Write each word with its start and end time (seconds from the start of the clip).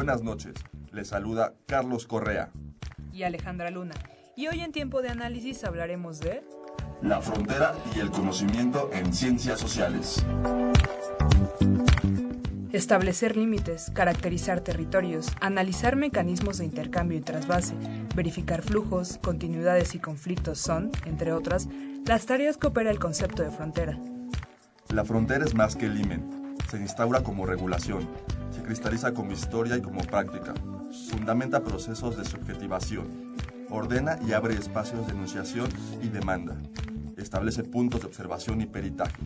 Buenas 0.00 0.22
noches, 0.22 0.54
les 0.92 1.08
saluda 1.08 1.52
Carlos 1.66 2.06
Correa 2.06 2.50
y 3.12 3.24
Alejandra 3.24 3.68
Luna. 3.68 3.94
Y 4.34 4.48
hoy 4.48 4.60
en 4.60 4.72
tiempo 4.72 5.02
de 5.02 5.10
análisis 5.10 5.62
hablaremos 5.62 6.20
de... 6.20 6.42
La 7.02 7.20
frontera 7.20 7.74
y 7.94 8.00
el 8.00 8.10
conocimiento 8.10 8.88
en 8.94 9.12
ciencias 9.12 9.60
sociales. 9.60 10.24
Establecer 12.72 13.36
límites, 13.36 13.90
caracterizar 13.92 14.62
territorios, 14.62 15.26
analizar 15.42 15.96
mecanismos 15.96 16.56
de 16.56 16.64
intercambio 16.64 17.18
y 17.18 17.20
trasvase, 17.20 17.74
verificar 18.16 18.62
flujos, 18.62 19.18
continuidades 19.18 19.94
y 19.94 19.98
conflictos 19.98 20.60
son, 20.60 20.92
entre 21.04 21.34
otras, 21.34 21.68
las 22.06 22.24
tareas 22.24 22.56
que 22.56 22.68
opera 22.68 22.90
el 22.90 22.98
concepto 22.98 23.42
de 23.42 23.50
frontera. 23.50 23.98
La 24.88 25.04
frontera 25.04 25.44
es 25.44 25.54
más 25.54 25.76
que 25.76 25.84
el 25.84 25.96
limen, 25.96 26.39
se 26.70 26.76
instaura 26.76 27.22
como 27.24 27.46
regulación, 27.46 28.08
se 28.50 28.62
cristaliza 28.62 29.12
como 29.12 29.32
historia 29.32 29.76
y 29.76 29.82
como 29.82 30.02
práctica, 30.02 30.54
fundamenta 31.10 31.64
procesos 31.64 32.16
de 32.16 32.24
subjetivación, 32.24 33.34
ordena 33.68 34.18
y 34.24 34.32
abre 34.32 34.54
espacios 34.54 35.04
de 35.06 35.12
enunciación 35.12 35.68
y 36.00 36.08
demanda, 36.08 36.56
establece 37.16 37.64
puntos 37.64 38.02
de 38.02 38.06
observación 38.06 38.60
y 38.60 38.66
peritaje. 38.66 39.20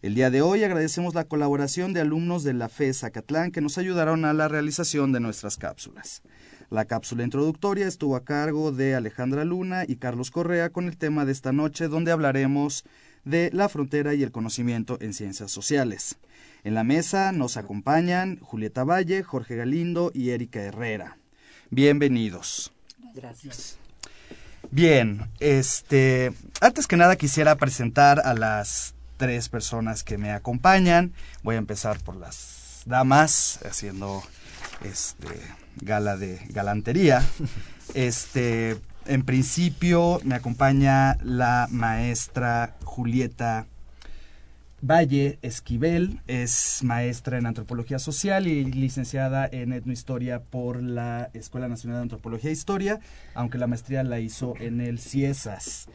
El 0.00 0.14
día 0.14 0.30
de 0.30 0.40
hoy 0.40 0.64
agradecemos 0.64 1.14
la 1.14 1.24
colaboración 1.24 1.92
de 1.92 2.00
alumnos 2.00 2.42
de 2.42 2.54
la 2.54 2.70
FE 2.70 2.94
Zacatlán 2.94 3.52
que 3.52 3.60
nos 3.60 3.76
ayudaron 3.76 4.24
a 4.24 4.32
la 4.32 4.48
realización 4.48 5.12
de 5.12 5.20
nuestras 5.20 5.58
cápsulas. 5.58 6.22
La 6.72 6.86
cápsula 6.86 7.22
introductoria 7.22 7.86
estuvo 7.86 8.16
a 8.16 8.24
cargo 8.24 8.72
de 8.72 8.94
Alejandra 8.94 9.44
Luna 9.44 9.84
y 9.86 9.96
Carlos 9.96 10.30
Correa 10.30 10.70
con 10.70 10.88
el 10.88 10.96
tema 10.96 11.26
de 11.26 11.32
esta 11.32 11.52
noche 11.52 11.86
donde 11.86 12.12
hablaremos 12.12 12.84
de 13.26 13.50
la 13.52 13.68
frontera 13.68 14.14
y 14.14 14.22
el 14.22 14.32
conocimiento 14.32 14.96
en 15.02 15.12
ciencias 15.12 15.50
sociales. 15.50 16.16
En 16.64 16.74
la 16.74 16.82
mesa 16.82 17.30
nos 17.32 17.58
acompañan 17.58 18.38
Julieta 18.40 18.84
Valle, 18.84 19.22
Jorge 19.22 19.54
Galindo 19.54 20.12
y 20.14 20.30
Erika 20.30 20.60
Herrera. 20.60 21.18
Bienvenidos. 21.68 22.72
Gracias. 23.14 23.76
Bien, 24.70 25.28
este, 25.40 26.32
antes 26.62 26.86
que 26.86 26.96
nada 26.96 27.16
quisiera 27.16 27.56
presentar 27.56 28.20
a 28.24 28.32
las 28.32 28.94
tres 29.18 29.50
personas 29.50 30.04
que 30.04 30.16
me 30.16 30.30
acompañan. 30.30 31.12
Voy 31.42 31.56
a 31.56 31.58
empezar 31.58 32.02
por 32.02 32.16
las 32.16 32.84
damas, 32.86 33.60
haciendo 33.62 34.22
este 34.84 35.28
gala 35.80 36.16
de 36.16 36.40
galantería. 36.50 37.22
Este, 37.94 38.78
en 39.04 39.22
principio 39.22 40.18
me 40.24 40.34
acompaña 40.34 41.18
la 41.22 41.66
maestra 41.70 42.74
Julieta 42.84 43.66
Valle 44.80 45.38
Esquivel, 45.42 46.20
es 46.26 46.80
maestra 46.82 47.38
en 47.38 47.46
antropología 47.46 48.00
social 48.00 48.48
y 48.48 48.64
licenciada 48.64 49.46
en 49.50 49.72
etnohistoria 49.72 50.42
por 50.42 50.82
la 50.82 51.30
Escuela 51.34 51.68
Nacional 51.68 51.98
de 51.98 52.02
Antropología 52.02 52.50
e 52.50 52.52
Historia, 52.52 52.98
aunque 53.34 53.58
la 53.58 53.68
maestría 53.68 54.02
la 54.02 54.18
hizo 54.18 54.54
en 54.58 54.80
el 54.80 54.98
CIESAS. 54.98 55.86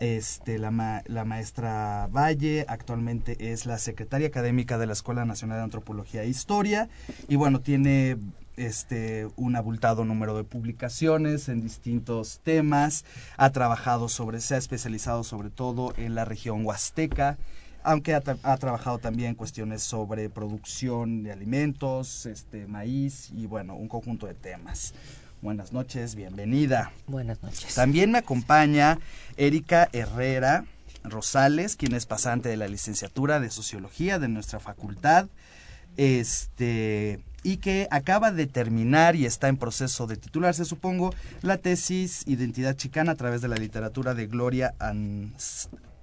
Este, 0.00 0.58
la, 0.58 0.72
maestra 0.72 2.08
Valle 2.10 2.64
actualmente 2.68 3.52
es 3.52 3.64
la 3.64 3.78
secretaria 3.78 4.26
académica 4.26 4.76
de 4.76 4.86
la 4.86 4.92
Escuela 4.92 5.24
Nacional 5.24 5.58
de 5.58 5.64
Antropología 5.64 6.24
e 6.24 6.28
Historia 6.28 6.88
y 7.28 7.36
bueno, 7.36 7.60
tiene 7.60 8.16
este, 8.56 9.28
un 9.36 9.54
abultado 9.54 10.04
número 10.04 10.36
de 10.36 10.44
publicaciones 10.44 11.48
en 11.48 11.60
distintos 11.60 12.40
temas, 12.42 13.04
ha 13.36 13.50
trabajado 13.50 14.08
sobre, 14.08 14.40
se 14.40 14.56
ha 14.56 14.58
especializado 14.58 15.22
sobre 15.22 15.50
todo 15.50 15.94
en 15.96 16.14
la 16.14 16.24
región 16.24 16.64
huasteca, 16.64 17.38
aunque 17.84 18.14
ha, 18.14 18.20
trabajado 18.20 18.98
también 18.98 19.30
en 19.30 19.34
cuestiones 19.34 19.82
sobre 19.82 20.30
producción 20.30 21.22
de 21.22 21.32
alimentos, 21.32 22.24
este, 22.24 22.66
maíz 22.66 23.30
y 23.30 23.46
bueno, 23.46 23.76
un 23.76 23.88
conjunto 23.88 24.26
de 24.26 24.34
temas. 24.34 24.94
Buenas 25.44 25.74
noches, 25.74 26.14
bienvenida. 26.14 26.90
Buenas 27.06 27.42
noches. 27.42 27.74
También 27.74 28.10
me 28.10 28.16
acompaña 28.16 28.98
Erika 29.36 29.90
Herrera 29.92 30.64
Rosales, 31.02 31.76
quien 31.76 31.92
es 31.92 32.06
pasante 32.06 32.48
de 32.48 32.56
la 32.56 32.66
licenciatura 32.66 33.40
de 33.40 33.50
Sociología 33.50 34.18
de 34.18 34.28
nuestra 34.28 34.58
facultad. 34.58 35.26
Este, 35.98 37.20
y 37.42 37.58
que 37.58 37.88
acaba 37.90 38.32
de 38.32 38.46
terminar 38.46 39.16
y 39.16 39.26
está 39.26 39.48
en 39.48 39.58
proceso 39.58 40.06
de 40.06 40.16
titularse, 40.16 40.64
supongo, 40.64 41.14
la 41.42 41.58
tesis 41.58 42.22
Identidad 42.26 42.76
Chicana 42.76 43.12
a 43.12 43.16
través 43.16 43.42
de 43.42 43.48
la 43.48 43.56
literatura 43.56 44.14
de 44.14 44.26
Gloria 44.26 44.74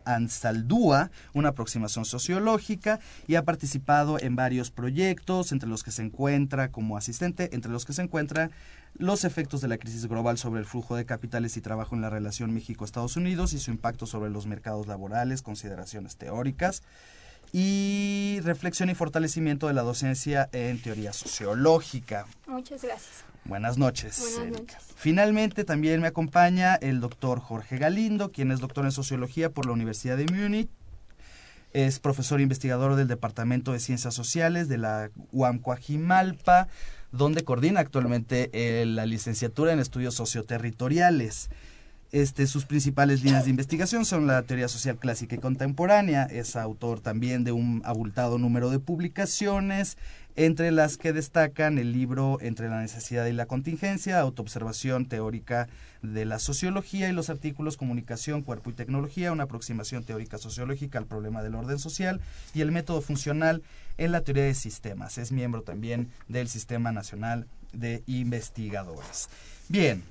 Ansaldúa, 0.06 1.12
una 1.33 1.50
aproximación 1.50 2.06
sociológica, 2.06 3.00
y 3.27 3.36
ha 3.36 3.44
participado 3.44 4.19
en 4.19 4.36
varios 4.36 4.71
proyectos, 4.71 5.51
entre 5.51 5.69
los 5.69 5.83
que 5.83 5.92
se 5.92 6.03
encuentra 6.03 6.71
como 6.71 6.98
asistente, 6.98 7.50
entre 7.53 7.71
los 7.71 7.86
que 7.86 7.94
se 7.94 8.01
encuentra 8.01 8.51
los 8.95 9.24
efectos 9.24 9.62
de 9.62 9.68
la 9.68 9.77
crisis 9.77 10.06
global 10.07 10.38
sobre 10.38 10.59
el 10.59 10.65
flujo 10.65 10.95
de 10.95 11.06
capitales 11.06 11.56
y 11.57 11.62
trabajo 11.62 11.95
en 11.95 12.01
la 12.01 12.09
relación 12.09 12.53
México-Estados 12.53 13.15
Unidos 13.15 13.53
y 13.53 13.59
su 13.59 13.71
impacto 13.71 14.06
sobre 14.06 14.30
los 14.30 14.48
mercados 14.48 14.88
laborales, 14.88 15.42
consideraciones 15.42 16.18
teóricas 16.18 16.83
y 17.51 18.39
reflexión 18.44 18.89
y 18.89 18.95
fortalecimiento 18.95 19.68
de 19.68 19.74
la 19.74 19.81
docencia 19.81 20.50
en 20.51 20.81
teoría 20.81 21.13
sociológica. 21.13 22.25
Muchas 22.48 22.83
gracias. 22.83 23.25
Buenas 23.44 23.77
noches. 23.77 24.38
Buenas 24.38 24.62
noches. 24.62 24.77
Finalmente 24.95 25.63
también 25.63 26.00
me 26.00 26.07
acompaña 26.07 26.75
el 26.75 27.00
doctor 27.00 27.39
Jorge 27.39 27.77
Galindo, 27.77 28.31
quien 28.31 28.51
es 28.51 28.59
doctor 28.59 28.86
en 28.86 28.92
sociología 28.92 29.50
por 29.50 29.65
la 29.65 29.71
Universidad 29.71 30.18
de 30.18 30.25
Múnich. 30.25 30.69
Es 31.74 32.00
profesor 32.00 32.42
investigador 32.42 32.95
del 32.95 33.07
Departamento 33.07 33.71
de 33.71 33.80
Ciencias 33.80 34.13
Sociales 34.13 34.68
de 34.68 34.77
la 34.77 35.09
UAM 35.31 35.59
Coajimalpa, 35.59 36.68
donde 37.12 37.44
coordina 37.44 37.80
actualmente 37.80 38.50
eh, 38.53 38.86
la 38.86 39.06
licenciatura 39.06 39.74
en 39.74 39.80
estudios 39.80 40.13
socioterritoriales. 40.13 41.50
Este, 42.12 42.46
sus 42.46 42.66
principales 42.66 43.24
líneas 43.24 43.46
de 43.46 43.52
investigación 43.52 44.04
son 44.04 44.28
la 44.28 44.42
teoría 44.44 44.68
social 44.68 44.98
clásica 44.98 45.36
y 45.36 45.40
contemporánea. 45.40 46.24
Es 46.24 46.58
autor 46.58 47.00
también 47.00 47.46
de 47.46 47.54
un 47.54 47.81
abultado 47.86 48.38
número 48.38 48.69
de 48.69 48.80
publicaciones, 48.80 49.98
entre 50.36 50.72
las 50.72 50.98
que 50.98 51.13
destacan 51.13 51.78
el 51.78 51.92
libro 51.92 52.38
Entre 52.42 52.69
la 52.69 52.81
necesidad 52.81 53.25
y 53.25 53.34
la 53.34 53.46
contingencia, 53.46 54.19
autoobservación 54.19 55.06
teórica 55.06 55.68
de 56.02 56.25
la 56.25 56.40
sociología 56.40 57.10
y 57.10 57.13
los 57.13 57.30
artículos 57.30 57.78
Comunicación, 57.78 58.42
Cuerpo 58.42 58.69
y 58.69 58.74
Tecnología, 58.74 59.31
una 59.31 59.44
aproximación 59.44 60.04
teórica 60.04 60.38
sociológica 60.38 60.98
al 60.98 61.06
problema 61.06 61.44
del 61.44 61.56
orden 61.56 61.80
social 61.80 62.22
y 62.54 62.62
el 62.62 62.72
método 62.72 63.02
funcional 63.02 63.62
en 63.98 64.12
la 64.12 64.22
teoría 64.22 64.44
de 64.44 64.54
sistemas. 64.54 65.18
Es 65.18 65.31
miembro 65.31 65.62
también 65.62 66.10
del 66.28 66.48
Sistema 66.48 66.92
Nacional 66.92 67.48
de 67.74 68.04
Investigadores. 68.08 69.30
Bien, 69.69 70.04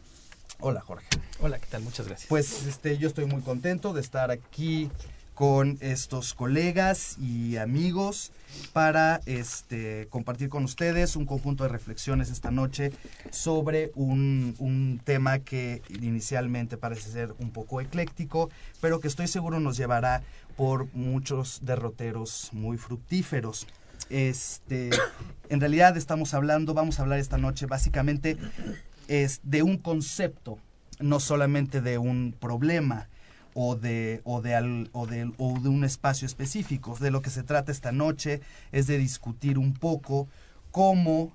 hola 0.60 0.80
Jorge. 0.80 1.06
Hola, 1.40 1.58
¿qué 1.58 1.66
tal? 1.66 1.82
Muchas 1.82 2.06
gracias. 2.06 2.28
Pues 2.28 2.66
este, 2.66 2.98
yo 2.98 3.08
estoy 3.08 3.26
muy 3.26 3.42
contento 3.42 3.92
de 3.92 4.00
estar 4.00 4.30
aquí 4.30 4.90
con 5.34 5.78
estos 5.80 6.34
colegas 6.34 7.16
y 7.18 7.56
amigos 7.56 8.30
para 8.74 9.22
este, 9.24 10.06
compartir 10.10 10.50
con 10.50 10.64
ustedes 10.64 11.16
un 11.16 11.24
conjunto 11.24 11.64
de 11.64 11.70
reflexiones 11.70 12.30
esta 12.30 12.50
noche 12.50 12.92
sobre 13.30 13.90
un, 13.94 14.54
un 14.58 15.00
tema 15.02 15.38
que 15.38 15.80
inicialmente 15.88 16.76
parece 16.76 17.10
ser 17.10 17.32
un 17.38 17.52
poco 17.52 17.80
ecléctico, 17.80 18.50
pero 18.82 19.00
que 19.00 19.08
estoy 19.08 19.28
seguro 19.28 19.60
nos 19.60 19.78
llevará 19.78 20.22
por 20.58 20.92
muchos 20.94 21.60
derroteros 21.62 22.50
muy 22.52 22.76
fructíferos. 22.76 23.66
Este, 24.10 24.90
en 25.48 25.60
realidad 25.60 25.96
estamos 25.96 26.34
hablando, 26.34 26.74
vamos 26.74 26.98
a 26.98 27.02
hablar 27.02 27.18
esta 27.18 27.38
noche 27.38 27.64
básicamente 27.66 28.36
es 29.10 29.40
de 29.42 29.64
un 29.64 29.76
concepto, 29.76 30.58
no 31.00 31.18
solamente 31.18 31.80
de 31.80 31.98
un 31.98 32.32
problema 32.38 33.08
o 33.54 33.74
de, 33.74 34.20
o 34.22 34.40
de, 34.40 34.88
o 34.92 35.00
o 35.02 35.06
de 35.60 35.68
un 35.68 35.84
espacio 35.84 36.26
específico. 36.26 36.96
De 37.00 37.10
lo 37.10 37.20
que 37.20 37.30
se 37.30 37.42
trata 37.42 37.72
esta 37.72 37.90
noche 37.90 38.40
es 38.70 38.86
de 38.86 38.98
discutir 38.98 39.58
un 39.58 39.74
poco 39.74 40.28
cómo, 40.70 41.32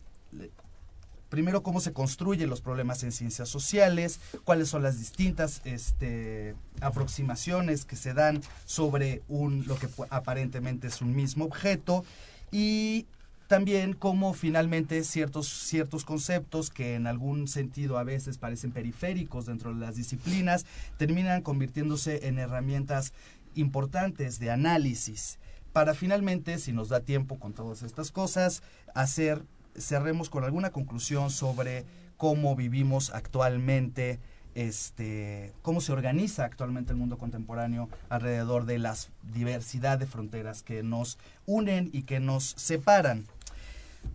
primero 1.27 1.63
cómo 1.63 1.81
se 1.81 1.91
construyen 1.91 2.49
los 2.49 2.61
problemas 2.61 3.03
en 3.03 3.11
ciencias 3.11 3.49
sociales, 3.49 4.21
cuáles 4.45 4.69
son 4.69 4.81
las 4.81 4.97
distintas 4.97 5.61
este, 5.65 6.55
aproximaciones 6.79 7.83
que 7.83 7.97
se 7.97 8.13
dan 8.13 8.41
sobre 8.65 9.21
un, 9.27 9.67
lo 9.67 9.75
que 9.75 9.89
aparentemente 10.11 10.87
es 10.87 11.01
un 11.01 11.13
mismo 11.13 11.43
objeto 11.43 12.05
y 12.53 13.05
también 13.47 13.93
cómo 13.93 14.33
finalmente 14.33 15.03
ciertos, 15.03 15.47
ciertos 15.47 16.05
conceptos 16.05 16.69
que 16.69 16.95
en 16.95 17.07
algún 17.07 17.47
sentido 17.47 17.97
a 17.97 18.03
veces 18.03 18.37
parecen 18.37 18.71
periféricos 18.71 19.45
dentro 19.45 19.73
de 19.73 19.79
las 19.79 19.95
disciplinas 19.95 20.65
terminan 20.97 21.41
convirtiéndose 21.41 22.27
en 22.27 22.39
herramientas 22.39 23.13
importantes 23.53 24.39
de 24.39 24.51
análisis 24.51 25.39
para 25.75 25.93
finalmente, 25.93 26.57
si 26.57 26.71
nos 26.71 26.87
da 26.87 27.01
tiempo 27.01 27.37
con 27.37 27.51
todas 27.51 27.83
estas 27.83 28.09
cosas, 28.09 28.63
hacer, 28.93 29.43
cerremos 29.77 30.29
con 30.29 30.45
alguna 30.45 30.69
conclusión 30.69 31.29
sobre 31.31 31.83
cómo 32.15 32.55
vivimos 32.55 33.09
actualmente 33.13 34.21
este, 34.53 35.51
cómo 35.61 35.81
se 35.81 35.91
organiza 35.91 36.45
actualmente 36.45 36.93
el 36.93 36.97
mundo 36.97 37.17
contemporáneo 37.17 37.89
alrededor 38.07 38.65
de 38.65 38.79
la 38.79 38.95
diversidad 39.33 39.99
de 39.99 40.07
fronteras 40.07 40.63
que 40.63 40.81
nos 40.81 41.19
unen 41.45 41.89
y 41.91 42.03
que 42.03 42.21
nos 42.21 42.53
separan. 42.55 43.25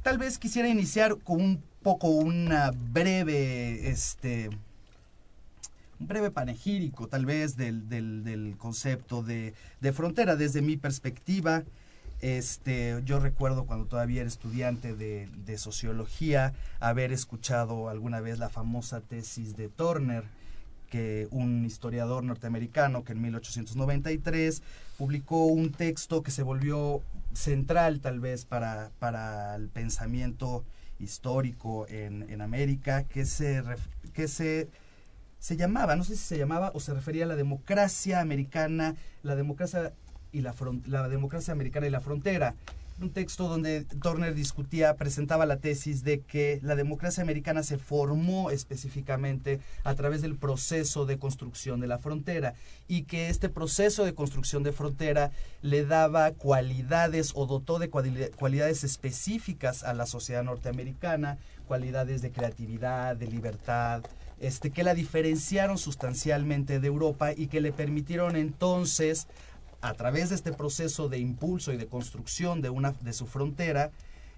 Tal 0.02 0.18
vez 0.18 0.38
quisiera 0.38 0.68
iniciar 0.68 1.18
con 1.18 1.40
un 1.40 1.62
poco 1.82 2.08
una 2.08 2.70
breve, 2.72 3.88
este, 3.90 4.48
un 5.98 6.06
breve 6.06 6.30
panegírico 6.30 7.06
tal 7.06 7.26
vez 7.26 7.56
del, 7.56 7.88
del, 7.88 8.24
del 8.24 8.56
concepto 8.58 9.22
de, 9.22 9.54
de 9.80 9.92
frontera 9.92 10.36
desde 10.36 10.62
mi 10.62 10.76
perspectiva. 10.76 11.64
Este, 12.20 13.00
yo 13.06 13.18
recuerdo 13.18 13.64
cuando 13.64 13.86
todavía 13.86 14.20
era 14.20 14.28
estudiante 14.28 14.94
de, 14.94 15.28
de 15.46 15.56
sociología 15.56 16.52
haber 16.78 17.12
escuchado 17.12 17.88
alguna 17.88 18.20
vez 18.20 18.38
la 18.38 18.50
famosa 18.50 19.00
tesis 19.00 19.56
de 19.56 19.68
Turner, 19.68 20.24
que 20.90 21.28
un 21.30 21.64
historiador 21.64 22.24
norteamericano 22.24 23.04
que 23.04 23.12
en 23.12 23.22
1893 23.22 24.62
publicó 24.98 25.46
un 25.46 25.72
texto 25.72 26.22
que 26.22 26.30
se 26.30 26.42
volvió 26.42 27.00
central 27.32 28.00
tal 28.00 28.20
vez 28.20 28.44
para, 28.44 28.90
para 28.98 29.54
el 29.54 29.68
pensamiento 29.68 30.64
histórico 30.98 31.86
en, 31.88 32.28
en 32.28 32.42
América, 32.42 33.04
que 33.04 33.24
se, 33.24 33.62
que 34.12 34.28
se 34.28 34.68
se 35.40 35.56
llamaba, 35.56 35.96
no 35.96 36.04
sé 36.04 36.16
si 36.16 36.22
se 36.22 36.38
llamaba 36.38 36.70
o 36.74 36.80
se 36.80 36.92
refería 36.92 37.24
a 37.24 37.26
la 37.26 37.34
democracia 37.34 38.20
americana, 38.20 38.94
la 39.22 39.34
democracia 39.34 39.92
y 40.32 40.42
la, 40.42 40.54
la 40.86 41.08
democracia 41.08 41.52
americana 41.52 41.86
y 41.86 41.90
la 41.90 42.00
frontera. 42.00 42.54
Un 43.00 43.12
texto 43.14 43.48
donde 43.48 43.86
Turner 43.86 44.34
discutía, 44.34 44.94
presentaba 44.94 45.46
la 45.46 45.56
tesis 45.56 46.04
de 46.04 46.20
que 46.20 46.60
la 46.62 46.74
democracia 46.74 47.22
americana 47.22 47.62
se 47.62 47.78
formó 47.78 48.50
específicamente 48.50 49.58
a 49.84 49.94
través 49.94 50.20
del 50.20 50.36
proceso 50.36 51.06
de 51.06 51.18
construcción 51.18 51.80
de 51.80 51.86
la 51.86 51.96
frontera 51.98 52.52
y 52.88 53.04
que 53.04 53.30
este 53.30 53.48
proceso 53.48 54.04
de 54.04 54.14
construcción 54.14 54.64
de 54.64 54.72
frontera 54.72 55.30
le 55.62 55.86
daba 55.86 56.32
cualidades 56.32 57.32
o 57.34 57.46
dotó 57.46 57.78
de 57.78 57.90
cuali- 57.90 58.32
cualidades 58.36 58.84
específicas 58.84 59.82
a 59.82 59.94
la 59.94 60.04
sociedad 60.04 60.44
norteamericana, 60.44 61.38
cualidades 61.66 62.20
de 62.20 62.32
creatividad, 62.32 63.16
de 63.16 63.28
libertad, 63.28 64.02
este, 64.40 64.70
que 64.70 64.84
la 64.84 64.94
diferenciaron 64.94 65.78
sustancialmente 65.78 66.80
de 66.80 66.86
Europa 66.86 67.32
y 67.34 67.46
que 67.46 67.60
le 67.60 67.72
permitieron 67.72 68.36
entonces, 68.36 69.26
a 69.80 69.94
través 69.94 70.28
de 70.28 70.34
este 70.34 70.52
proceso 70.52 71.08
de 71.08 71.18
impulso 71.18 71.72
y 71.72 71.76
de 71.76 71.86
construcción 71.86 72.60
de, 72.62 72.70
una, 72.70 72.92
de 72.92 73.12
su 73.12 73.26
frontera, 73.26 73.90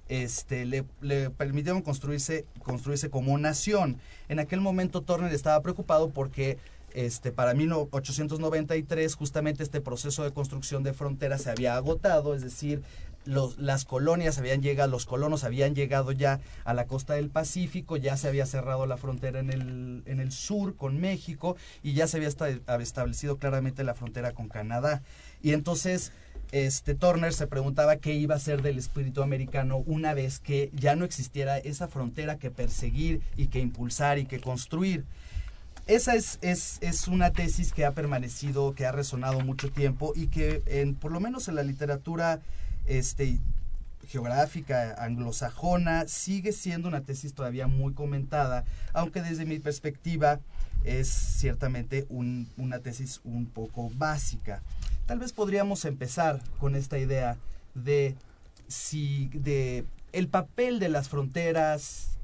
este, 0.09 0.67
le, 0.67 0.85
permitieron 1.31 1.83
construirse, 1.83 2.45
construirse 2.59 3.11
como 3.11 3.37
nación. 3.39 3.99
En 4.29 4.39
aquel 4.41 4.61
momento 4.61 5.03
Turner 5.03 5.33
estaba 5.33 5.61
preocupado 5.63 6.11
porque 6.11 6.59
este, 6.95 7.33
para 7.33 7.55
1893 7.55 9.15
justamente 9.15 9.63
este 9.63 9.81
proceso 9.81 10.25
de 10.25 10.33
construcción 10.33 10.83
de 10.83 10.93
fronteras 10.93 11.43
se 11.43 11.51
había 11.51 11.77
agotado, 11.77 12.35
es 12.35 12.43
decir, 12.43 12.83
los, 13.25 13.57
las 13.57 13.85
colonias 13.85 14.39
habían 14.39 14.63
llegado, 14.63 14.91
los 14.91 15.07
colonos 15.07 15.45
habían 15.45 15.75
llegado 15.75 16.11
ya 16.13 16.41
a 16.65 16.75
la 16.75 16.87
costa 16.87 17.15
del 17.15 17.31
Pacífico, 17.31 17.97
ya 17.97 18.17
se 18.17 18.29
había 18.29 18.47
cerrado 18.47 18.85
la 18.87 18.97
frontera 18.97 19.39
en 19.39 19.51
el, 19.51 20.03
en 20.07 20.19
el 20.21 20.33
sur 20.33 20.77
con 20.77 21.01
México 21.01 21.57
y 21.83 21.93
ya 21.95 22.09
se 22.09 22.17
había 22.17 22.29
esta- 22.29 22.51
establecido 22.51 23.39
claramente 23.39 23.85
la 23.85 23.95
frontera 23.95 24.33
con 24.33 24.49
Canadá. 24.49 25.03
Y 25.43 25.53
entonces 25.53 26.13
este 26.53 26.95
Turner 26.95 27.33
se 27.33 27.47
preguntaba 27.47 27.97
qué 27.97 28.15
iba 28.15 28.35
a 28.35 28.39
ser 28.39 28.61
del 28.61 28.79
espíritu 28.79 29.23
americano 29.23 29.79
una 29.87 30.13
vez 30.13 30.39
que 30.39 30.71
ya 30.75 30.95
no 30.97 31.05
existiera 31.05 31.57
esa 31.59 31.89
frontera 31.89 32.37
que 32.39 32.51
perseguir 32.51 33.23
y 33.37 33.47
que 33.47 33.59
impulsar 33.59 34.19
y 34.19 34.27
que 34.27 34.39
construir. 34.41 35.05
Esa 35.87 36.15
es, 36.15 36.39
es, 36.43 36.79
es 36.81 37.09
una 37.09 37.33
tesis 37.33 37.73
que 37.73 37.85
ha 37.85 37.93
permanecido, 37.93 38.75
que 38.75 38.87
ha 38.87 38.93
resonado 38.93 39.41
mucho 39.41 39.71
tiempo 39.73 40.13
y 40.15 40.29
que 40.29 40.63
en, 40.67 40.95
por 40.95 41.11
lo 41.11 41.21
menos 41.21 41.49
en 41.49 41.57
la 41.57 41.63
literatura 41.63 42.41
este, 42.87 43.39
geográfica 44.07 44.95
anglosajona 44.99 46.07
sigue 46.07 46.53
siendo 46.53 46.87
una 46.87 47.01
tesis 47.01 47.35
todavía 47.35 47.67
muy 47.67 47.95
comentada, 47.95 48.65
aunque 48.93 49.23
desde 49.23 49.47
mi 49.47 49.59
perspectiva 49.59 50.39
es 50.85 51.09
ciertamente 51.09 52.07
un- 52.09 52.49
una 52.57 52.79
tesis 52.81 53.21
un 53.25 53.47
poco 53.47 53.91
básica. 53.97 54.63
Tal 55.07 55.19
vez 55.19 55.33
podríamos 55.33 55.85
empezar 55.85 56.41
con 56.59 56.75
esta 56.77 56.99
idea 56.99 57.37
de 57.75 58.15
si 58.69 59.29
de 59.35 59.85
el 60.13 60.29
papel 60.29 60.79
de 60.79 60.89
las 60.89 61.09
fronteras 61.09 62.19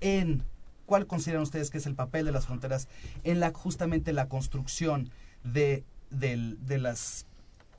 en 0.00 0.42
cuál 0.86 1.06
consideran 1.06 1.42
ustedes 1.42 1.70
que 1.70 1.78
es 1.78 1.86
el 1.86 1.94
papel 1.94 2.26
de 2.26 2.32
las 2.32 2.46
fronteras 2.46 2.88
en 3.24 3.40
la 3.40 3.52
justamente 3.52 4.12
la 4.12 4.28
construcción 4.28 5.10
de, 5.42 5.84
de 6.10 6.78
las 6.78 7.26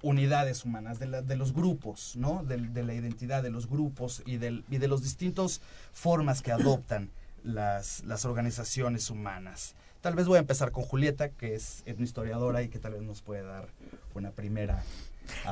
unidades 0.02 0.64
humanas, 0.66 1.00
de, 1.00 1.08
la- 1.08 1.22
de 1.22 1.36
los 1.36 1.54
grupos, 1.54 2.16
¿no? 2.16 2.44
Del- 2.44 2.74
De, 2.74 2.84
la 2.84 2.94
identidad 2.94 3.42
de 3.44 3.50
los 3.50 3.68
grupos 3.68 4.22
y, 4.26 4.38
del, 4.38 4.64
y 4.70 4.78
de 4.78 4.88
los 4.88 5.02
distintos 5.04 5.62
formas 5.94 6.42
que 6.42 6.52
adoptan 6.52 7.10
las, 7.44 8.04
las 8.04 8.26
organizaciones 8.26 9.10
humanas. 9.10 9.76
Tal 10.08 10.16
vez 10.16 10.26
voy 10.26 10.38
a 10.38 10.40
empezar 10.40 10.72
con 10.72 10.86
Julieta, 10.86 11.28
que 11.28 11.54
es 11.54 11.84
etnohistoriadora 11.86 12.62
y 12.62 12.70
que 12.70 12.80
tal 12.80 12.94
vez 12.94 13.02
nos 13.02 13.22
puede 13.22 13.44
dar 13.44 13.68
una 14.16 14.32
primera 14.32 14.82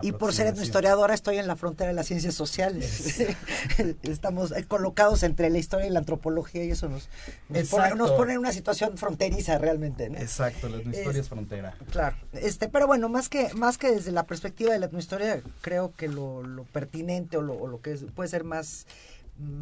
Y 0.01 0.13
por 0.13 0.33
ser 0.33 0.47
etnohistoriadora 0.47 1.13
estoy 1.13 1.39
en 1.39 1.47
la 1.47 1.57
frontera 1.57 1.89
de 1.89 1.93
las 1.93 2.07
ciencias 2.07 2.35
sociales. 2.35 3.19
Estamos 4.03 4.53
eh, 4.53 4.63
colocados 4.65 5.24
entre 5.24 5.50
la 5.50 5.57
historia 5.57 5.88
y 5.88 5.89
la 5.89 6.00
antropología 6.00 6.63
y 6.63 6.71
eso 6.71 6.88
nos, 6.88 7.09
nos, 7.50 7.67
pone, 7.67 7.95
nos 7.95 8.12
pone, 8.12 8.31
en 8.31 8.39
una 8.39 8.53
situación 8.53 8.97
fronteriza 8.97 9.57
realmente. 9.57 10.09
¿no? 10.09 10.19
Exacto, 10.19 10.69
la 10.69 10.77
etnohistoria 10.77 11.19
es, 11.19 11.25
es, 11.25 11.27
frontera. 11.27 11.75
Claro, 11.91 12.15
este, 12.31 12.69
pero 12.69 12.88
bueno, 12.88 13.09
más 13.09 13.27
que, 13.27 13.53
más 13.55 13.77
que 13.77 13.91
desde 13.91 14.13
la 14.13 14.24
perspectiva 14.24 14.71
de 14.71 14.79
la 14.79 14.85
etnohistoria, 14.85 15.41
creo 15.59 15.93
que 15.97 16.07
lo, 16.07 16.43
lo 16.43 16.63
pertinente 16.63 17.35
o 17.35 17.41
lo, 17.41 17.55
o 17.55 17.67
lo 17.67 17.81
que 17.81 17.95
puede 17.95 18.29
ser 18.29 18.45
más 18.45 18.88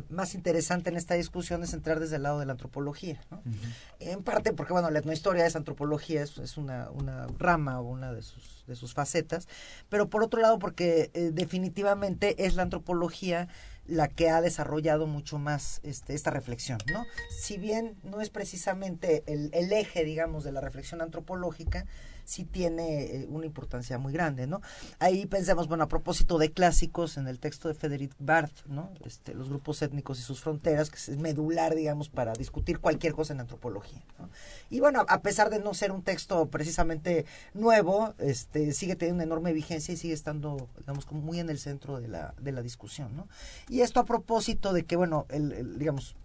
más 0.10 0.36
interesante 0.36 0.90
en 0.90 0.98
esta 0.98 1.16
discusión 1.16 1.64
es 1.64 1.74
entrar 1.74 2.00
desde 2.00 2.18
el 2.18 2.24
lado 2.24 2.40
de 2.40 2.46
la 2.46 2.52
antropología. 2.52 3.20
¿no? 3.32 3.38
Uh 3.38 3.50
-huh. 3.50 3.74
En 4.00 4.24
parte 4.24 4.54
porque, 4.54 4.74
bueno, 4.74 4.90
la 4.92 5.00
etnohistoria 5.00 5.46
es 5.46 5.56
antropología, 5.56 6.22
es, 6.22 6.38
es 6.38 6.58
una, 6.58 6.90
una, 6.92 7.28
rama 7.40 7.80
o 7.80 7.84
una 7.84 8.14
de 8.14 8.22
sus, 8.22 8.64
de 8.68 8.76
sus 8.76 8.94
facetas, 8.94 9.48
pero 9.90 10.10
por 10.10 10.24
otro 10.24 10.42
lado 10.42 10.60
porque 10.60 11.10
eh, 11.14 11.32
definitivamente 11.34 12.46
es 12.46 12.56
la 12.56 12.64
antropología 12.64 13.48
la 13.86 14.08
que 14.08 14.30
ha 14.30 14.42
desarrollado 14.42 15.08
mucho 15.08 15.40
más 15.40 15.82
este, 15.84 16.14
esta 16.14 16.32
reflexión, 16.32 16.78
¿no? 16.92 17.06
Si 17.42 17.58
bien 17.58 17.98
no 18.04 18.22
es 18.22 18.30
precisamente 18.30 19.24
el, 19.28 19.50
el 19.54 19.74
eje, 19.74 20.06
digamos, 20.06 20.46
de 20.46 20.54
la 20.54 20.62
reflexión 20.62 21.02
antropológica, 21.02 21.86
sí 22.26 22.46
tiene 22.46 23.04
eh, 23.04 23.28
una 23.30 23.46
importancia 23.46 23.98
muy 23.98 24.14
grande, 24.14 24.48
¿no? 24.48 24.62
Ahí 25.00 25.26
pensemos, 25.26 25.68
bueno, 25.68 25.84
a 25.84 25.88
propósito 25.88 26.38
de 26.38 26.52
clásicos, 26.52 27.18
en 27.18 27.28
el 27.28 27.40
texto 27.40 27.68
de 27.68 27.74
Frederick 27.74 28.14
Barth, 28.20 28.66
¿no? 28.66 28.92
Este, 29.06 29.34
los 29.34 29.50
grupos 29.50 29.82
étnicos 29.82 30.20
y 30.20 30.24
sus 30.24 30.42
fronteras, 30.42 30.90
que 30.90 30.98
es 30.98 31.18
medular, 31.18 31.76
digamos, 31.76 32.10
para 32.10 32.34
discutir 32.34 32.80
cualquier 32.80 33.14
cosa 33.14 33.34
en 33.34 33.42
antropología, 33.42 34.04
¿no? 34.20 34.30
Y 34.70 34.80
bueno, 34.80 35.06
a 35.08 35.22
pesar 35.22 35.50
de 35.50 35.60
no 35.60 35.74
ser 35.74 35.92
un 35.92 36.04
texto 36.04 36.48
precisamente 36.48 37.26
nuevo, 37.54 38.14
este, 38.20 38.74
sigue 38.74 38.96
teniendo 38.96 39.16
una 39.16 39.24
enorme 39.24 39.54
vigencia 39.54 39.94
y 39.94 39.98
sigue 39.98 40.14
estando, 40.14 40.70
digamos, 40.80 41.06
como 41.06 41.22
muy 41.22 41.40
en 41.40 41.50
el 41.50 41.60
centro 41.60 42.00
de 42.00 42.08
la, 42.08 42.34
de 42.40 42.52
la 42.52 42.62
discusión, 42.62 43.16
¿no? 43.16 43.28
Y 43.70 43.82
esto 43.82 44.00
a 44.00 44.06
propósito 44.06 44.74
de 44.74 44.86
que, 44.86 44.96
bueno, 44.96 45.26
el 45.30 45.78
digamos, 45.78 46.16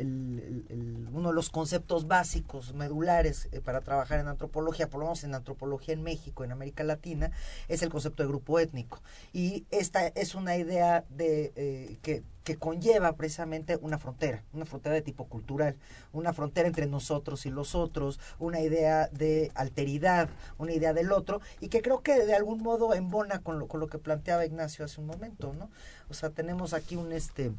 uno 0.00 1.28
de 1.28 1.34
los 1.34 1.50
conceptos 1.50 2.06
básicos, 2.06 2.74
medulares 2.74 3.48
eh, 3.52 3.60
para 3.60 3.80
trabajar 3.80 4.20
en 4.20 4.28
antropología, 4.28 4.88
por 4.88 5.00
lo 5.00 5.06
menos 5.06 5.24
en 5.24 5.34
antropología 5.34 5.94
en 5.94 6.02
México, 6.02 6.44
en 6.44 6.52
América 6.52 6.84
Latina, 6.84 7.30
es 7.68 7.82
el 7.82 7.88
concepto 7.88 8.22
de 8.22 8.28
grupo 8.28 8.58
étnico. 8.58 9.02
Y 9.32 9.64
esta 9.70 10.06
es 10.08 10.34
una 10.34 10.56
idea 10.56 11.04
de 11.10 11.52
eh, 11.56 11.98
que, 12.02 12.22
que 12.44 12.56
conlleva 12.56 13.12
precisamente 13.12 13.78
una 13.80 13.98
frontera, 13.98 14.42
una 14.52 14.64
frontera 14.64 14.94
de 14.94 15.02
tipo 15.02 15.26
cultural, 15.26 15.76
una 16.12 16.32
frontera 16.32 16.68
entre 16.68 16.86
nosotros 16.86 17.44
y 17.46 17.50
los 17.50 17.74
otros, 17.74 18.20
una 18.38 18.60
idea 18.60 19.08
de 19.08 19.52
alteridad, 19.54 20.28
una 20.56 20.72
idea 20.72 20.92
del 20.92 21.12
otro, 21.12 21.40
y 21.60 21.68
que 21.68 21.82
creo 21.82 22.02
que 22.02 22.24
de 22.24 22.34
algún 22.34 22.62
modo 22.62 22.94
embona 22.94 23.40
con 23.40 23.58
lo, 23.58 23.68
con 23.68 23.80
lo 23.80 23.88
que 23.88 23.98
planteaba 23.98 24.46
Ignacio 24.46 24.84
hace 24.84 25.00
un 25.00 25.06
momento, 25.06 25.52
¿no? 25.52 25.70
O 26.08 26.14
sea, 26.14 26.30
tenemos 26.30 26.72
aquí 26.72 26.96
un 26.96 27.12
este 27.12 27.52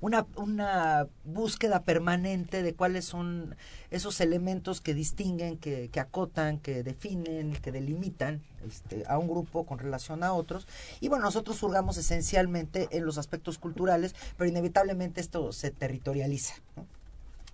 una, 0.00 0.26
una 0.36 1.08
búsqueda 1.24 1.82
permanente 1.82 2.62
de 2.62 2.74
cuáles 2.74 3.04
son 3.04 3.56
esos 3.90 4.20
elementos 4.20 4.80
que 4.80 4.94
distinguen, 4.94 5.58
que, 5.58 5.90
acotan, 5.98 6.58
que 6.58 6.82
definen, 6.82 7.52
que 7.54 7.72
delimitan 7.72 8.42
este, 8.66 9.04
a 9.06 9.18
un 9.18 9.28
grupo 9.28 9.64
con 9.64 9.78
relación 9.78 10.22
a 10.22 10.32
otros. 10.32 10.66
Y 11.00 11.08
bueno, 11.08 11.24
nosotros 11.24 11.56
surgamos 11.56 11.96
esencialmente 11.96 12.88
en 12.90 13.04
los 13.04 13.18
aspectos 13.18 13.58
culturales, 13.58 14.14
pero 14.36 14.48
inevitablemente 14.48 15.20
esto 15.20 15.52
se 15.52 15.70
territorializa. 15.70 16.54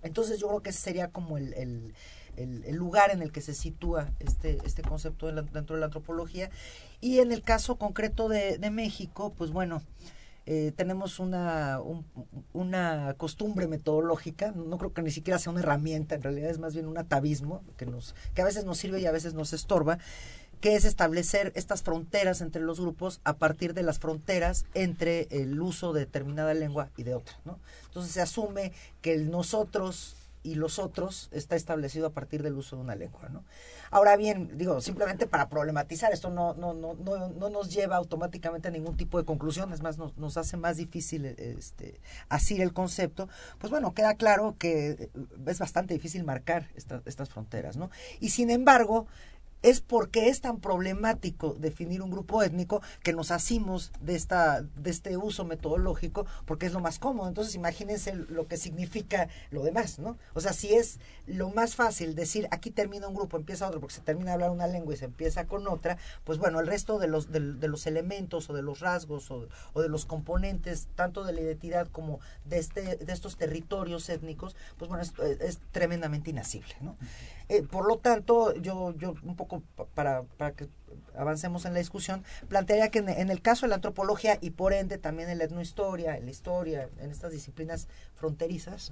Entonces 0.01 0.39
yo 0.39 0.47
creo 0.49 0.61
que 0.61 0.71
ese 0.71 0.79
sería 0.79 1.07
como 1.07 1.37
el, 1.37 1.53
el, 2.35 2.75
lugar 2.75 3.11
en 3.11 3.21
el 3.21 3.31
que 3.31 3.41
se 3.41 3.53
sitúa 3.53 4.11
este, 4.19 4.57
este 4.65 4.81
concepto 4.81 5.31
dentro 5.31 5.75
de 5.75 5.79
la 5.79 5.85
antropología. 5.85 6.49
Y 6.99 7.19
en 7.19 7.31
el 7.31 7.41
caso 7.41 7.77
concreto 7.77 8.27
de 8.27 8.69
México, 8.69 9.33
pues 9.37 9.51
bueno, 9.51 9.81
eh, 10.45 10.73
tenemos 10.75 11.19
una, 11.19 11.79
un, 11.79 12.05
una 12.51 13.15
costumbre 13.17 13.67
metodológica, 13.67 14.51
no 14.51 14.77
creo 14.77 14.93
que 14.93 15.01
ni 15.01 15.11
siquiera 15.11 15.39
sea 15.39 15.51
una 15.51 15.61
herramienta, 15.61 16.15
en 16.15 16.23
realidad 16.23 16.49
es 16.49 16.59
más 16.59 16.73
bien 16.73 16.87
un 16.87 16.97
atavismo 16.97 17.63
que, 17.77 17.85
nos, 17.85 18.13
que 18.33 18.41
a 18.41 18.45
veces 18.45 18.65
nos 18.65 18.77
sirve 18.77 18.99
y 18.99 19.05
a 19.05 19.11
veces 19.11 19.33
nos 19.33 19.53
estorba, 19.53 19.99
que 20.59 20.75
es 20.75 20.85
establecer 20.85 21.51
estas 21.55 21.83
fronteras 21.83 22.39
entre 22.41 22.61
los 22.61 22.79
grupos 22.79 23.19
a 23.25 23.35
partir 23.35 23.73
de 23.73 23.83
las 23.83 23.99
fronteras 23.99 24.65
entre 24.73 25.27
el 25.29 25.61
uso 25.61 25.91
de 25.91 26.01
determinada 26.01 26.53
lengua 26.53 26.89
y 26.95 27.03
de 27.03 27.15
otra. 27.15 27.35
¿no? 27.43 27.59
Entonces 27.87 28.13
se 28.13 28.21
asume 28.21 28.71
que 29.01 29.17
nosotros 29.17 30.15
y 30.43 30.55
los 30.55 30.77
otros 30.77 31.29
está 31.31 31.55
establecido 31.55 32.07
a 32.07 32.09
partir 32.11 32.43
del 32.43 32.55
uso 32.55 32.75
de 32.75 32.81
una 32.81 32.95
lengua, 32.95 33.29
¿no? 33.29 33.43
Ahora 33.89 34.17
bien, 34.17 34.57
digo, 34.57 34.81
simplemente 34.81 35.25
para 35.27 35.49
problematizar, 35.49 36.11
esto 36.11 36.29
no, 36.29 36.53
no, 36.53 36.73
no, 36.73 36.93
no, 36.95 37.29
no 37.29 37.49
nos 37.49 37.73
lleva 37.73 37.95
automáticamente 37.95 38.67
a 38.67 38.71
ningún 38.71 38.97
tipo 38.97 39.17
de 39.17 39.25
conclusión, 39.25 39.71
es 39.71 39.81
más, 39.81 39.97
nos, 39.97 40.17
nos 40.17 40.37
hace 40.37 40.57
más 40.57 40.77
difícil 40.77 41.25
este, 41.25 42.01
asir 42.27 42.61
el 42.61 42.73
concepto, 42.73 43.29
pues 43.59 43.71
bueno, 43.71 43.93
queda 43.93 44.15
claro 44.15 44.55
que 44.57 45.09
es 45.45 45.59
bastante 45.59 45.93
difícil 45.93 46.23
marcar 46.23 46.69
esta, 46.75 47.01
estas 47.05 47.29
fronteras, 47.29 47.77
¿no? 47.77 47.89
Y 48.19 48.29
sin 48.29 48.49
embargo, 48.49 49.07
es 49.63 49.81
porque 49.81 50.29
es 50.29 50.41
tan 50.41 50.59
problemático 50.59 51.55
definir 51.57 52.01
un 52.01 52.11
grupo 52.11 52.43
étnico 52.43 52.81
que 53.01 53.13
nos 53.13 53.31
asimos 53.31 53.91
de 54.01 54.15
esta 54.15 54.61
de 54.61 54.91
este 54.91 55.17
uso 55.17 55.45
metodológico 55.45 56.25
porque 56.45 56.65
es 56.65 56.73
lo 56.73 56.81
más 56.81 56.99
cómodo. 56.99 57.27
Entonces, 57.27 57.55
imagínense 57.55 58.13
lo 58.13 58.47
que 58.47 58.57
significa 58.57 59.29
lo 59.51 59.63
demás, 59.63 59.99
¿no? 59.99 60.17
O 60.33 60.41
sea, 60.41 60.53
si 60.53 60.73
es 60.73 60.99
lo 61.25 61.49
más 61.49 61.75
fácil 61.75 62.13
decir 62.13 62.47
aquí 62.51 62.69
termina 62.69 63.07
un 63.07 63.15
grupo, 63.15 63.37
empieza 63.37 63.67
otro, 63.67 63.79
porque 63.79 63.95
se 63.95 64.01
termina 64.01 64.31
de 64.31 64.33
hablar 64.33 64.51
una 64.51 64.67
lengua 64.67 64.93
y 64.93 64.97
se 64.97 65.05
empieza 65.05 65.47
con 65.47 65.67
otra, 65.67 65.97
pues 66.25 66.37
bueno, 66.37 66.59
el 66.59 66.67
resto 66.67 66.99
de 66.99 67.07
los 67.07 67.31
de, 67.31 67.39
de 67.53 67.67
los 67.67 67.87
elementos 67.87 68.49
o 68.49 68.53
de 68.53 68.61
los 68.61 68.81
rasgos 68.81 69.31
o, 69.31 69.47
o, 69.73 69.81
de 69.81 69.89
los 69.89 70.05
componentes 70.05 70.87
tanto 70.95 71.23
de 71.23 71.33
la 71.33 71.41
identidad 71.41 71.87
como 71.87 72.19
de 72.45 72.59
este 72.59 72.97
de 72.97 73.13
estos 73.13 73.37
territorios 73.37 74.09
étnicos, 74.09 74.55
pues 74.77 74.89
bueno, 74.89 75.03
es, 75.03 75.13
es 75.39 75.59
tremendamente 75.71 76.31
inasible, 76.31 76.75
¿no? 76.81 76.97
Eh, 77.49 77.61
por 77.63 77.87
lo 77.87 77.97
tanto, 77.97 78.55
yo, 78.55 78.93
yo 78.97 79.15
un 79.23 79.35
poco 79.35 79.52
para, 79.93 80.25
que 80.55 80.67
avancemos 81.15 81.65
en 81.65 81.73
la 81.73 81.79
discusión, 81.79 82.23
plantearía 82.47 82.89
que 82.89 82.99
en, 82.99 83.29
el 83.29 83.41
caso 83.41 83.65
de 83.65 83.69
la 83.69 83.75
antropología 83.75 84.37
y 84.41 84.51
por 84.51 84.73
ende 84.73 84.97
también 84.97 85.29
en 85.29 85.37
la 85.37 85.45
etnohistoria, 85.45 86.17
en 86.17 86.25
la 86.25 86.31
historia, 86.31 86.89
en 86.99 87.11
estas 87.11 87.31
disciplinas 87.31 87.87
fronterizas, 88.15 88.91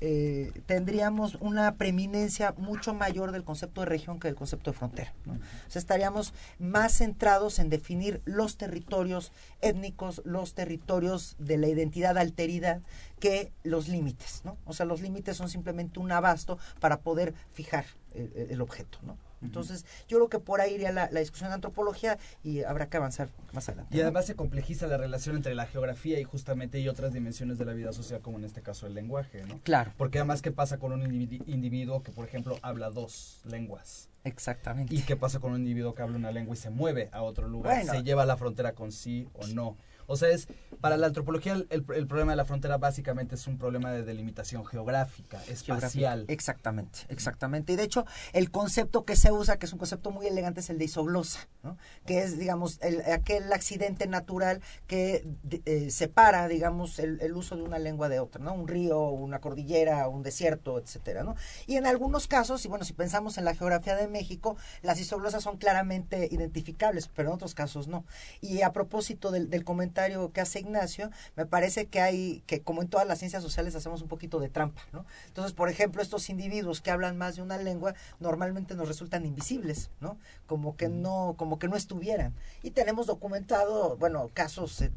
eh, 0.00 0.52
tendríamos 0.66 1.36
una 1.36 1.76
preeminencia 1.76 2.54
mucho 2.56 2.94
mayor 2.94 3.32
del 3.32 3.44
concepto 3.44 3.82
de 3.82 3.86
región 3.86 4.18
que 4.20 4.28
del 4.28 4.36
concepto 4.36 4.70
de 4.70 4.76
frontera. 4.76 5.14
O 5.26 5.70
sea, 5.70 5.80
estaríamos 5.80 6.32
más 6.58 6.92
centrados 6.92 7.58
en 7.58 7.68
definir 7.70 8.22
los 8.24 8.56
territorios 8.56 9.32
étnicos, 9.60 10.22
los 10.24 10.54
territorios 10.54 11.36
de 11.38 11.58
la 11.58 11.68
identidad 11.68 12.16
alteridad 12.18 12.80
que 13.20 13.52
los 13.62 13.88
límites. 13.88 14.42
¿no? 14.44 14.56
O 14.64 14.72
sea, 14.72 14.86
los 14.86 15.00
límites 15.00 15.36
son 15.36 15.48
simplemente 15.48 16.00
un 16.00 16.12
abasto 16.12 16.58
para 16.80 17.00
poder 17.00 17.34
fijar 17.52 17.84
el, 18.14 18.48
el 18.50 18.60
objeto. 18.60 18.98
¿no? 19.02 19.27
Entonces, 19.42 19.84
yo 20.08 20.18
creo 20.18 20.28
que 20.28 20.38
por 20.38 20.60
ahí 20.60 20.74
iría 20.74 20.92
la, 20.92 21.08
la, 21.10 21.20
discusión 21.20 21.50
de 21.50 21.54
antropología 21.54 22.18
y 22.42 22.62
habrá 22.62 22.88
que 22.88 22.96
avanzar 22.96 23.28
más 23.52 23.68
adelante. 23.68 23.96
Y 23.96 24.00
además 24.00 24.26
se 24.26 24.34
complejiza 24.34 24.86
la 24.86 24.96
relación 24.96 25.36
entre 25.36 25.54
la 25.54 25.66
geografía 25.66 26.18
y 26.18 26.24
justamente 26.24 26.80
y 26.80 26.88
otras 26.88 27.12
dimensiones 27.12 27.58
de 27.58 27.64
la 27.64 27.72
vida 27.72 27.92
social, 27.92 28.20
como 28.20 28.38
en 28.38 28.44
este 28.44 28.62
caso 28.62 28.86
el 28.86 28.94
lenguaje, 28.94 29.44
¿no? 29.44 29.60
Claro. 29.60 29.92
Porque 29.96 30.18
además, 30.18 30.42
¿qué 30.42 30.50
pasa 30.50 30.78
con 30.78 30.92
un 30.92 31.02
individuo, 31.02 31.46
individuo 31.46 32.02
que, 32.02 32.12
por 32.12 32.26
ejemplo, 32.26 32.58
habla 32.62 32.90
dos 32.90 33.40
lenguas? 33.44 34.08
Exactamente. 34.24 34.94
¿Y 34.94 35.02
qué 35.02 35.16
pasa 35.16 35.38
con 35.38 35.52
un 35.52 35.58
individuo 35.58 35.94
que 35.94 36.02
habla 36.02 36.16
una 36.16 36.30
lengua 36.30 36.54
y 36.54 36.58
se 36.58 36.70
mueve 36.70 37.08
a 37.12 37.22
otro 37.22 37.48
lugar? 37.48 37.76
Bueno. 37.76 37.92
¿Se 37.92 38.02
lleva 38.02 38.24
a 38.24 38.26
la 38.26 38.36
frontera 38.36 38.72
con 38.72 38.92
sí 38.92 39.28
o 39.34 39.46
no? 39.48 39.76
O 40.10 40.16
sea, 40.16 40.30
es 40.30 40.48
para 40.80 40.96
la 40.96 41.08
antropología 41.08 41.52
el, 41.52 41.66
el, 41.68 41.84
el, 41.94 42.06
problema 42.06 42.32
de 42.32 42.36
la 42.36 42.46
frontera 42.46 42.78
básicamente 42.78 43.34
es 43.34 43.46
un 43.46 43.58
problema 43.58 43.92
de 43.92 44.04
delimitación 44.04 44.64
geográfica, 44.64 45.36
espacial. 45.48 46.20
Geográfica. 46.20 46.32
Exactamente, 46.32 47.00
exactamente. 47.10 47.72
Y 47.74 47.76
de 47.76 47.82
hecho, 47.82 48.06
el 48.32 48.50
concepto 48.50 49.04
que 49.04 49.16
se 49.16 49.32
usa, 49.32 49.58
que 49.58 49.66
es 49.66 49.72
un 49.72 49.78
concepto 49.78 50.10
muy 50.10 50.26
elegante, 50.26 50.60
es 50.60 50.70
el 50.70 50.78
de 50.78 50.86
isoglosa, 50.86 51.46
¿no? 51.62 51.76
que 52.06 52.22
es, 52.22 52.38
digamos, 52.38 52.78
el, 52.80 53.02
aquel 53.02 53.52
accidente 53.52 54.06
natural 54.06 54.62
que 54.86 55.26
eh, 55.66 55.90
separa, 55.90 56.48
digamos, 56.48 56.98
el, 56.98 57.20
el, 57.20 57.36
uso 57.36 57.56
de 57.56 57.62
una 57.62 57.78
lengua 57.78 58.08
de 58.08 58.18
otra, 58.18 58.42
¿no? 58.42 58.54
Un 58.54 58.66
río, 58.66 59.10
una 59.10 59.40
cordillera, 59.40 60.08
un 60.08 60.22
desierto, 60.22 60.78
etcétera, 60.78 61.22
¿no? 61.22 61.36
Y 61.66 61.76
en 61.76 61.86
algunos 61.86 62.28
casos, 62.28 62.64
y 62.64 62.68
bueno, 62.68 62.86
si 62.86 62.94
pensamos 62.94 63.36
en 63.36 63.44
la 63.44 63.54
geografía 63.54 63.94
de 63.94 64.08
México, 64.08 64.56
las 64.80 64.98
isoglosas 65.00 65.42
son 65.42 65.58
claramente 65.58 66.28
identificables, 66.30 67.08
pero 67.08 67.28
en 67.28 67.34
otros 67.34 67.54
casos 67.54 67.88
no. 67.88 68.06
Y 68.40 68.62
a 68.62 68.72
propósito 68.72 69.30
del, 69.30 69.50
del 69.50 69.64
comentario 69.64 69.97
comentario 69.98 70.32
que 70.32 70.40
hace 70.40 70.60
Ignacio, 70.60 71.10
me 71.34 71.44
parece 71.44 71.86
que 71.86 72.00
hay, 72.00 72.42
que 72.46 72.62
como 72.62 72.82
en 72.82 72.88
todas 72.88 73.06
las 73.06 73.18
ciencias 73.18 73.42
sociales 73.42 73.74
hacemos 73.74 74.00
un 74.00 74.08
poquito 74.08 74.38
de 74.38 74.48
trampa, 74.48 74.82
¿no? 74.92 75.04
Entonces, 75.26 75.52
por 75.52 75.68
ejemplo, 75.68 76.00
estos 76.02 76.30
individuos 76.30 76.80
que 76.80 76.92
hablan 76.92 77.16
más 77.16 77.34
de 77.34 77.42
una 77.42 77.58
lengua 77.58 77.94
normalmente 78.20 78.76
nos 78.76 78.86
resultan 78.86 79.26
invisibles, 79.26 79.90
¿no? 80.00 80.16
Como 80.46 80.76
que 80.76 80.88
no, 80.88 81.34
como 81.36 81.58
que 81.58 81.66
no 81.66 81.74
estuvieran. 81.74 82.32
Y 82.62 82.70
tenemos 82.70 83.06
documentado, 83.06 83.96
bueno, 83.96 84.30
casos 84.34 84.80
eh, 84.82 84.92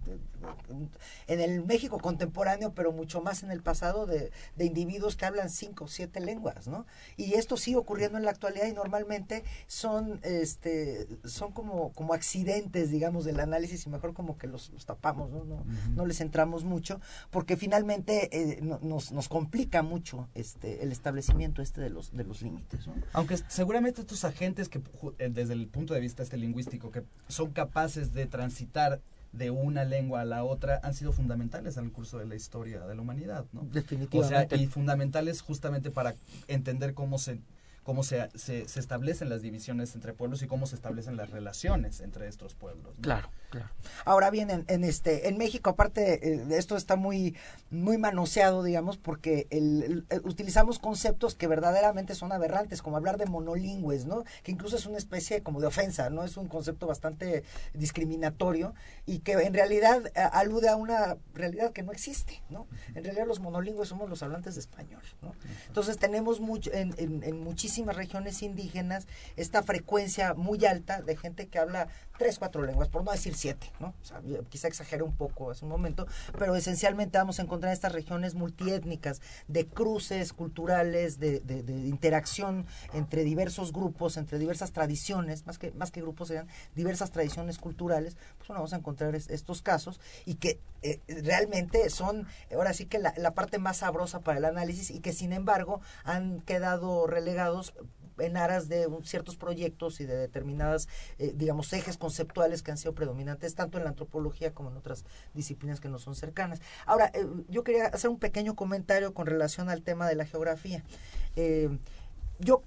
en 1.28 1.40
el 1.40 1.66
México 1.66 1.98
contemporáneo, 1.98 2.74
pero 2.76 2.92
mucho 2.92 3.22
más 3.22 3.42
en 3.42 3.50
el 3.50 3.64
pasado, 3.64 4.06
de, 4.06 4.32
de 4.56 4.66
individuos 4.66 5.16
que 5.16 5.26
hablan 5.26 5.50
cinco 5.50 5.86
o 5.86 5.88
siete 5.88 6.20
lenguas, 6.20 6.68
¿no? 6.68 6.86
Y 7.18 7.34
esto 7.34 7.58
sigue 7.58 7.78
ocurriendo 7.78 8.20
en 8.20 8.26
la 8.26 8.32
actualidad 8.32 8.68
y 8.68 8.74
normalmente 8.74 9.44
son, 9.66 10.20
este, 10.22 11.08
son 11.26 11.54
como, 11.54 11.92
como 11.94 12.14
accidentes, 12.14 12.92
digamos, 12.92 13.26
del 13.26 13.40
análisis 13.40 13.86
y 13.88 13.90
mejor 13.90 14.14
como 14.14 14.38
que 14.38 14.48
los, 14.48 14.70
los 14.70 14.86
tapamos, 14.96 15.32
¿no? 15.32 15.44
No, 15.46 15.64
no 15.96 16.06
les 16.06 16.22
entramos 16.22 16.64
mucho, 16.64 17.00
porque 17.30 17.56
finalmente 17.58 18.30
eh, 18.32 18.60
no- 18.62 18.80
nos, 18.82 19.12
nos 19.12 19.30
complica 19.30 19.84
mucho 19.84 20.28
este, 20.36 20.84
el 20.84 20.92
establecimiento 20.92 21.62
este 21.62 21.82
de 21.82 21.90
los, 21.90 22.12
de 22.12 22.24
los 22.24 22.42
límites, 22.42 22.88
¿no? 22.88 22.94
Aunque 23.14 23.38
seguramente 23.48 24.02
estos 24.02 24.24
agentes 24.26 24.68
que 24.70 24.82
eh, 25.20 25.30
desde 25.32 25.54
el 25.54 25.68
punto 25.68 25.94
de 25.94 26.00
vista 26.02 26.24
este 26.24 26.38
lingüístico 26.38 26.92
que 26.92 27.04
son 27.28 27.52
capaces 27.52 28.14
de 28.14 28.26
transitar 28.26 29.00
de 29.32 29.50
una 29.50 29.86
lengua 29.86 30.22
a 30.22 30.26
la 30.26 30.44
otra 30.44 30.82
han 30.84 30.94
sido 30.94 31.14
fundamentales 31.14 31.78
en 31.78 31.86
el 31.86 31.92
curso 31.94 32.18
de 32.20 32.26
la 32.26 32.36
historia 32.36 32.82
de 32.86 32.96
la 32.96 33.02
humanidad, 33.02 33.46
¿no? 33.54 33.62
O 33.62 33.64
sea, 33.64 33.72
Definitivamente. 33.72 34.58
y 34.58 34.68
fundamentales 34.68 35.42
justamente 35.42 35.90
para 35.90 36.16
entender 36.50 36.94
cómo 36.94 37.18
se 37.18 37.40
cómo 37.84 38.04
se, 38.04 38.30
se, 38.36 38.68
se 38.68 38.80
establecen 38.80 39.28
las 39.30 39.42
divisiones 39.42 39.96
entre 39.96 40.14
pueblos 40.14 40.44
y 40.44 40.48
cómo 40.48 40.68
se 40.68 40.76
establecen 40.76 41.18
las 41.18 41.32
relaciones 41.32 42.00
entre 42.02 42.28
estos 42.28 42.54
pueblos. 42.54 42.94
¿no? 42.98 43.02
Claro, 43.02 43.30
claro. 43.52 43.70
Ahora 44.06 44.32
bien, 44.32 44.50
en, 44.50 44.66
en 44.68 44.84
este, 44.84 45.28
en 45.28 45.38
México, 45.38 45.70
aparte, 45.70 46.34
eh, 46.34 46.44
esto 46.58 46.76
está 46.76 46.96
muy, 46.96 47.36
muy 47.70 48.00
manoseado, 48.00 48.64
digamos, 48.64 48.98
porque 48.98 49.46
el, 49.52 50.06
el- 50.10 50.22
utilizamos 50.26 50.80
conceptos 50.80 51.36
que 51.36 51.46
verdaderamente 51.48 52.16
son 52.16 52.32
aberrantes, 52.32 52.82
como 52.82 52.98
hablar 52.98 53.18
de 53.18 53.28
monolingües, 53.28 54.06
¿no? 54.06 54.24
Que 54.44 54.52
incluso 54.52 54.76
es 54.78 54.88
una 54.88 54.98
especie 54.98 55.44
como 55.44 55.62
de 55.62 55.68
ofensa, 55.68 56.10
¿no? 56.10 56.24
Es 56.24 56.36
un 56.38 56.48
concepto 56.48 56.88
bastante 56.88 57.44
discriminatorio 57.74 58.74
y 59.06 59.20
que 59.20 59.34
en 59.34 59.54
realidad 59.54 60.08
eh, 60.16 60.22
alude 60.32 60.70
a 60.70 60.76
una 60.76 61.18
realidad 61.36 61.72
que 61.72 61.84
no 61.84 61.92
existe, 61.92 62.42
¿no? 62.50 62.68
En 62.96 63.04
realidad 63.04 63.28
los 63.28 63.40
monolingües 63.40 63.90
somos 63.90 64.10
los 64.10 64.24
hablantes 64.24 64.56
de 64.56 64.62
español, 64.62 65.02
¿no? 65.22 65.36
Entonces 65.68 65.98
tenemos 65.98 66.40
mucho, 66.40 66.72
en, 66.74 66.96
en, 66.98 67.24
en 67.24 67.44
muchísimas 67.44 67.96
regiones 67.96 68.42
indígenas 68.42 69.06
esta 69.36 69.62
frecuencia 69.62 70.34
muy 70.34 70.66
alta 70.66 71.02
de 71.02 71.18
gente 71.18 71.48
que 71.48 71.60
habla 71.60 71.88
tres, 72.22 72.38
cuatro 72.38 72.62
lenguas, 72.62 72.88
por 72.88 73.04
no 73.04 73.12
decir 73.12 73.34
siete, 73.34 73.72
¿no? 73.80 73.96
O 74.00 74.06
sea, 74.06 74.22
yo 74.22 74.48
quizá 74.48 74.68
exagere 74.68 75.02
un 75.02 75.16
poco 75.16 75.50
hace 75.50 75.66
un 75.66 75.72
momento, 75.72 76.06
pero 76.38 76.56
esencialmente 76.56 77.18
vamos 77.18 77.40
a 77.40 77.42
encontrar 77.42 77.74
estas 77.74 77.94
regiones 77.94 78.36
multiétnicas 78.36 79.22
de 79.48 79.66
cruces 79.66 80.32
culturales, 80.32 81.20
de, 81.20 81.42
interacción 81.88 82.68
entre 82.94 83.24
diversos 83.24 83.74
grupos, 83.74 84.18
entre 84.18 84.38
diversas 84.38 84.72
tradiciones, 84.72 85.48
más 85.48 85.58
que, 85.58 85.72
más 85.72 85.90
que 85.90 86.02
grupos 86.02 86.28
serían 86.28 86.48
diversas 86.76 87.10
tradiciones 87.10 87.58
culturales, 87.58 88.18
pues 88.38 88.50
bueno, 88.50 88.60
vamos 88.60 88.74
a 88.74 88.78
encontrar 88.78 89.16
es- 89.16 89.32
estos 89.32 89.64
casos 89.64 90.00
y 90.28 90.36
que 90.36 90.60
eh, 90.84 91.00
realmente 91.24 91.90
son 91.90 92.28
ahora 92.52 92.74
sí 92.74 92.86
que 92.86 93.00
la 93.00 93.32
parte 93.32 93.58
más 93.58 93.78
sabrosa 93.78 94.20
para 94.20 94.38
el 94.38 94.46
análisis 94.46 94.92
y 94.92 95.00
que 95.00 95.12
sin 95.14 95.34
embargo 95.34 95.82
han 96.04 96.42
quedado 96.42 97.08
relegados 97.08 97.74
en 98.22 98.38
aras 98.38 98.70
de 98.70 98.88
ciertos 99.04 99.36
proyectos 99.36 100.00
y 100.02 100.06
de 100.06 100.16
determinadas, 100.16 100.88
eh, 101.18 101.34
digamos, 101.36 101.72
ejes 101.74 101.98
conceptuales 101.98 102.64
que 102.64 102.72
han 102.72 102.78
sido 102.78 102.94
predominantes 102.94 103.56
tanto 103.56 103.78
en 103.78 103.84
la 103.84 103.90
antropología 103.90 104.54
como 104.54 104.70
en 104.70 104.78
otras 104.78 105.06
disciplinas 105.34 105.80
que 105.80 105.90
no 105.90 106.00
son 106.00 106.16
cercanas. 106.16 106.62
Ahora, 106.86 107.12
eh, 107.14 107.26
yo 107.50 107.64
quería 107.64 107.88
hacer 107.88 108.10
un 108.10 108.20
pequeño 108.20 108.56
comentario 108.56 109.14
con 109.14 109.26
relación 109.26 109.70
al 109.70 109.82
tema 109.82 110.08
de 110.08 110.16
la 110.16 110.26
geografía. 110.26 110.84
Eh, 111.36 111.70
yo 112.40 112.64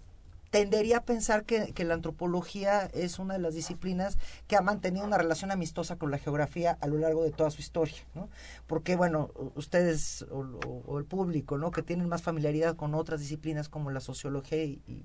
tendería 0.55 0.99
a 0.99 1.05
pensar 1.05 1.45
que, 1.45 1.73
que 1.73 1.83
la 1.83 1.95
antropología 1.95 2.89
es 2.95 3.19
una 3.19 3.35
de 3.35 3.41
las 3.41 3.55
disciplinas 3.55 4.19
que 4.47 4.55
ha 4.55 4.61
mantenido 4.61 5.05
una 5.05 5.19
relación 5.19 5.51
amistosa 5.51 5.97
con 5.97 6.13
la 6.13 6.19
geografía 6.19 6.79
a 6.81 6.87
lo 6.87 6.97
largo 6.99 7.25
de 7.25 7.33
toda 7.33 7.51
su 7.51 7.61
historia, 7.61 7.97
¿no? 8.15 8.29
Porque, 8.69 8.95
bueno, 8.95 9.33
ustedes 9.57 10.25
o, 10.31 10.99
el 11.01 11.07
público, 11.07 11.59
¿no? 11.59 11.73
Que 11.73 11.83
tienen 11.83 12.09
más 12.09 12.23
familiaridad 12.23 12.77
con 12.77 12.95
otras 12.95 13.19
disciplinas 13.19 13.69
como 13.69 13.91
la 13.91 13.99
sociología 13.99 14.63
y 14.63 15.03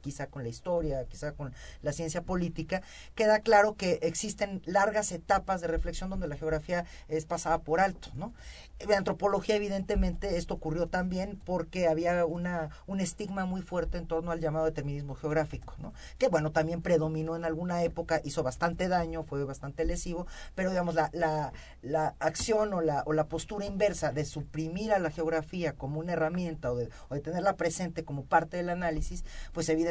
quizá 0.00 0.26
con 0.26 0.42
la 0.42 0.48
historia, 0.48 1.04
quizá 1.06 1.32
con 1.32 1.52
la 1.82 1.92
ciencia 1.92 2.22
política, 2.22 2.82
queda 3.14 3.40
claro 3.40 3.74
que 3.74 3.98
existen 4.02 4.62
largas 4.66 5.12
etapas 5.12 5.60
de 5.60 5.66
reflexión 5.68 6.10
donde 6.10 6.28
la 6.28 6.36
geografía 6.36 6.84
es 7.08 7.26
pasada 7.26 7.58
por 7.58 7.80
alto, 7.80 8.10
¿no? 8.14 8.32
En 8.78 8.92
antropología, 8.92 9.56
evidentemente, 9.56 10.38
esto 10.38 10.54
ocurrió 10.54 10.86
también 10.86 11.38
porque 11.44 11.86
había 11.86 12.24
una, 12.24 12.70
un 12.86 13.00
estigma 13.00 13.44
muy 13.44 13.60
fuerte 13.60 13.98
en 13.98 14.06
torno 14.06 14.30
al 14.30 14.40
llamado 14.40 14.64
determinismo 14.64 15.14
geográfico, 15.14 15.74
¿no? 15.78 15.92
Que, 16.16 16.28
bueno, 16.28 16.50
también 16.50 16.80
predominó 16.80 17.36
en 17.36 17.44
alguna 17.44 17.82
época, 17.82 18.22
hizo 18.24 18.42
bastante 18.42 18.88
daño, 18.88 19.22
fue 19.22 19.44
bastante 19.44 19.84
lesivo, 19.84 20.26
pero, 20.54 20.70
digamos, 20.70 20.94
la, 20.94 21.10
la, 21.12 21.52
la 21.82 22.14
acción 22.20 22.72
o 22.72 22.80
la, 22.80 23.02
o 23.04 23.12
la 23.12 23.28
postura 23.28 23.66
inversa 23.66 24.12
de 24.12 24.24
suprimir 24.24 24.92
a 24.92 24.98
la 24.98 25.10
geografía 25.10 25.74
como 25.74 26.00
una 26.00 26.14
herramienta 26.14 26.72
o 26.72 26.76
de, 26.76 26.88
o 27.10 27.14
de 27.14 27.20
tenerla 27.20 27.56
presente 27.56 28.04
como 28.04 28.24
parte 28.24 28.56
del 28.56 28.70
análisis, 28.70 29.24
pues 29.52 29.68
evidentemente 29.68 29.89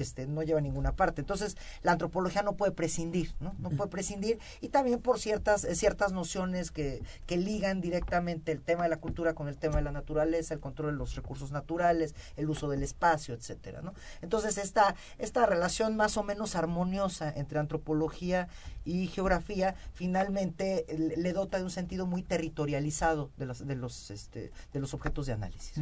este, 0.00 0.26
no 0.26 0.42
lleva 0.42 0.58
a 0.58 0.62
ninguna 0.62 0.92
parte. 0.92 1.20
Entonces, 1.20 1.56
la 1.82 1.92
antropología 1.92 2.42
no 2.42 2.54
puede 2.54 2.72
prescindir, 2.72 3.34
¿no? 3.40 3.54
No 3.58 3.70
puede 3.70 3.90
prescindir 3.90 4.38
y 4.60 4.68
también 4.68 5.00
por 5.00 5.18
ciertas, 5.18 5.64
eh, 5.64 5.74
ciertas 5.74 6.12
nociones 6.12 6.70
que, 6.70 7.02
que 7.26 7.36
ligan 7.36 7.80
directamente 7.80 8.52
el 8.52 8.60
tema 8.60 8.84
de 8.84 8.88
la 8.88 8.98
cultura 8.98 9.34
con 9.34 9.48
el 9.48 9.56
tema 9.56 9.76
de 9.76 9.82
la 9.82 9.92
naturaleza, 9.92 10.54
el 10.54 10.60
control 10.60 10.92
de 10.92 10.98
los 10.98 11.14
recursos 11.14 11.52
naturales, 11.52 12.14
el 12.36 12.48
uso 12.48 12.68
del 12.68 12.82
espacio, 12.82 13.34
etcétera, 13.34 13.82
¿no? 13.82 13.94
Entonces, 14.20 14.58
esta, 14.58 14.94
esta 15.18 15.46
relación 15.46 15.96
más 15.96 16.16
o 16.16 16.22
menos 16.22 16.56
armoniosa 16.56 17.32
entre 17.34 17.58
antropología 17.58 18.48
y 18.84 19.06
geografía 19.06 19.74
finalmente 19.94 20.84
eh, 20.88 21.14
le, 21.16 21.32
dota 21.32 21.58
de 21.58 21.64
un 21.64 21.70
sentido 21.70 22.06
muy 22.06 22.22
territorializado 22.22 23.30
de 23.36 23.46
los, 23.46 23.66
de 23.66 23.76
los, 23.76 24.10
este, 24.10 24.52
de 24.72 24.80
los 24.80 24.94
objetos 24.94 25.26
de 25.26 25.32
análisis. 25.32 25.74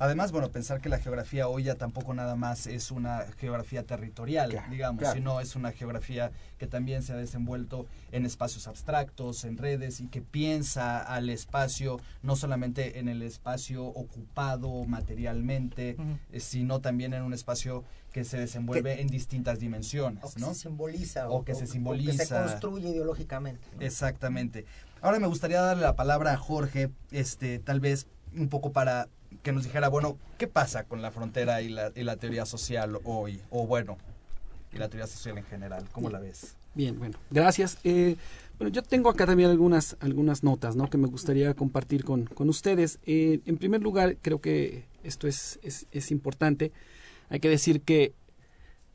Además, 0.00 0.32
bueno, 0.32 0.50
pensar 0.50 0.80
que 0.80 0.88
la 0.88 0.98
geografía 0.98 1.46
hoy 1.46 1.64
ya 1.64 1.74
tampoco 1.74 2.14
nada 2.14 2.34
más 2.34 2.66
es 2.66 2.90
una 2.90 3.26
geografía 3.38 3.82
territorial, 3.84 4.48
Claro, 4.48 4.70
digamos, 4.70 4.98
claro. 5.00 5.14
sino 5.14 5.40
es 5.40 5.56
una 5.56 5.72
geografía 5.72 6.32
que 6.56 6.66
también 6.66 7.02
se 7.02 7.12
ha 7.12 7.16
desenvuelto 7.16 7.84
en 8.10 8.24
espacios 8.24 8.66
abstractos, 8.66 9.44
en 9.44 9.58
redes 9.58 10.00
y 10.00 10.06
que 10.06 10.22
piensa 10.22 11.00
al 11.00 11.28
espacio 11.28 12.00
no 12.22 12.34
solamente 12.34 12.98
en 12.98 13.08
el 13.08 13.20
espacio 13.20 13.84
ocupado 13.84 14.84
materialmente, 14.86 15.98
eh, 16.32 16.40
sino 16.40 16.80
también 16.80 17.12
en 17.12 17.22
un 17.22 17.34
espacio 17.34 17.84
que 18.10 18.24
se 18.24 18.38
desenvuelve 18.38 19.02
en 19.02 19.08
distintas 19.08 19.60
dimensiones, 19.60 20.24
O 20.24 20.32
que 20.32 20.40
¿no? 20.40 20.54
se 20.54 20.60
simboliza. 20.62 21.28
O 21.28 21.44
que 21.44 21.54
se 21.54 21.66
simboliza. 21.66 22.16
que 22.22 22.24
se 22.24 22.34
construye 22.34 22.88
ideológicamente. 22.88 23.68
¿no? 23.76 23.82
Exactamente. 23.82 24.64
Ahora 25.02 25.18
me 25.18 25.26
gustaría 25.26 25.60
darle 25.60 25.82
la 25.82 25.94
palabra 25.94 26.32
a 26.32 26.36
Jorge, 26.38 26.90
este, 27.10 27.58
tal 27.58 27.80
vez 27.80 28.06
un 28.34 28.48
poco 28.48 28.72
para 28.72 29.08
que 29.42 29.52
nos 29.52 29.64
dijera, 29.64 29.88
bueno, 29.88 30.18
¿qué 30.38 30.46
pasa 30.46 30.84
con 30.84 31.02
la 31.02 31.10
frontera 31.10 31.62
y 31.62 31.68
la, 31.68 31.92
y 31.94 32.02
la 32.02 32.16
teoría 32.16 32.46
social 32.46 32.98
hoy? 33.04 33.40
O 33.50 33.66
bueno, 33.66 33.96
y 34.72 34.78
la 34.78 34.88
teoría 34.88 35.06
social 35.06 35.38
en 35.38 35.44
general, 35.44 35.86
¿cómo 35.92 36.10
la 36.10 36.18
ves? 36.18 36.56
Bien, 36.74 36.98
bueno, 36.98 37.18
gracias. 37.30 37.78
Eh, 37.82 38.16
bueno, 38.58 38.72
yo 38.72 38.82
tengo 38.82 39.10
acá 39.10 39.26
también 39.26 39.50
algunas, 39.50 39.96
algunas 40.00 40.44
notas 40.44 40.76
¿no? 40.76 40.88
que 40.88 40.98
me 40.98 41.08
gustaría 41.08 41.54
compartir 41.54 42.04
con, 42.04 42.26
con 42.26 42.48
ustedes. 42.48 42.98
Eh, 43.06 43.40
en 43.46 43.56
primer 43.56 43.82
lugar, 43.82 44.16
creo 44.22 44.40
que 44.40 44.84
esto 45.02 45.26
es, 45.26 45.58
es, 45.62 45.86
es 45.90 46.10
importante. 46.10 46.70
Hay 47.28 47.40
que 47.40 47.48
decir 47.48 47.82
que 47.82 48.14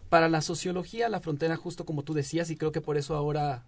para 0.10 0.30
la 0.30 0.41
sociología 0.41 1.10
la 1.10 1.19
frontera, 1.19 1.58
justo 1.58 1.86
como 1.86 2.04
tú 2.04 2.13
decías, 2.13 2.50
y 2.50 2.56
creo 2.56 2.71
que 2.71 2.80
por 2.80 2.95
eso 2.95 3.15
ahora 3.15 3.65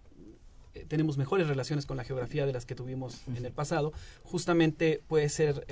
eh, 0.74 0.86
tenemos 0.88 1.18
mejores 1.18 1.48
relaciones 1.48 1.84
con 1.84 1.96
la 1.98 2.04
geografía 2.04 2.46
de 2.46 2.52
las 2.52 2.64
que 2.64 2.74
tuvimos 2.74 3.20
en 3.26 3.44
el 3.44 3.52
pasado, 3.52 3.92
justamente 4.22 5.02
puede 5.08 5.28
ser 5.28 5.66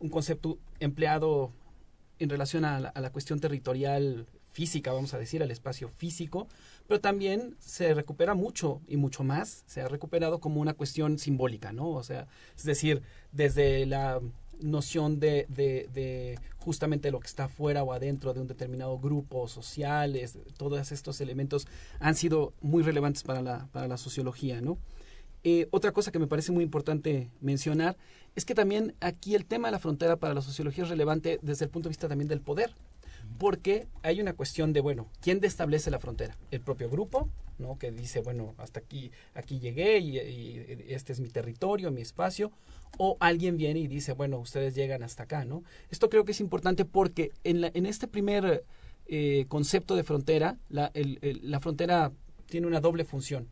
un 0.00 0.08
concepto 0.08 0.58
empleado 0.80 1.52
en 2.18 2.28
relación 2.28 2.64
a 2.64 2.80
la, 2.80 3.10
cuestión 3.10 3.40
territorial 3.40 4.26
física, 4.50 4.92
vamos 4.92 5.14
a 5.14 5.18
decir, 5.18 5.42
al 5.42 5.50
espacio 5.50 5.88
físico, 5.88 6.48
pero 6.86 7.00
también 7.00 7.56
se 7.60 7.94
recupera 7.94 8.34
mucho 8.34 8.80
y 8.88 8.96
mucho 8.96 9.22
más, 9.22 9.62
se 9.66 9.82
ha 9.82 9.88
recuperado 9.88 10.40
como 10.40 10.60
una 10.60 10.74
cuestión 10.74 11.18
simbólica, 11.18 11.72
¿no? 11.72 11.90
O 11.90 12.02
sea, 12.02 12.26
es 12.56 12.64
decir, 12.64 13.02
desde 13.30 13.86
la 13.86 14.20
noción 14.60 15.20
de, 15.20 16.38
justamente 16.58 17.12
lo 17.12 17.20
que 17.20 17.28
está 17.28 17.48
fuera 17.48 17.84
o 17.84 17.92
adentro 17.92 18.34
de 18.34 18.40
un 18.40 18.48
determinado 18.48 18.98
grupo 18.98 19.46
social, 19.46 20.18
todos 20.56 20.90
estos 20.90 21.20
elementos 21.20 21.68
han 22.00 22.16
sido 22.16 22.52
muy 22.60 22.82
relevantes 22.82 23.22
para 23.22 23.42
la, 23.42 23.68
para 23.70 23.86
la 23.86 23.96
sociología, 23.96 24.60
¿no? 24.60 24.78
Eh, 25.44 25.68
otra 25.70 25.92
cosa 25.92 26.10
que 26.10 26.18
me 26.18 26.26
parece 26.26 26.52
muy 26.52 26.64
importante 26.64 27.30
mencionar 27.40 27.96
es 28.34 28.44
que 28.44 28.54
también 28.54 28.94
aquí 29.00 29.34
el 29.34 29.46
tema 29.46 29.68
de 29.68 29.72
la 29.72 29.78
frontera 29.78 30.16
para 30.16 30.34
la 30.34 30.42
sociología 30.42 30.84
es 30.84 30.90
relevante 30.90 31.38
desde 31.42 31.64
el 31.64 31.70
punto 31.70 31.88
de 31.88 31.90
vista 31.90 32.08
también 32.08 32.28
del 32.28 32.40
poder, 32.40 32.74
porque 33.38 33.86
hay 34.02 34.20
una 34.20 34.32
cuestión 34.32 34.72
de, 34.72 34.80
bueno, 34.80 35.08
¿quién 35.20 35.40
establece 35.42 35.90
la 35.90 36.00
frontera? 36.00 36.36
¿El 36.50 36.60
propio 36.60 36.90
grupo? 36.90 37.28
¿no? 37.58 37.78
que 37.78 37.90
dice, 37.90 38.20
bueno, 38.20 38.54
hasta 38.58 38.80
aquí, 38.80 39.10
aquí 39.34 39.58
llegué 39.58 39.98
y, 39.98 40.18
este 40.88 41.12
es 41.12 41.20
mi 41.20 41.28
territorio, 41.28 41.90
mi 41.90 42.00
espacio, 42.00 42.52
o 42.96 43.16
alguien 43.20 43.56
viene 43.56 43.80
y 43.80 43.88
dice, 43.88 44.12
bueno, 44.12 44.38
ustedes 44.38 44.74
llegan 44.74 45.02
hasta 45.02 45.24
acá, 45.24 45.44
¿no? 45.44 45.62
Esto 45.90 46.08
creo 46.08 46.24
que 46.24 46.32
es 46.32 46.40
importante 46.40 46.84
porque 46.84 47.32
en, 47.44 47.60
la, 47.60 47.70
en 47.74 47.86
este 47.86 48.08
primer 48.08 48.64
eh, 49.06 49.44
concepto 49.48 49.96
de 49.96 50.04
frontera, 50.04 50.56
la, 50.68 50.90
la 50.94 51.60
frontera 51.60 52.12
tiene 52.46 52.66
una 52.66 52.80
doble 52.80 53.04
función. 53.04 53.48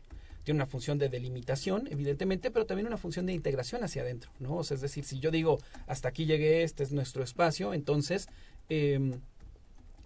Tiene 0.47 0.59
una 0.59 0.65
función 0.65 0.97
de 0.97 1.09
delimitación, 1.09 1.89
evidentemente, 1.91 2.51
pero 2.51 2.65
también 2.65 2.87
una 2.87 2.95
función 2.95 3.25
de 3.25 3.33
integración 3.33 3.83
hacia 3.83 4.03
adentro, 4.03 4.31
¿no? 4.39 4.61
es 4.61 4.79
decir, 4.79 5.03
si 5.03 5.19
yo 5.19 5.29
digo, 5.29 5.59
hasta 5.87 6.07
aquí 6.07 6.25
llegué, 6.25 6.63
este 6.63 6.83
es 6.83 6.93
nuestro 6.93 7.21
espacio, 7.21 7.73
entonces... 7.73 8.29
Eh, 8.69 9.11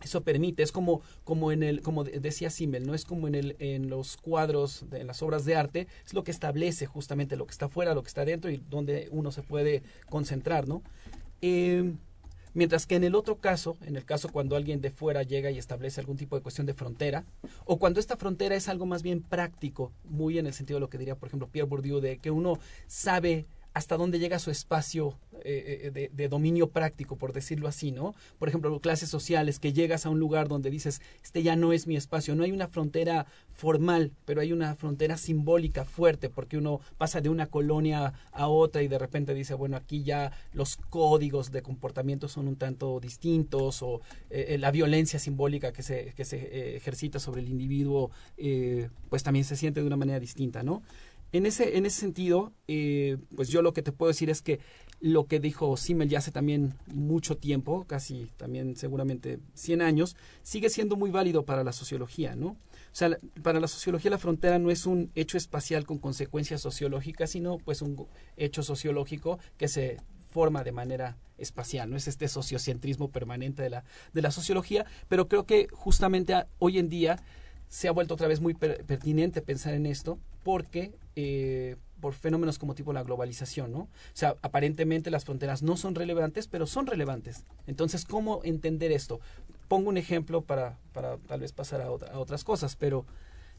eso 0.04 0.24
permite, 0.24 0.64
es 0.64 0.72
como, 0.72 1.04
como 1.24 1.52
en 1.52 1.62
el, 1.62 1.84
como 1.84 2.04
decía 2.04 2.50
Simmel, 2.50 2.88
no 2.88 2.96
es 2.96 3.06
como 3.06 3.28
en 3.28 3.36
el, 3.36 3.56
en 3.60 3.88
los 3.88 4.18
cuadros, 4.18 4.84
en 4.92 5.06
las 5.06 5.22
obras 5.22 5.46
de 5.46 5.56
arte, 5.56 5.88
es 6.04 6.16
lo 6.16 6.24
que 6.24 6.32
establece 6.32 6.88
justamente 6.88 7.36
lo 7.36 7.46
que 7.46 7.52
está 7.52 7.70
fuera, 7.70 7.94
lo 7.94 8.02
que 8.02 8.08
está 8.08 8.26
dentro 8.26 8.50
y 8.50 8.64
donde 8.68 9.10
uno 9.12 9.32
se 9.32 9.44
puede 9.44 9.84
concentrar, 10.10 10.68
¿no? 10.68 10.82
Eh, 11.44 11.94
mientras 12.54 12.86
que 12.86 12.96
en 12.96 13.04
el 13.04 13.16
otro 13.16 13.38
caso, 13.38 13.78
en 13.82 13.96
el 13.96 14.06
caso 14.06 14.30
cuando 14.30 14.56
alguien 14.56 14.82
de 14.82 14.92
fuera 14.92 15.24
llega 15.24 15.52
y 15.52 15.58
establece 15.58 16.00
algún 16.02 16.18
tipo 16.18 16.36
de 16.36 16.42
cuestión 16.42 16.68
de 16.68 16.74
frontera, 16.74 17.26
o 17.66 17.80
cuando 17.80 18.00
esta 18.00 18.18
frontera 18.18 18.56
es 18.56 18.68
algo 18.68 18.86
más 18.86 19.04
bien 19.04 19.22
práctico, 19.22 19.92
muy 20.04 20.38
en 20.38 20.48
el 20.48 20.54
sentido 20.54 20.78
de 20.78 20.82
lo 20.82 20.90
que 20.90 20.98
diría, 20.98 21.16
por 21.16 21.28
ejemplo, 21.28 21.48
Pierre 21.48 21.70
Bourdieu, 21.70 22.00
de 22.00 22.18
que 22.18 22.32
uno 22.32 22.60
sabe 22.88 23.46
hasta 23.74 23.98
dónde 23.98 24.20
llega 24.20 24.40
su 24.40 24.52
espacio 24.52 25.18
eh, 25.44 25.92
eh, 25.96 26.10
de, 26.14 26.28
dominio 26.28 26.70
práctico, 26.70 27.16
por 27.16 27.34
decirlo 27.34 27.68
así, 27.68 27.92
¿no? 27.92 28.14
Por 28.38 28.48
ejemplo, 28.48 28.80
clases 28.80 29.10
sociales, 29.10 29.60
que 29.60 29.74
llegas 29.74 30.06
a 30.06 30.10
un 30.10 30.20
lugar 30.20 30.48
donde 30.48 30.70
dices, 30.70 31.02
este 31.24 31.42
ya 31.42 31.56
no 31.56 31.74
es 31.74 31.88
mi 31.88 31.96
espacio, 31.96 32.36
no 32.36 32.44
hay 32.44 32.52
una 32.52 32.68
frontera 32.68 33.26
formal, 33.54 34.12
pero 34.26 34.42
hay 34.42 34.54
una 34.54 34.76
frontera 34.76 35.18
simbólica 35.18 35.84
fuerte, 35.84 36.30
porque 36.30 36.58
uno 36.58 36.80
pasa 36.98 37.22
de 37.22 37.30
una 37.30 37.48
colonia 37.48 38.14
a 38.32 38.48
otra 38.48 38.84
y 38.84 38.88
de 38.88 39.00
repente 39.00 39.34
dice, 39.34 39.56
bueno, 39.56 39.78
aquí 39.78 40.04
ya 40.04 40.32
los 40.54 40.78
códigos 40.78 41.52
de 41.52 41.64
comportamiento 41.64 42.28
son 42.28 42.48
un 42.48 42.58
tanto 42.58 43.00
distintos, 43.00 43.82
o 43.82 44.02
eh, 44.30 44.58
la 44.60 44.70
violencia 44.70 45.18
simbólica 45.18 45.72
que 45.72 45.82
se, 45.82 46.14
que 46.16 46.26
se 46.26 46.76
ejercita 46.76 47.20
sobre 47.20 47.42
el 47.42 47.50
individuo, 47.50 48.12
pues 49.10 49.24
también 49.24 49.46
se 49.46 49.56
siente 49.56 49.82
de 49.82 49.88
una 49.88 49.98
manera 49.98 50.20
distinta, 50.20 50.62
¿no? 50.62 50.84
En 51.34 51.46
ese, 51.46 51.78
en 51.78 51.86
ese 51.86 52.00
sentido, 52.00 52.52
eh, 52.68 53.18
pues 53.36 53.48
yo 53.48 53.62
lo 53.62 53.74
que 53.74 53.82
te 53.82 53.92
puedo 53.94 54.10
decir 54.10 54.30
es 54.30 54.42
que 54.42 54.60
lo 55.00 55.26
que 55.26 55.40
dijo 55.40 55.76
Simmel 55.78 56.10
ya 56.10 56.20
hace 56.20 56.32
también 56.32 56.76
mucho 56.94 57.38
tiempo, 57.38 57.86
casi 57.86 58.30
también 58.38 58.76
seguramente 58.76 59.40
100 59.56 59.82
años, 59.82 60.16
sigue 60.44 60.70
siendo 60.70 60.96
muy 60.96 61.10
válido 61.10 61.44
para 61.44 61.64
la 61.64 61.72
sociología, 61.72 62.36
¿no? 62.36 62.50
O 62.50 62.58
sea, 62.94 63.18
para 63.42 63.60
la 63.60 63.68
sociología 63.68 64.12
la 64.12 64.18
frontera 64.18 64.60
no 64.60 64.70
es 64.70 64.86
un 64.86 65.12
hecho 65.16 65.38
espacial 65.38 65.86
con 65.86 65.98
consecuencias 65.98 66.62
sociológicas, 66.62 67.32
sino 67.32 67.58
pues 67.58 67.82
un 67.82 68.08
hecho 68.38 68.62
sociológico 68.62 69.40
que 69.58 69.70
se 69.70 69.98
forma 70.30 70.64
de 70.64 70.72
manera 70.72 71.18
espacial, 71.38 71.90
no 71.90 71.98
es 71.98 72.08
este 72.08 72.28
sociocentrismo 72.28 73.10
permanente 73.10 73.64
de 73.64 73.70
la, 73.70 73.84
de 74.14 74.22
la 74.22 74.32
sociología, 74.32 74.86
pero 75.08 75.28
creo 75.28 75.46
que 75.46 75.68
justamente 75.72 76.36
hoy 76.60 76.78
en 76.78 76.90
día 76.90 77.24
se 77.70 77.88
ha 77.88 77.92
vuelto 77.92 78.14
otra 78.14 78.28
vez 78.28 78.40
muy 78.40 78.54
pertinente 78.54 79.42
pensar 79.42 79.74
en 79.74 79.86
esto 79.86 80.20
porque 80.44 80.94
eh, 81.16 81.76
por 82.00 82.14
fenómenos 82.14 82.58
como 82.58 82.76
tipo 82.76 82.94
la 82.94 83.04
globalización, 83.04 83.72
¿no? 83.72 83.80
O 83.80 83.90
sea, 84.14 84.36
aparentemente 84.42 85.12
las 85.12 85.26
fronteras 85.26 85.62
no 85.62 85.78
son 85.78 85.96
relevantes, 85.96 86.48
pero 86.48 86.66
son 86.66 86.88
relevantes. 86.88 87.46
Entonces, 87.68 88.06
¿cómo 88.06 88.42
entender 88.44 88.92
esto? 88.92 89.20
Pongo 89.68 89.90
un 89.90 89.98
ejemplo 89.98 90.42
para, 90.42 90.78
para 90.94 91.18
tal 91.18 91.42
vez 91.42 91.54
pasar 91.54 91.82
a, 91.82 91.86
a 91.86 92.20
otras 92.20 92.44
cosas, 92.44 92.76
pero 92.76 93.06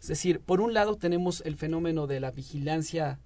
es 0.00 0.08
decir, 0.08 0.40
por 0.40 0.60
un 0.60 0.74
lado 0.74 0.96
tenemos 0.96 1.42
el 1.46 1.56
fenómeno 1.56 2.08
de 2.08 2.18
la 2.18 2.32
vigilancia 2.32 3.20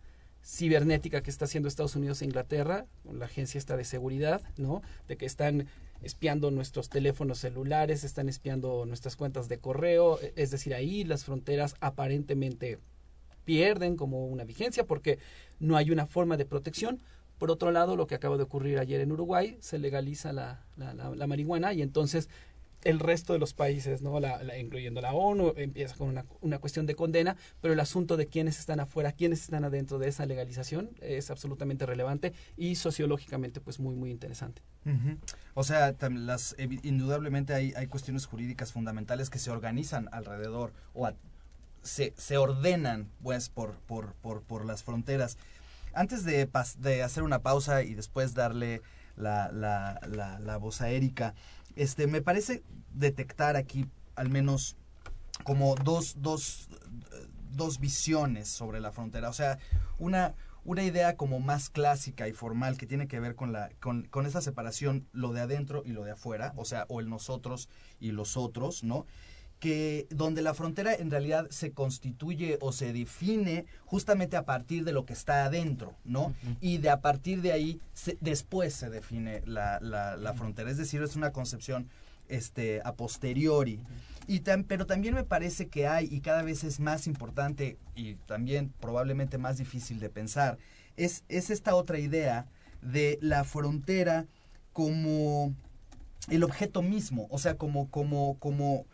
cibernética 0.44 1.22
que 1.22 1.30
está 1.30 1.46
haciendo 1.46 1.68
Estados 1.68 1.96
Unidos 1.96 2.22
e 2.22 2.26
Inglaterra, 2.26 2.86
con 3.04 3.18
la 3.18 3.24
agencia 3.24 3.58
esta 3.58 3.76
de 3.76 3.84
seguridad, 3.84 4.42
¿no? 4.56 4.82
De 5.08 5.16
que 5.16 5.26
están 5.26 5.66
espiando 6.02 6.50
nuestros 6.50 6.88
teléfonos 6.88 7.38
celulares, 7.38 8.04
están 8.04 8.28
espiando 8.28 8.84
nuestras 8.86 9.16
cuentas 9.16 9.48
de 9.48 9.58
correo, 9.58 10.20
e, 10.20 10.34
es 10.36 10.50
decir, 10.50 10.74
ahí 10.74 11.02
las 11.02 11.24
fronteras 11.24 11.74
aparentemente 11.80 12.78
pierden 13.46 13.96
como 13.96 14.26
una 14.26 14.44
vigencia 14.44 14.84
porque 14.84 15.18
no 15.58 15.78
hay 15.78 15.90
una 15.90 16.04
forma 16.04 16.36
de 16.36 16.44
protección. 16.44 17.00
Por 17.38 17.50
otro 17.50 17.70
lado, 17.70 17.96
lo 17.96 18.06
que 18.06 18.14
acaba 18.14 18.36
de 18.36 18.42
ocurrir 18.42 18.78
ayer 18.78 19.00
en 19.00 19.12
Uruguay, 19.12 19.56
se 19.60 19.78
legaliza 19.78 20.34
la, 20.34 20.64
la, 20.76 20.92
la 20.92 21.26
marihuana 21.26 21.72
y 21.72 21.80
entonces 21.80 22.28
el 22.86 23.00
resto 23.00 23.32
de 23.32 23.38
los 23.38 23.52
países, 23.52 24.00
¿no? 24.00 24.20
La, 24.20 24.58
incluyendo 24.58 25.00
la 25.00 25.12
ONU, 25.12 25.54
empieza 25.56 25.96
con 25.96 26.08
una, 26.08 26.24
una, 26.40 26.58
cuestión 26.58 26.86
de 26.86 26.94
condena, 26.94 27.36
pero 27.60 27.74
el 27.74 27.80
asunto 27.80 28.16
de 28.16 28.28
quiénes 28.28 28.58
están 28.58 28.80
afuera, 28.80 29.12
quiénes 29.12 29.40
están 29.40 29.64
adentro 29.64 29.98
de 29.98 30.08
esa 30.08 30.24
legalización 30.24 30.90
es 31.00 31.30
absolutamente 31.30 31.84
relevante 31.84 32.32
y 32.56 32.76
sociológicamente 32.76 33.60
pues 33.60 33.80
muy, 33.80 33.96
muy 33.96 34.10
interesante. 34.10 34.62
O 35.54 35.64
sea, 35.64 35.96
las, 36.10 36.54
indudablemente 36.58 37.54
hay, 37.54 37.72
hay 37.76 37.88
cuestiones 37.88 38.24
jurídicas 38.24 38.72
fundamentales 38.72 39.30
que 39.30 39.40
se 39.40 39.50
organizan 39.50 40.08
alrededor 40.12 40.72
o 40.94 41.06
se, 41.86 42.36
ordenan 42.36 43.08
pues 43.22 43.48
por, 43.48 43.74
por, 43.80 44.14
por, 44.14 44.42
por 44.42 44.64
las 44.64 44.82
fronteras. 44.82 45.38
Antes 45.94 46.24
de, 46.24 46.48
de 46.78 47.02
hacer 47.02 47.22
una 47.22 47.40
pausa 47.40 47.82
y 47.82 47.94
después 47.94 48.34
darle 48.34 48.82
la, 49.16 49.50
la, 49.50 49.98
la, 50.06 50.38
la 50.40 50.56
voz 50.58 50.82
a 50.82 50.90
Erika, 50.90 51.34
este, 51.74 52.06
me 52.06 52.20
parece 52.20 52.62
detectar 52.92 53.56
aquí 53.56 53.86
al 54.14 54.28
menos 54.28 54.76
como 55.44 55.74
dos, 55.76 56.16
dos, 56.18 56.68
dos 57.52 57.80
visiones 57.80 58.48
sobre 58.48 58.80
la 58.80 58.92
frontera. 58.92 59.28
O 59.28 59.32
sea, 59.32 59.58
una, 59.98 60.34
una 60.64 60.82
idea 60.82 61.16
como 61.16 61.38
más 61.40 61.70
clásica 61.70 62.28
y 62.28 62.32
formal 62.32 62.76
que 62.76 62.86
tiene 62.86 63.08
que 63.08 63.20
ver 63.20 63.34
con, 63.34 63.52
la, 63.52 63.70
con, 63.80 64.02
con 64.04 64.26
esa 64.26 64.40
separación, 64.40 65.06
lo 65.12 65.32
de 65.32 65.40
adentro 65.40 65.82
y 65.84 65.92
lo 65.92 66.04
de 66.04 66.12
afuera, 66.12 66.52
o 66.56 66.64
sea, 66.64 66.86
o 66.88 67.00
el 67.00 67.08
nosotros 67.08 67.68
y 68.00 68.12
los 68.12 68.36
otros, 68.36 68.82
¿no? 68.82 69.06
Que 69.60 70.06
donde 70.10 70.42
la 70.42 70.54
frontera 70.54 70.94
en 70.94 71.10
realidad 71.10 71.48
se 71.50 71.72
constituye 71.72 72.58
o 72.60 72.72
se 72.72 72.92
define 72.92 73.64
justamente 73.86 74.36
a 74.36 74.44
partir 74.44 74.84
de 74.84 74.92
lo 74.92 75.06
que 75.06 75.14
está 75.14 75.44
adentro, 75.44 75.94
¿no? 76.04 76.34
Y 76.60 76.78
de 76.78 76.90
a 76.90 77.00
partir 77.00 77.40
de 77.40 77.52
ahí 77.52 77.80
después 78.20 78.74
se 78.74 78.90
define 78.90 79.42
la, 79.46 79.80
la, 79.80 80.34
frontera. 80.34 80.70
Es 80.70 80.76
decir, 80.76 81.02
es 81.02 81.16
una 81.16 81.32
concepción 81.32 81.88
este, 82.28 82.82
a 82.84 82.92
posteriori. 82.94 83.80
Y 84.26 84.40
pero 84.40 84.86
también 84.86 85.14
me 85.14 85.24
parece 85.24 85.68
que 85.68 85.86
hay, 85.86 86.06
y 86.10 86.20
cada 86.20 86.42
vez 86.42 86.64
es 86.64 86.80
más 86.80 87.06
importante 87.06 87.78
y 87.94 88.14
también 88.26 88.72
probablemente 88.80 89.38
más 89.38 89.56
difícil 89.56 90.00
de 90.00 90.10
pensar, 90.10 90.58
es, 90.96 91.24
es 91.28 91.50
esta 91.50 91.74
otra 91.76 91.98
idea 91.98 92.46
de 92.82 93.18
la 93.22 93.44
frontera 93.44 94.26
como 94.72 95.54
el 96.28 96.42
objeto 96.44 96.82
mismo, 96.82 97.26
o 97.30 97.38
sea, 97.38 97.56
como, 97.56 97.88
como, 97.88 98.36
como 98.38 98.84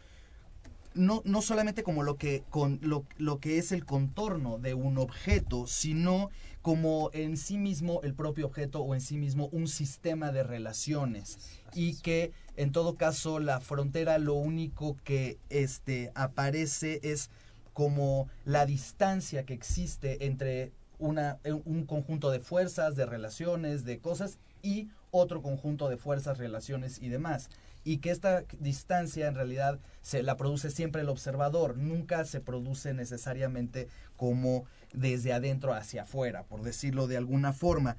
no, 0.94 1.22
no 1.24 1.42
solamente 1.42 1.82
como 1.82 2.02
lo 2.02 2.16
que, 2.16 2.44
con, 2.50 2.78
lo, 2.82 3.04
lo 3.18 3.38
que 3.38 3.58
es 3.58 3.72
el 3.72 3.84
contorno 3.84 4.58
de 4.58 4.74
un 4.74 4.98
objeto, 4.98 5.66
sino 5.66 6.30
como 6.60 7.10
en 7.12 7.36
sí 7.36 7.58
mismo 7.58 8.00
el 8.02 8.14
propio 8.14 8.46
objeto 8.46 8.80
o 8.80 8.94
en 8.94 9.00
sí 9.00 9.16
mismo 9.16 9.48
un 9.52 9.68
sistema 9.68 10.32
de 10.32 10.42
relaciones. 10.42 11.38
Y 11.74 11.96
que 11.96 12.32
en 12.56 12.72
todo 12.72 12.96
caso 12.96 13.40
la 13.40 13.60
frontera 13.60 14.18
lo 14.18 14.34
único 14.34 14.96
que 15.04 15.38
este 15.50 16.12
aparece 16.14 17.00
es 17.02 17.30
como 17.72 18.28
la 18.44 18.66
distancia 18.66 19.44
que 19.44 19.54
existe 19.54 20.26
entre 20.26 20.72
una, 20.98 21.38
un 21.64 21.84
conjunto 21.84 22.30
de 22.30 22.40
fuerzas, 22.40 22.94
de 22.94 23.06
relaciones, 23.06 23.84
de 23.84 23.98
cosas 23.98 24.38
y 24.62 24.88
otro 25.10 25.42
conjunto 25.42 25.88
de 25.88 25.96
fuerzas, 25.96 26.38
relaciones 26.38 27.00
y 27.02 27.08
demás 27.08 27.50
y 27.84 27.98
que 27.98 28.10
esta 28.10 28.44
distancia 28.58 29.26
en 29.26 29.34
realidad 29.34 29.78
se 30.00 30.22
la 30.22 30.36
produce 30.36 30.70
siempre 30.70 31.02
el 31.02 31.08
observador, 31.08 31.76
nunca 31.76 32.24
se 32.24 32.40
produce 32.40 32.94
necesariamente 32.94 33.88
como 34.16 34.64
desde 34.92 35.32
adentro 35.32 35.74
hacia 35.74 36.02
afuera, 36.02 36.44
por 36.44 36.62
decirlo 36.62 37.06
de 37.06 37.16
alguna 37.16 37.52
forma. 37.52 37.96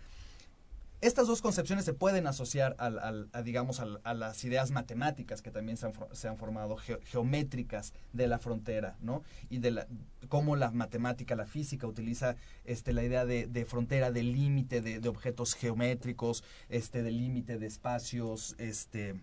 Estas 1.04 1.28
dos 1.28 1.41
concepciones 1.41 1.84
se 1.84 1.93
pueden 1.93 2.28
asociar 2.28 2.78
al, 2.80 3.28
a, 3.34 3.41
digamos, 3.41 3.82
a, 3.82 4.13
las 4.13 4.41
ideas 4.46 4.72
matemáticas 4.72 5.41
que 5.41 5.52
también 5.52 5.76
se 5.76 5.88
han, 5.88 5.93
se 6.13 6.30
han 6.30 6.38
formado, 6.38 6.78
geométricas 6.78 7.91
de 8.13 8.26
la 8.28 8.39
frontera, 8.39 8.96
¿no? 9.02 9.22
Y 9.50 9.58
de 9.58 9.72
la, 9.72 9.88
cómo 10.30 10.56
la 10.56 10.72
matemática, 10.72 11.36
la 11.36 11.46
física 11.46 11.88
utiliza 11.88 12.38
este, 12.63 12.93
la 12.93 13.04
idea 13.04 13.26
de, 13.26 13.48
de 13.48 13.65
frontera, 13.65 14.12
de 14.12 14.24
límite 14.24 14.80
de, 14.80 15.06
objetos 15.10 15.56
geométricos, 15.56 16.41
este, 16.69 17.04
de 17.04 17.12
límite 17.12 17.58
de 17.58 17.67
espacios, 17.67 18.56
este, 18.58 19.15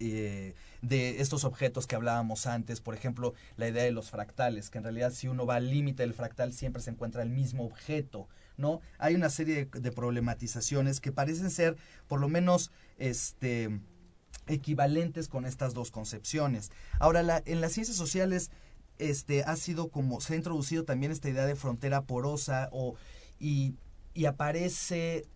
eh, 0.00 0.54
de 0.82 1.20
estos 1.20 1.44
objetos 1.44 1.86
que 1.86 1.96
hablábamos 1.96 2.46
antes, 2.46 2.80
por 2.80 2.94
ejemplo, 2.94 3.34
la 3.56 3.68
idea 3.68 3.84
de 3.84 3.92
los 3.92 4.10
fractales, 4.10 4.70
que 4.70 4.78
en 4.78 4.84
realidad 4.84 5.12
si 5.12 5.28
uno 5.28 5.46
va 5.46 5.56
al 5.56 5.70
límite 5.70 6.02
del 6.02 6.14
fractal 6.14 6.52
siempre 6.52 6.82
se 6.82 6.90
encuentra 6.90 7.22
el 7.22 7.30
mismo 7.30 7.64
objeto, 7.64 8.28
¿no? 8.56 8.80
Hay 8.98 9.14
una 9.14 9.30
serie 9.30 9.66
de, 9.72 9.92
problematizaciones 9.92 11.00
que 11.00 11.12
parecen 11.12 11.50
ser, 11.50 11.76
por 12.06 12.20
lo 12.20 12.28
menos, 12.28 12.70
este 12.98 13.80
equivalentes 14.46 15.28
con 15.28 15.46
estas 15.46 15.72
dos 15.72 15.90
concepciones. 15.90 16.70
Ahora, 16.98 17.42
en 17.46 17.60
las 17.62 17.72
ciencias 17.72 17.96
sociales 17.96 18.50
este, 18.98 19.42
ha 19.42 19.56
sido 19.56 19.88
como, 19.88 20.20
se 20.20 20.34
ha 20.34 20.36
introducido 20.36 20.84
también 20.84 21.12
esta 21.12 21.30
idea 21.30 21.46
de 21.46 21.56
frontera 21.56 22.02
porosa 22.02 22.68
o, 22.72 22.94
y, 23.38 23.74
y 24.12 24.26
aparece 24.26 25.26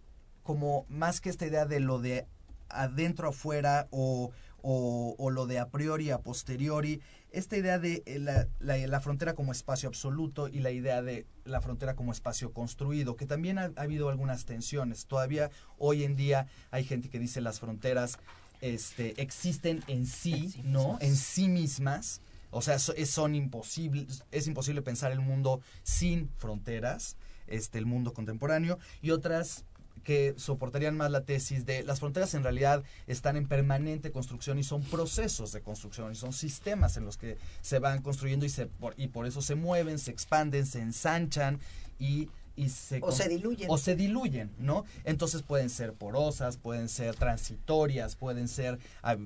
como 0.43 0.85
más 0.89 1.21
que 1.21 1.31
esta 1.31 1.47
idea 1.47 1.65
de 1.67 1.81
lo 1.81 1.99
de 2.01 2.27
adentro 2.69 3.29
afuera 3.29 3.89
o, 3.91 4.31
o, 4.63 5.15
o, 5.19 5.31
lo 5.31 5.47
de 5.47 5.59
a 5.59 5.69
priori 5.69 6.11
a 6.11 6.19
posteriori, 6.19 7.01
esta 7.31 7.57
idea 7.57 7.79
de 7.79 8.03
eh, 8.07 8.19
la, 8.19 8.49
la, 8.59 8.77
la, 8.77 9.01
frontera 9.01 9.35
como 9.35 9.53
espacio 9.53 9.89
absoluto 9.89 10.49
y 10.49 10.61
la 10.61 10.71
idea 10.71 11.03
de 11.03 11.27
la 11.45 11.61
frontera 11.61 11.95
como 11.95 12.13
espacio 12.13 12.53
construido, 12.53 13.17
que 13.17 13.27
también 13.27 13.59
ha, 13.59 13.73
ha, 13.77 13.83
habido 13.83 14.09
algunas 14.09 14.45
tensiones. 14.45 15.07
Todavía 15.07 15.51
hoy 15.79 16.05
en 16.05 16.17
día 16.17 16.47
hay 16.71 16.85
gente 16.85 17.09
que 17.09 17.19
dice 17.19 17.41
las 17.41 17.61
fronteras 17.61 18.19
este, 18.61 19.21
existen 19.21 19.83
en 19.87 20.07
sí, 20.07 20.33
en 20.33 20.51
sí 20.51 20.63
¿no? 20.65 20.81
Mismas. 20.81 21.03
En 21.03 21.17
sí 21.17 21.49
mismas. 21.49 22.21
O 22.51 22.63
sea, 22.63 22.79
son 22.79 23.35
imposibles, 23.35 24.25
es 24.31 24.47
imposible 24.47 24.81
pensar 24.81 25.13
el 25.13 25.21
mundo 25.21 25.61
sin 25.83 26.31
fronteras, 26.39 27.19
este, 27.47 27.79
el 27.79 27.85
mundo 27.85 28.15
contemporáneo, 28.15 28.79
y 29.03 29.11
otras 29.11 29.67
que 30.09 30.33
soportarían 30.39 30.97
más 30.97 31.11
la 31.11 31.27
tesis 31.27 31.67
de 31.67 31.83
las 31.83 32.01
fronteras 32.01 32.33
en 32.33 32.43
realidad 32.43 32.83
están 33.07 33.37
en 33.37 33.47
permanente 33.47 34.11
construcción 34.11 34.59
y 34.59 34.63
son 34.63 34.83
procesos 34.83 35.53
de 35.53 35.61
construcción 35.61 36.11
y 36.11 36.15
son 36.15 36.33
sistemas 36.33 36.97
en 36.97 37.05
los 37.05 37.19
que 37.19 37.37
se 37.61 37.79
van 37.79 38.01
construyendo 38.01 38.47
y, 38.47 38.49
se, 38.49 38.69
por, 38.69 38.95
y 38.97 39.09
por 39.09 39.27
eso 39.27 39.43
se 39.43 39.55
mueven, 39.55 39.99
se 39.99 40.11
expanden, 40.11 40.65
se 40.65 40.81
ensanchan 40.81 41.61
y 41.99 42.31
y 42.57 42.71
se 42.71 43.01
o 43.03 43.13
se 43.13 43.29
diluyen. 43.29 43.71
o 43.71 43.79
se 43.79 43.95
diluyen 43.95 44.51
no 44.59 44.85
entonces 45.05 45.43
pueden 45.43 45.71
ser 45.71 45.93
porosas 45.93 46.57
pueden 46.57 46.89
ser 46.89 47.15
transitorias 47.15 48.17
pueden 48.17 48.49
ser 48.49 48.81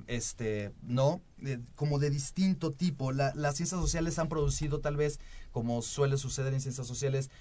este 0.05 0.71
no 0.83 1.19
eh, 1.45 1.59
como 1.75 1.99
de 1.99 2.09
distinto 2.09 2.71
tipo. 2.71 3.11
La, 3.11 3.33
las 3.35 3.55
ciencias 3.55 3.81
sociales 3.81 4.19
han 4.19 4.29
producido 4.29 4.81
tal 4.81 4.97
vez 4.97 5.19
como 5.51 5.81
suele 5.81 6.17
suceder 6.17 6.53
en 6.53 6.61
ciencias 6.61 6.87
sociales 6.87 7.31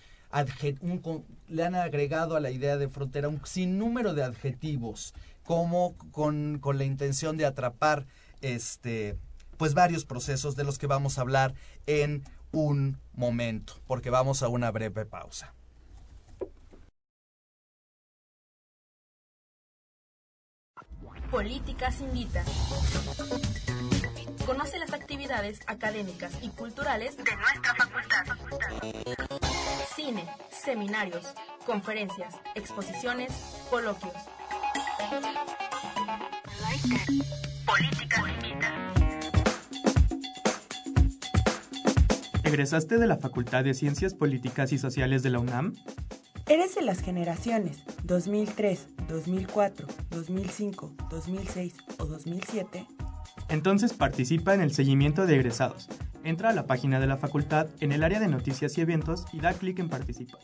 le 1.48 1.64
han 1.64 1.74
agregado 1.74 2.36
a 2.36 2.40
la 2.40 2.50
idea 2.50 2.76
de 2.76 2.88
frontera 2.88 3.28
un 3.28 3.44
sinnúmero 3.44 4.14
de 4.14 4.24
adjetivos 4.24 5.14
como 5.44 5.94
con, 6.10 6.58
con 6.58 6.78
la 6.78 6.84
intención 6.84 7.36
de 7.36 7.46
atrapar 7.46 8.06
este 8.40 9.18
pues 9.58 9.74
varios 9.74 10.04
procesos 10.04 10.56
de 10.56 10.64
los 10.64 10.78
que 10.78 10.86
vamos 10.86 11.18
a 11.18 11.20
hablar 11.20 11.54
en 11.86 12.24
un 12.50 12.98
momento 13.12 13.74
porque 13.86 14.10
vamos 14.10 14.42
a 14.42 14.48
una 14.48 14.70
breve 14.70 15.04
pausa 15.04 15.54
Políticas 21.30 22.02
Invita. 22.02 22.44
Conoce 24.46 24.78
las 24.78 24.92
actividades 24.92 25.60
académicas 25.66 26.32
y 26.42 26.48
culturales 26.48 27.16
de 27.16 27.24
nuestra 27.36 27.74
facultad. 27.74 28.76
Cine, 29.94 30.26
seminarios, 30.50 31.32
conferencias, 31.64 32.34
exposiciones, 32.54 33.32
coloquios. 33.70 34.12
Políticas 37.66 38.28
Invita. 38.28 38.92
¿Egresaste 42.42 42.98
de 42.98 43.06
la 43.06 43.18
Facultad 43.18 43.62
de 43.62 43.74
Ciencias 43.74 44.14
Políticas 44.14 44.72
y 44.72 44.78
Sociales 44.78 45.22
de 45.22 45.30
la 45.30 45.38
UNAM? 45.38 45.74
¿Eres 46.48 46.74
de 46.74 46.82
las 46.82 47.00
generaciones 47.00 47.84
2003, 48.02 48.88
2004, 49.08 49.86
2005, 50.10 50.92
2006 51.08 51.74
o 51.98 52.06
2007? 52.06 52.86
Entonces 53.52 53.92
participa 53.92 54.54
en 54.54 54.62
el 54.62 54.72
seguimiento 54.72 55.26
de 55.26 55.34
egresados. 55.34 55.90
Entra 56.24 56.48
a 56.48 56.54
la 56.54 56.66
página 56.66 56.98
de 57.00 57.06
la 57.06 57.18
facultad 57.18 57.66
en 57.80 57.92
el 57.92 58.02
área 58.02 58.18
de 58.18 58.28
noticias 58.28 58.78
y 58.78 58.80
eventos 58.80 59.26
y 59.30 59.40
da 59.40 59.52
clic 59.52 59.78
en 59.78 59.90
participar. 59.90 60.40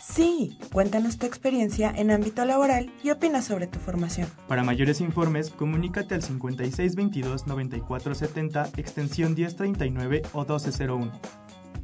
Sí, 0.00 0.56
cuéntanos 0.72 1.18
tu 1.18 1.26
experiencia 1.26 1.90
en 1.90 2.12
ámbito 2.12 2.44
laboral 2.44 2.92
y 3.02 3.10
opina 3.10 3.42
sobre 3.42 3.66
tu 3.66 3.80
formación. 3.80 4.28
Para 4.46 4.62
mayores 4.62 5.00
informes, 5.00 5.50
comunícate 5.50 6.14
al 6.14 6.22
5622-9470, 6.22 8.78
extensión 8.78 9.34
1039 9.34 10.22
o 10.32 10.42
1201. 10.42 11.10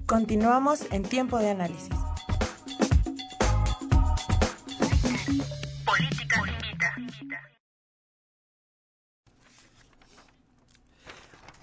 Continuamos 0.07 0.87
en 0.93 1.03
tiempo 1.03 1.39
de 1.39 1.51
análisis. 1.51 1.91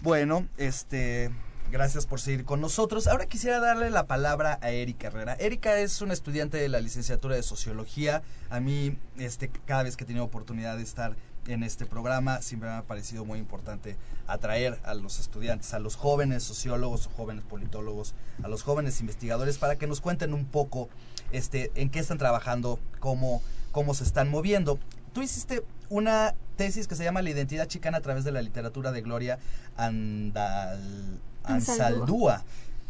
Bueno, 0.06 0.48
este, 0.58 1.32
gracias 1.72 2.06
por 2.06 2.22
seguir 2.22 2.46
con 2.46 2.62
nosotros. 2.62 3.08
Ahora 3.08 3.26
quisiera 3.26 3.60
darle 3.60 3.90
la 3.90 4.06
palabra 4.06 4.60
a 4.62 4.70
Erika 4.70 5.08
Herrera. 5.08 5.34
Erika 5.40 5.80
es 5.80 6.00
una 6.00 6.14
estudiante 6.14 6.58
de 6.58 6.70
la 6.70 6.80
licenciatura 6.80 7.36
de 7.36 7.42
Sociología. 7.42 8.22
A 8.52 8.60
mí, 8.60 9.00
este, 9.18 9.50
cada 9.66 9.82
vez 9.82 9.98
que 9.98 10.04
he 10.04 10.08
tenido 10.08 10.24
oportunidad 10.24 10.78
de 10.78 10.84
estar 10.84 11.16
en 11.48 11.64
este 11.64 11.88
programa, 11.88 12.44
siempre 12.44 12.70
me 12.70 12.76
ha 12.76 12.84
parecido 12.84 13.26
muy 13.26 13.40
importante 13.40 13.98
atraer 14.28 14.80
a 14.84 14.94
los 14.94 15.20
estudiantes, 15.20 15.74
a 15.74 15.80
los 15.80 15.96
jóvenes 15.96 16.44
sociólogos, 16.44 17.10
jóvenes 17.18 17.44
politólogos, 17.44 18.14
a 18.44 18.48
los 18.48 18.62
jóvenes 18.62 19.02
investigadores, 19.02 19.58
para 19.58 19.76
que 19.76 19.88
nos 19.88 20.02
cuenten 20.02 20.36
un 20.36 20.46
poco 20.46 20.88
este, 21.32 21.72
en 21.74 21.90
qué 21.90 21.98
están 21.98 22.20
trabajando, 22.20 22.80
cómo, 23.00 23.42
cómo 23.72 23.96
se 23.96 24.04
están 24.04 24.30
moviendo. 24.30 24.78
Tú 25.14 25.24
hiciste 25.24 25.64
una 25.90 26.36
tesis 26.56 26.88
que 26.88 26.96
se 26.96 27.04
llama 27.04 27.22
La 27.22 27.30
identidad 27.30 27.68
chicana 27.68 27.98
a 27.98 28.02
través 28.02 28.24
de 28.24 28.32
la 28.32 28.42
literatura 28.42 28.92
de 28.92 29.02
Gloria 29.02 29.40
Andal, 29.78 31.20
Ansaldúa. 31.44 32.44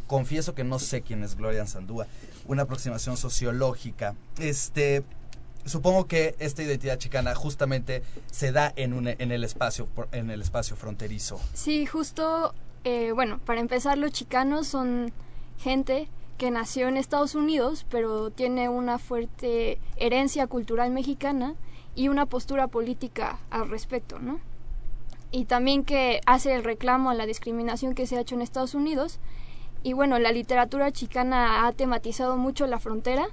Confieso 0.08 0.54
que 0.54 0.64
no 0.64 0.78
sé 0.80 1.02
quién 1.02 1.24
es 1.24 1.36
Gloria 1.36 1.62
Ansaldúa. 1.62 2.08
Una 2.48 2.64
aproximación 2.64 3.18
sociológica. 3.18 4.16
Este, 4.38 5.04
supongo 5.66 6.08
que 6.08 6.36
esta 6.40 6.62
identidad 6.64 6.98
chicana 6.98 7.34
justamente 7.34 8.04
se 8.32 8.52
da 8.52 8.72
en, 8.76 8.94
un, 8.94 9.08
en, 9.08 9.32
el, 9.32 9.44
espacio, 9.44 9.88
en 10.12 10.30
el 10.30 10.42
espacio 10.42 10.76
fronterizo. 10.76 11.40
Sí, 11.54 11.86
justo, 11.86 12.54
eh, 12.84 13.12
bueno, 13.14 13.40
para 13.46 13.62
empezar, 13.62 13.98
los 13.98 14.12
chicanos 14.12 14.68
son 14.68 15.12
gente 15.58 16.08
que 16.38 16.52
nació 16.52 16.88
en 16.88 16.98
Estados 16.98 17.34
Unidos, 17.34 17.86
pero 17.90 18.30
tiene 18.30 18.70
una 18.70 19.00
fuerte 19.00 19.80
herencia 19.96 20.48
cultural 20.48 20.92
mexicana 20.92 21.56
y 21.96 22.10
una 22.10 22.26
postura 22.26 22.68
política 22.68 23.40
al 23.50 23.70
respecto, 23.70 24.20
¿no? 24.20 24.40
Y 25.32 25.46
también 25.46 25.84
que 25.84 26.22
hace 26.26 26.54
el 26.54 26.64
reclamo 26.64 27.10
a 27.10 27.14
la 27.14 27.26
discriminación 27.26 27.96
que 27.96 28.08
se 28.08 28.18
ha 28.18 28.22
hecho 28.22 28.36
en 28.36 28.42
Estados 28.42 28.76
Unidos. 28.76 29.20
Y 29.84 29.94
bueno, 29.94 30.20
la 30.20 30.32
literatura 30.32 30.92
chicana 30.92 31.68
ha 31.68 31.72
tematizado 31.72 32.38
mucho 32.38 32.68
la 32.68 32.80
frontera 32.80 33.28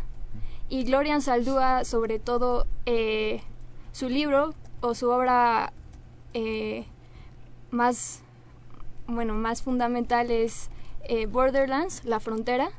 y 0.69 0.85
Gloria 0.85 1.21
Saldúa, 1.21 1.85
sobre 1.85 2.19
todo, 2.19 2.67
eh, 2.87 3.43
su 3.93 4.09
libro 4.09 4.55
o 4.81 4.95
su 4.95 5.11
obra 5.11 5.73
eh, 6.35 6.87
más, 7.71 8.23
bueno, 9.07 9.35
más 9.35 9.63
fundamental 9.63 10.31
es 10.31 10.71
eh, 11.05 11.27
Borderlands, 11.27 12.05
La 12.05 12.21
Frontera, 12.21 12.71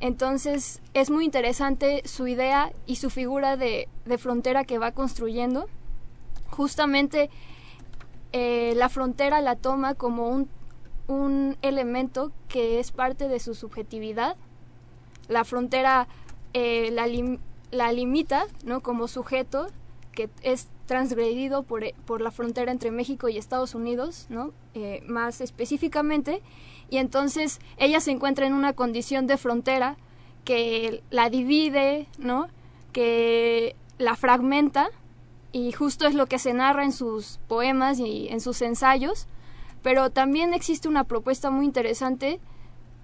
entonces 0.00 0.80
es 0.94 1.10
muy 1.10 1.26
interesante 1.26 2.02
su 2.06 2.26
idea 2.26 2.72
y 2.86 2.96
su 2.96 3.10
figura 3.10 3.56
de, 3.56 3.88
de 4.06 4.18
frontera 4.18 4.64
que 4.64 4.78
va 4.78 4.92
construyendo. 4.92 5.68
Justamente 6.48 7.30
eh, 8.32 8.72
la 8.76 8.88
frontera 8.88 9.42
la 9.42 9.56
toma 9.56 9.94
como 9.94 10.28
un, 10.28 10.48
un, 11.06 11.56
elemento 11.60 12.32
que 12.48 12.80
es 12.80 12.92
parte 12.92 13.28
de 13.28 13.40
su 13.40 13.54
subjetividad. 13.54 14.36
La 15.28 15.44
frontera 15.44 16.08
eh, 16.54 16.90
la, 16.92 17.06
la, 17.70 17.92
limita 17.92 18.46
¿no? 18.64 18.80
como 18.80 19.06
sujeto 19.06 19.66
que 20.12 20.30
es 20.42 20.68
transgredido 20.86 21.62
por, 21.62 21.84
por, 22.04 22.20
la 22.20 22.30
frontera 22.30 22.72
entre 22.72 22.90
México 22.90 23.28
y 23.28 23.36
Estados 23.36 23.76
Unidos, 23.76 24.26
¿no? 24.28 24.52
Eh, 24.74 25.02
más 25.06 25.40
específicamente 25.40 26.42
y 26.90 26.98
entonces 26.98 27.60
ella 27.78 28.00
se 28.00 28.10
encuentra 28.10 28.46
en 28.46 28.52
una 28.52 28.72
condición 28.72 29.26
de 29.26 29.38
frontera 29.38 29.96
que 30.44 31.02
la 31.10 31.30
divide, 31.30 32.08
¿no? 32.18 32.48
Que 32.92 33.76
la 33.98 34.16
fragmenta 34.16 34.90
y 35.52 35.72
justo 35.72 36.06
es 36.06 36.14
lo 36.14 36.26
que 36.26 36.38
se 36.38 36.52
narra 36.52 36.84
en 36.84 36.92
sus 36.92 37.38
poemas 37.48 37.98
y 38.00 38.28
en 38.28 38.40
sus 38.40 38.60
ensayos, 38.62 39.26
pero 39.82 40.10
también 40.10 40.52
existe 40.52 40.88
una 40.88 41.04
propuesta 41.04 41.50
muy 41.50 41.64
interesante 41.64 42.40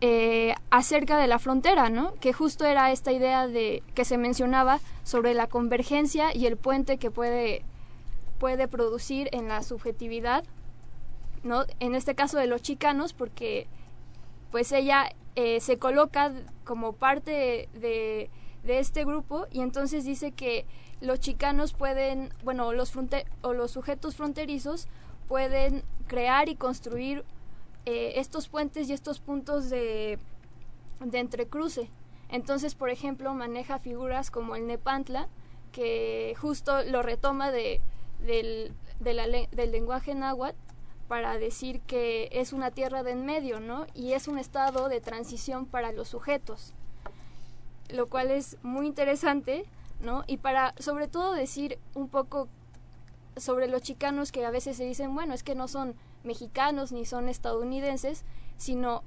eh, 0.01 0.55
acerca 0.71 1.17
de 1.19 1.27
la 1.27 1.39
frontera, 1.39 1.89
¿no? 1.89 2.15
Que 2.17 2.33
justo 2.33 2.67
era 2.67 2.91
esta 2.91 3.13
idea 3.13 3.47
de 3.47 3.83
que 3.95 4.05
se 4.05 4.19
mencionaba 4.19 4.81
sobre 5.05 5.33
la 5.33 5.47
convergencia 5.47 6.35
y 6.35 6.47
el 6.47 6.57
puente 6.57 6.99
que 6.99 7.11
puede 7.11 7.65
puede 8.39 8.69
producir 8.69 9.31
en 9.33 9.49
la 9.49 9.63
subjetividad 9.63 10.45
En 11.79 11.95
este 11.95 12.17
caso 12.17 12.39
de 12.39 12.49
los 12.49 12.61
chicanos, 12.63 13.13
porque 13.13 13.69
pues 14.51 14.73
ella 14.73 15.13
eh, 15.37 15.61
se 15.61 15.79
coloca 15.79 16.33
como 16.65 16.95
parte 16.95 17.69
de, 17.75 18.31
este 18.67 19.05
grupo 19.05 19.47
y 19.53 19.61
entonces 19.61 20.05
dice 20.05 20.33
que 20.33 20.67
los 21.01 21.21
chicanos 21.21 21.73
pueden, 21.73 22.31
bueno, 22.43 22.73
los 22.73 22.93
o 23.43 23.53
los 23.53 23.71
sujetos 23.71 24.17
fronterizos 24.17 24.89
pueden 25.29 25.85
crear 26.09 26.49
y 26.49 26.57
construir 26.57 27.25
eh, 27.85 28.15
estos 28.17 28.49
puentes 28.49 28.89
y 28.89 28.93
estos 28.93 29.21
puntos 29.21 29.71
de, 29.71 30.19
entrecruce. 31.13 31.91
Entonces, 32.29 32.75
por 32.75 32.91
ejemplo, 32.91 33.33
maneja 33.35 33.79
figuras 33.79 34.33
como 34.33 34.57
el 34.57 34.67
Nepantla, 34.67 35.29
que 35.71 36.35
justo 36.41 36.83
lo 36.83 37.03
retoma 37.03 37.53
de, 37.53 37.81
del, 38.19 38.75
del 38.99 39.71
lenguaje 39.71 40.13
náhuatl 40.17 40.66
para 41.09 41.39
decir 41.39 41.81
que 41.81 42.29
es 42.33 42.53
una 42.53 42.71
tierra 42.71 43.03
de 43.03 43.13
en 43.13 43.25
medio, 43.25 43.61
¿no? 43.61 43.87
Y 43.95 44.13
es 44.13 44.29
un 44.29 44.39
estado 44.39 44.89
de 44.89 45.01
transición 45.01 45.67
para 45.67 45.93
los 45.93 46.09
sujetos, 46.09 46.75
lo 47.89 48.09
cual 48.09 48.31
es 48.31 48.59
muy 48.63 48.87
interesante, 48.87 49.65
¿no? 50.01 50.25
Y 50.27 50.39
para, 50.39 50.75
sobre 50.79 51.09
todo, 51.09 51.33
decir 51.33 51.79
un 51.95 52.09
poco 52.09 52.49
sobre 53.37 53.69
los 53.69 53.83
chicanos 53.83 54.33
que 54.33 54.45
a 54.45 54.51
veces 54.51 54.77
se 54.77 54.85
dicen, 54.85 55.15
bueno, 55.15 55.35
es 55.35 55.43
que 55.43 55.55
no 55.55 55.69
son 55.69 55.95
mexicanos 56.25 56.91
ni 56.93 57.05
son 57.05 57.29
estadounidenses, 57.29 58.25
sino 58.57 59.03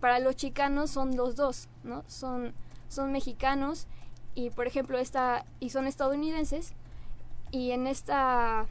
para 0.00 0.18
los 0.18 0.36
chicanos 0.36 0.90
son 0.90 1.16
los 1.16 1.36
dos, 1.36 1.68
¿no? 1.82 2.04
Son, 2.06 2.54
son 2.88 3.12
mexicanos 3.12 3.86
y, 4.34 4.50
por 4.50 4.66
ejemplo, 4.66 4.98
esta, 4.98 5.44
y 5.60 5.70
son 5.70 5.86
estadounidenses, 5.86 6.74
y 7.50 7.70
en 7.70 7.86
esta 7.86 8.66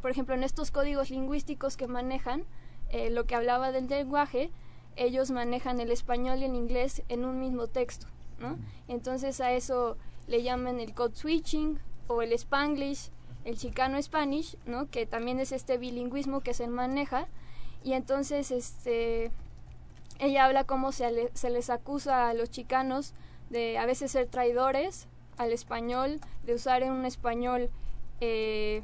por 0.00 0.10
ejemplo, 0.10 0.34
en 0.34 0.44
estos 0.44 0.70
códigos 0.70 1.10
lingüísticos 1.10 1.76
que 1.76 1.88
manejan, 1.88 2.44
eh, 2.90 3.10
lo 3.10 3.26
que 3.26 3.34
hablaba 3.34 3.72
del 3.72 3.88
lenguaje, 3.88 4.50
ellos 4.96 5.30
manejan 5.30 5.80
el 5.80 5.90
español 5.90 6.38
y 6.40 6.44
el 6.44 6.54
inglés 6.54 7.02
en 7.08 7.24
un 7.24 7.38
mismo 7.38 7.66
texto, 7.66 8.06
¿no? 8.38 8.58
Entonces 8.88 9.40
a 9.40 9.52
eso 9.52 9.96
le 10.26 10.42
llaman 10.42 10.80
el 10.80 10.94
code 10.94 11.14
switching 11.14 11.78
o 12.08 12.22
el 12.22 12.32
spanglish, 12.32 13.10
el 13.44 13.56
chicano 13.56 14.00
spanish, 14.02 14.56
¿no? 14.66 14.90
Que 14.90 15.06
también 15.06 15.38
es 15.40 15.52
este 15.52 15.78
bilingüismo 15.78 16.40
que 16.40 16.54
se 16.54 16.66
maneja 16.66 17.28
y 17.84 17.92
entonces 17.92 18.50
este 18.50 19.30
ella 20.18 20.46
habla 20.46 20.64
cómo 20.64 20.90
se, 20.90 21.30
se 21.34 21.50
les 21.50 21.70
acusa 21.70 22.28
a 22.28 22.34
los 22.34 22.50
chicanos 22.50 23.14
de 23.50 23.78
a 23.78 23.86
veces 23.86 24.10
ser 24.10 24.26
traidores 24.26 25.06
al 25.36 25.52
español, 25.52 26.20
de 26.44 26.54
usar 26.54 26.82
en 26.82 26.92
un 26.92 27.04
español 27.04 27.70
eh, 28.20 28.82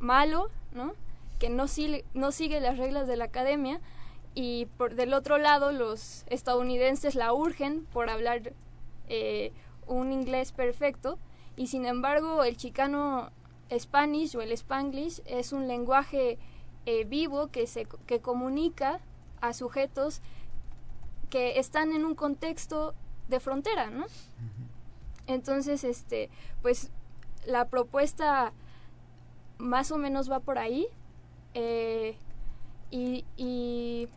malo, 0.00 0.50
¿no? 0.72 0.92
que 1.38 1.48
no 1.48 1.66
sigue, 1.68 2.04
no 2.12 2.32
sigue 2.32 2.60
las 2.60 2.78
reglas 2.78 3.08
de 3.08 3.16
la 3.16 3.24
academia 3.24 3.80
y 4.34 4.66
por 4.76 4.94
del 4.94 5.14
otro 5.14 5.38
lado 5.38 5.72
los 5.72 6.24
estadounidenses 6.28 7.14
la 7.14 7.32
urgen 7.32 7.86
por 7.86 8.10
hablar 8.10 8.52
eh, 9.08 9.52
un 9.86 10.12
inglés 10.12 10.52
perfecto 10.52 11.18
y 11.56 11.68
sin 11.68 11.86
embargo 11.86 12.44
el 12.44 12.56
chicano 12.56 13.30
Spanish 13.76 14.36
o 14.36 14.42
el 14.42 14.52
Spanglish 14.52 15.22
es 15.24 15.52
un 15.52 15.66
lenguaje 15.66 16.38
eh, 16.84 17.04
vivo 17.04 17.48
que 17.48 17.66
se 17.66 17.86
que 18.06 18.20
comunica 18.20 19.00
a 19.40 19.54
sujetos 19.54 20.20
que 21.30 21.58
están 21.58 21.92
en 21.92 22.04
un 22.04 22.14
contexto 22.14 22.94
de 23.28 23.40
frontera, 23.40 23.90
¿no? 23.90 24.04
Entonces, 25.26 25.84
este, 25.84 26.28
pues 26.60 26.90
la 27.46 27.68
propuesta 27.68 28.52
más 29.60 29.92
o 29.92 29.98
menos 29.98 30.30
va 30.30 30.40
por 30.40 30.58
ahí. 30.58 30.86
Eh, 31.54 32.16
y, 32.90 33.24
y, 33.36 34.08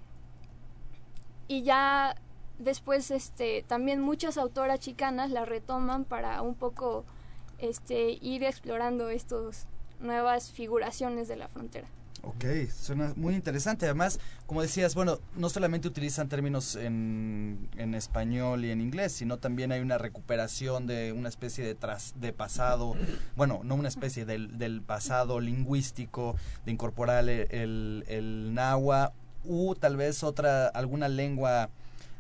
ya 1.63 2.15
después 2.57 3.11
este 3.11 3.63
también 3.67 4.01
muchas 4.01 4.37
autoras 4.37 4.79
chicanas 4.79 5.29
la 5.29 5.45
retoman 5.45 6.03
para 6.03 6.41
un 6.41 6.55
poco 6.55 7.05
este 7.59 8.17
ir 8.21 8.43
explorando 8.43 9.09
estas 9.09 9.67
nuevas 9.99 10.51
figuraciones 10.51 11.27
de 11.27 11.35
la 11.35 11.47
frontera. 11.47 11.87
Ok, 12.25 12.45
suena 12.73 13.11
muy 13.17 13.35
interesante. 13.35 13.85
Además, 13.85 14.17
como 14.45 14.61
decías, 14.61 14.95
bueno, 14.95 15.19
no 15.35 15.49
solamente 15.49 15.89
utilizan 15.89 16.29
términos 16.29 16.77
en, 16.77 17.67
en 17.75 17.93
español 17.95 18.63
y 18.63 18.71
en 18.71 18.79
inglés, 18.79 19.11
sino 19.11 19.39
también 19.39 19.73
hay 19.73 19.81
una 19.81 19.97
recuperación 19.97 20.87
de 20.87 21.11
una 21.11 21.27
especie 21.27 21.65
de, 21.65 21.75
tras, 21.75 22.13
de 22.21 22.31
pasado, 22.31 22.95
bueno, 23.35 23.59
no 23.65 23.75
una 23.75 23.89
especie 23.89 24.23
del, 24.23 24.57
del 24.57 24.81
pasado 24.81 25.41
lingüístico, 25.41 26.37
de 26.65 26.71
incorporar 26.71 27.27
el, 27.27 28.05
el, 28.07 28.53
náhuatl 28.53 29.13
u 29.43 29.75
tal 29.75 29.97
vez 29.97 30.23
otra, 30.23 30.67
alguna 30.67 31.09
lengua, 31.09 31.69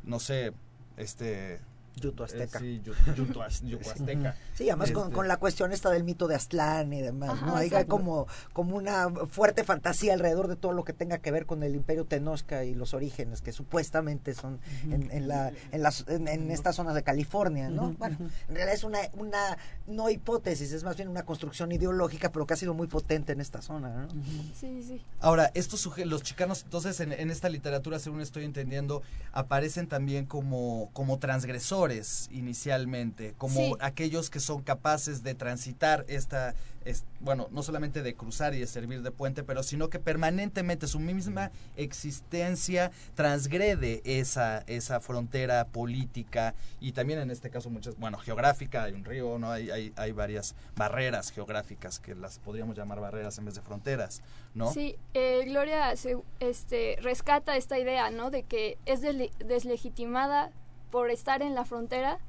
no 0.03 0.19
sé, 0.19 0.51
este 0.97 1.61
Yuto 1.95 2.23
Azteca. 2.23 2.59
sí, 2.59 2.81
yuto, 3.15 3.41
Azteca. 3.43 4.35
Sí, 4.55 4.69
además 4.69 4.91
con, 4.91 5.03
Este, 5.03 5.15
con, 5.15 5.27
la 5.27 5.37
cuestión 5.37 5.71
esta 5.71 5.89
del 5.91 6.03
mito 6.03 6.27
de 6.27 6.35
Aztlán 6.35 6.91
y 6.93 7.01
demás, 7.01 7.41
¿no? 7.41 7.55
Hay, 7.55 7.69
hay 7.73 7.85
como, 7.85 8.27
como 8.51 8.75
una 8.75 9.09
fuerte 9.29 9.63
fantasía 9.63 10.13
alrededor 10.13 10.47
de 10.47 10.55
todo 10.55 10.71
lo 10.71 10.83
que 10.83 10.93
tenga 10.93 11.19
que 11.19 11.31
ver 11.31 11.45
con 11.45 11.61
el 11.63 11.75
imperio 11.75 12.05
Tenochca 12.05 12.63
y 12.63 12.73
los 12.73 12.93
orígenes 12.93 13.41
que 13.41 13.51
supuestamente 13.51 14.33
son 14.33 14.59
en, 14.89 15.11
en, 15.11 15.27
la, 15.27 15.51
en, 15.71 15.83
las, 15.83 16.05
en, 16.07 16.51
estas 16.51 16.75
zonas 16.75 16.95
de 16.95 17.03
California, 17.03 17.69
¿no? 17.69 17.93
Bueno, 17.93 18.17
en 18.19 18.55
realidad 18.55 18.73
es 18.73 18.83
una, 18.83 18.99
una, 19.13 19.57
no 19.87 20.09
hipótesis, 20.09 20.71
es 20.71 20.83
más 20.83 20.97
bien 20.97 21.09
una 21.09 21.23
construcción 21.23 21.71
ideológica, 21.71 22.31
pero 22.31 22.47
que 22.47 22.53
ha 22.53 22.57
sido 22.57 22.73
muy 22.73 22.87
potente 22.87 23.33
en 23.33 23.41
esta 23.41 23.61
zona, 23.61 23.89
¿no? 23.89 24.07
Sí, 24.55 24.83
sí. 24.83 25.01
Ahora, 25.19 25.51
estos 25.53 25.83
los 25.97 26.23
chicanos, 26.23 26.63
entonces, 26.63 26.99
en, 26.99 27.11
en 27.11 27.29
esta 27.29 27.49
literatura, 27.49 27.99
según 27.99 28.21
estoy 28.21 28.45
entendiendo, 28.45 29.03
aparecen 29.31 29.87
también 29.87 30.25
como, 30.25 30.89
como 30.93 31.19
transgresores 31.19 31.82
inicialmente, 32.31 33.33
como 33.37 33.55
Sí. 33.55 33.73
aquellos 33.79 34.29
que 34.29 34.39
son 34.39 34.61
capaces 34.63 35.23
de 35.23 35.35
transitar 35.35 36.05
esta, 36.07 36.53
es- 36.85 37.03
bueno, 37.19 37.47
no 37.51 37.63
solamente 37.63 38.01
de 38.01 38.13
cruzar 38.15 38.53
y 38.53 38.59
de 38.59 38.67
servir 38.67 39.01
de 39.03 39.11
puente, 39.11 39.43
pero 39.43 39.63
sino 39.63 39.89
que 39.89 39.99
permanentemente 39.99 40.87
su 40.87 40.99
misma 40.99 41.51
existencia 41.77 42.91
transgrede 43.15 44.01
esa, 44.05 44.59
esa 44.67 44.99
frontera 44.99 45.65
política 45.67 46.53
y 46.81 46.91
también 46.91 47.19
en 47.19 47.31
este 47.31 47.49
caso 47.49 47.69
muchas, 47.69 47.97
bueno, 47.97 48.17
geográfica, 48.17 48.83
hay 48.83 48.93
un 48.93 49.05
río, 49.05 49.37
no 49.39 49.51
hay, 49.51 49.69
hay, 49.71 49.93
hay 49.95 50.11
varias 50.11 50.55
barreras 50.75 51.31
geográficas 51.31 51.99
que 51.99 52.15
las 52.15 52.39
podríamos 52.39 52.75
llamar 52.75 52.99
barreras 52.99 53.37
en 53.37 53.45
vez 53.45 53.55
de 53.55 53.61
fronteras, 53.61 54.21
¿no? 54.53 54.71
Sí, 54.73 54.97
eh, 55.13 55.43
Gloria 55.45 55.95
se, 55.95 56.17
este, 56.39 56.97
rescata 57.01 57.55
esta 57.55 57.79
idea, 57.79 58.09
¿no? 58.11 58.29
De 58.29 58.43
que 58.43 58.77
es 58.85 59.01
desle- 59.01 59.31
deslegitimada 59.37 60.51
por 60.93 61.09
estar 61.09 61.41
en 61.41 61.55
la 61.55 61.65
frontera 61.65 62.19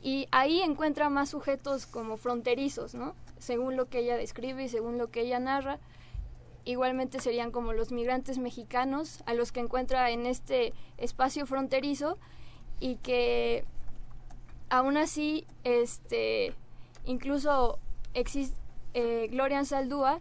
y 0.00 0.26
ahí 0.30 0.62
encuentra 0.62 1.10
más 1.10 1.28
sujetos 1.28 1.84
como 1.84 2.16
fronterizos, 2.16 2.94
¿no? 2.94 3.14
Según 3.38 3.76
lo 3.76 3.90
que 3.90 3.98
ella 3.98 4.16
describe 4.16 4.64
y 4.64 4.70
según 4.70 4.96
lo 4.96 5.10
que 5.10 5.20
ella 5.20 5.38
narra. 5.38 5.78
Igualmente 6.64 7.20
serían 7.20 7.50
como 7.50 7.74
los 7.74 7.92
migrantes 7.92 8.38
mexicanos 8.38 9.22
a 9.26 9.34
los 9.34 9.52
que 9.52 9.60
encuentra 9.60 10.10
en 10.10 10.24
este 10.24 10.72
espacio 10.96 11.44
fronterizo 11.44 12.16
y 12.80 12.96
que 12.96 13.66
aún 14.70 14.96
así, 14.96 15.46
este, 15.64 16.54
incluso 17.04 17.78
existe 18.14 18.56
eh, 18.94 19.28
Gloria 19.30 19.62
Saldúa 19.66 20.20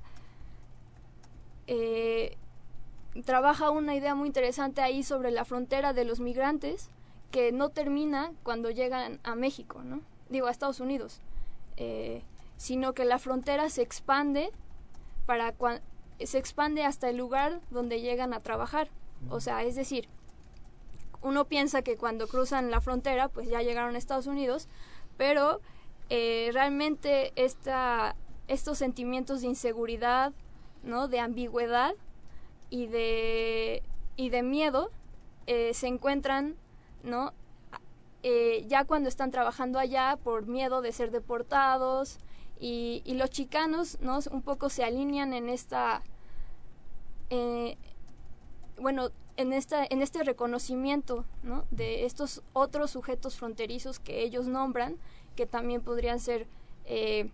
eh, 1.67 2.36
trabaja 3.23 3.69
una 3.69 3.95
idea 3.95 4.15
muy 4.15 4.27
interesante 4.27 4.81
ahí 4.81 5.01
sobre 5.01 5.31
la 5.31 5.45
frontera 5.45 5.93
de 5.93 6.03
los 6.03 6.19
migrantes 6.19 6.89
que 7.36 7.52
no 7.52 7.67
termina 7.67 8.32
cuando 8.43 8.71
llegan 8.71 9.19
a 9.26 9.36
México, 9.36 9.82
¿no? 9.84 10.00
Digo, 10.30 10.48
a 10.48 10.52
Estados 10.52 10.80
Unidos, 10.80 11.19
eh, 11.76 12.21
sino 12.56 12.93
que 12.93 13.04
la 13.04 13.19
frontera 13.19 13.69
se 13.69 13.82
expande 13.82 14.52
para 15.26 15.54
cua- 15.58 15.82
se 16.24 16.38
expande 16.38 16.86
hasta 16.86 17.10
el 17.10 17.17
lugar 17.17 17.60
donde 17.71 18.00
llegan 18.00 18.34
a 18.34 18.39
trabajar. 18.39 18.88
O 19.30 19.41
sea, 19.41 19.63
es 19.63 19.76
decir, 19.76 20.08
uno 21.21 21.43
piensa 21.43 21.82
que 21.82 21.98
cuando 21.98 22.30
cruzan 22.30 22.71
la 22.71 22.80
frontera, 22.80 23.28
pues 23.28 23.50
ya 23.50 23.62
llegaron 23.62 23.95
a 23.95 23.98
Estados 23.98 24.28
Unidos, 24.28 24.69
pero 25.17 25.60
eh, 26.10 26.52
realmente 26.54 27.34
esta, 27.36 28.15
estos 28.48 28.78
sentimientos 28.78 29.41
de 29.41 29.48
inseguridad, 29.48 30.32
¿no? 30.84 31.10
De 31.10 31.19
ambigüedad 31.19 31.95
y 32.69 32.86
de, 32.88 33.84
y 34.15 34.30
de 34.30 34.41
miedo 34.41 34.89
eh, 35.48 35.74
se 35.74 35.88
encuentran, 35.88 36.56
¿no? 37.06 37.34
Eh, 38.24 38.65
ya 38.68 38.86
cuando 38.86 39.08
están 39.08 39.32
trabajando 39.32 39.80
allá 39.80 40.18
por 40.24 40.48
miedo 40.48 40.82
de 40.82 40.91
ser 40.91 41.12
deportados 41.12 42.18
y, 42.60 43.04
los 43.06 43.30
chicanos, 43.30 44.00
¿no? 44.02 44.20
Un 44.32 44.41
poco 44.41 44.70
se 44.70 44.84
alinean 44.84 45.34
en 45.34 45.50
esta, 45.50 46.02
eh, 47.30 47.78
bueno, 48.80 49.10
en 49.38 49.54
esta, 49.54 49.86
en 49.86 50.02
este 50.02 50.24
reconocimiento, 50.24 51.26
¿no? 51.44 51.65
De 51.72 52.06
estos 52.06 52.41
otros 52.54 52.91
sujetos 52.91 53.38
fronterizos 53.38 54.00
que 54.00 54.24
ellos 54.24 54.48
nombran, 54.48 54.98
que 55.36 55.46
también 55.46 55.82
podrían 55.82 56.20
ser 56.20 56.48
eh, 56.86 57.30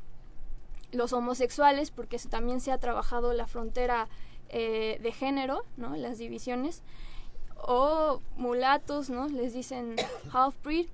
los 0.92 1.14
homosexuales, 1.14 1.92
porque 1.92 2.18
también 2.20 2.60
se 2.60 2.72
ha 2.72 2.78
trabajado 2.78 3.34
la 3.34 3.48
frontera 3.48 4.10
eh, 4.50 5.00
de 5.02 5.12
género, 5.12 5.64
¿no? 5.78 5.96
Las 5.96 6.18
divisiones, 6.18 6.84
o 7.68 8.22
mulatos, 8.38 9.10
¿no? 9.10 9.28
Les 9.28 9.54
dicen 9.54 9.96
half-breed. 10.32 10.88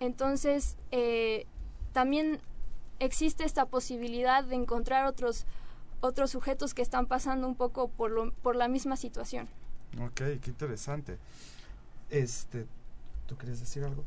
Entonces, 0.00 0.76
eh, 0.90 1.46
también 1.92 2.40
existe 2.98 3.44
esta 3.44 3.66
posibilidad 3.66 4.44
de 4.44 4.56
encontrar 4.56 5.06
otros, 5.06 5.46
otros 6.00 6.30
sujetos 6.30 6.74
que 6.74 6.82
están 6.82 7.06
pasando 7.06 7.46
un 7.46 7.54
poco 7.54 7.88
por, 7.88 8.32
por 8.34 8.56
la 8.56 8.68
misma 8.68 8.96
situación. 8.96 9.48
Ok, 10.00 10.16
qué 10.16 10.40
interesante. 10.46 11.18
Este, 12.10 12.66
¿tú 13.26 13.36
querías 13.36 13.60
decir 13.60 13.84
algo? 13.84 14.04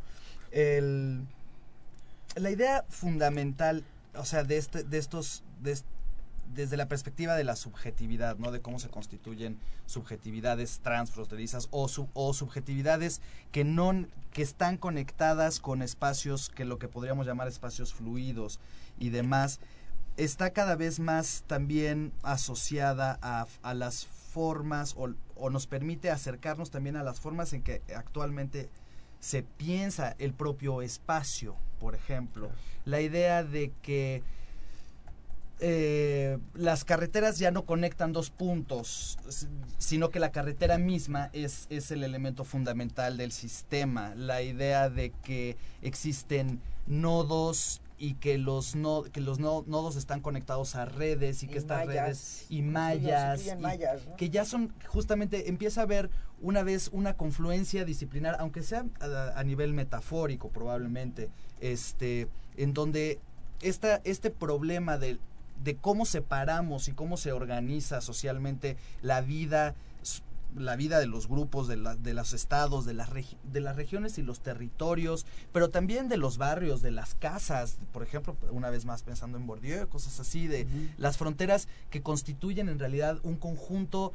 El, 0.51 1.25
la 2.35 2.49
idea 2.51 2.85
fundamental, 2.89 3.83
o 4.15 4.25
sea, 4.25 4.43
de, 4.43 4.57
este, 4.57 4.83
de 4.83 4.97
estos, 4.97 5.43
de, 5.61 5.77
desde 6.53 6.77
la 6.77 6.87
perspectiva 6.87 7.35
de 7.35 7.43
la 7.43 7.55
subjetividad, 7.55 8.37
¿no? 8.37 8.51
De 8.51 8.61
cómo 8.61 8.79
se 8.79 8.89
constituyen 8.89 9.59
subjetividades 9.85 10.79
transfronterizas 10.79 11.67
o, 11.71 11.89
o 12.13 12.33
subjetividades 12.33 13.21
que 13.51 13.63
no 13.63 14.05
que 14.31 14.41
están 14.41 14.77
conectadas 14.77 15.59
con 15.59 15.81
espacios 15.81 16.49
que 16.49 16.65
lo 16.65 16.77
que 16.79 16.87
podríamos 16.87 17.25
llamar 17.25 17.47
espacios 17.47 17.93
fluidos 17.93 18.59
y 18.99 19.09
demás 19.09 19.59
está 20.17 20.51
cada 20.51 20.75
vez 20.75 20.99
más 20.99 21.43
también 21.47 22.11
asociada 22.23 23.17
a, 23.21 23.47
a 23.61 23.73
las 23.73 24.05
formas 24.05 24.93
o, 24.97 25.13
o 25.35 25.49
nos 25.49 25.67
permite 25.67 26.09
acercarnos 26.09 26.71
también 26.71 26.95
a 26.95 27.03
las 27.03 27.19
formas 27.19 27.53
en 27.53 27.63
que 27.63 27.81
actualmente 27.95 28.69
se 29.19 29.43
piensa 29.43 30.15
el 30.19 30.33
propio 30.33 30.81
espacio, 30.81 31.55
por 31.79 31.95
ejemplo. 31.95 32.51
La 32.85 33.01
idea 33.01 33.43
de 33.43 33.71
que 33.81 34.23
eh, 35.59 36.37
las 36.53 36.85
carreteras 36.85 37.39
ya 37.39 37.49
no 37.49 37.63
conectan 37.63 38.13
dos 38.13 38.29
puntos, 38.29 39.17
sino 39.79 40.09
que 40.09 40.19
la 40.19 40.31
carretera 40.31 40.77
misma 40.77 41.29
es, 41.33 41.65
es 41.69 41.89
el 41.91 42.03
elemento 42.03 42.43
fundamental 42.43 43.17
del 43.17 43.31
sistema. 43.31 44.13
La 44.15 44.43
idea 44.43 44.89
de 44.89 45.11
que 45.23 45.57
existen 45.81 46.61
nodos 46.85 47.81
y 47.97 48.13
que 48.13 48.37
los 48.37 48.75
no, 48.75 49.03
que 49.03 49.21
los 49.21 49.39
nodos 49.39 49.95
están 49.95 50.21
conectados 50.21 50.75
a 50.75 50.85
redes 50.85 51.41
y 51.41 51.47
que 51.47 51.57
estas 51.57 51.87
redes 51.87 52.45
y 52.49 52.61
mallas, 52.61 53.41
que 54.17 54.29
ya 54.29 54.45
son 54.45 54.71
justamente 54.85 55.49
empieza 55.49 55.81
a 55.81 55.83
haber 55.85 56.11
una 56.39 56.61
vez 56.61 56.91
una 56.93 57.15
confluencia 57.15 57.85
disciplinar 57.85 58.35
aunque 58.39 58.61
sea 58.61 58.85
a, 58.99 59.39
a, 59.39 59.43
nivel 59.43 59.73
metafórico 59.73 60.49
probablemente 60.49 61.31
este 61.59 62.27
en 62.55 62.75
donde 62.75 63.19
esta, 63.61 64.01
este 64.03 64.29
problema 64.29 64.97
del 64.97 65.19
de 65.63 65.75
cómo 65.75 66.05
separamos 66.05 66.87
y 66.87 66.93
cómo 66.93 67.17
se 67.17 67.31
organiza 67.31 68.01
socialmente 68.01 68.77
la 69.01 69.21
vida 69.21 69.75
la 70.55 70.75
vida 70.75 70.99
de 70.99 71.07
los 71.07 71.27
grupos, 71.27 71.67
de, 71.67 71.77
la, 71.77 71.95
de 71.95 72.13
los 72.13 72.33
estados, 72.33 72.85
de 72.85 72.93
las, 72.93 73.09
de 73.11 73.59
las 73.59 73.75
regiones 73.75 74.17
y 74.17 74.23
los 74.23 74.39
territorios, 74.39 75.25
pero 75.51 75.69
también 75.69 76.09
de 76.09 76.17
los 76.17 76.37
barrios, 76.37 76.81
de 76.81 76.91
las 76.91 77.15
casas, 77.15 77.77
por 77.91 78.03
ejemplo, 78.03 78.35
una 78.51 78.69
vez 78.69 78.85
más 78.85 79.03
pensando 79.03 79.37
en 79.37 79.45
Bourdieu, 79.45 79.87
cosas 79.87 80.19
así, 80.19 80.47
de 80.47 80.67
las 80.97 81.17
fronteras 81.17 81.67
que 81.89 82.01
constituyen 82.01 82.69
en 82.69 82.79
realidad 82.79 83.19
un 83.23 83.35
conjunto, 83.35 84.13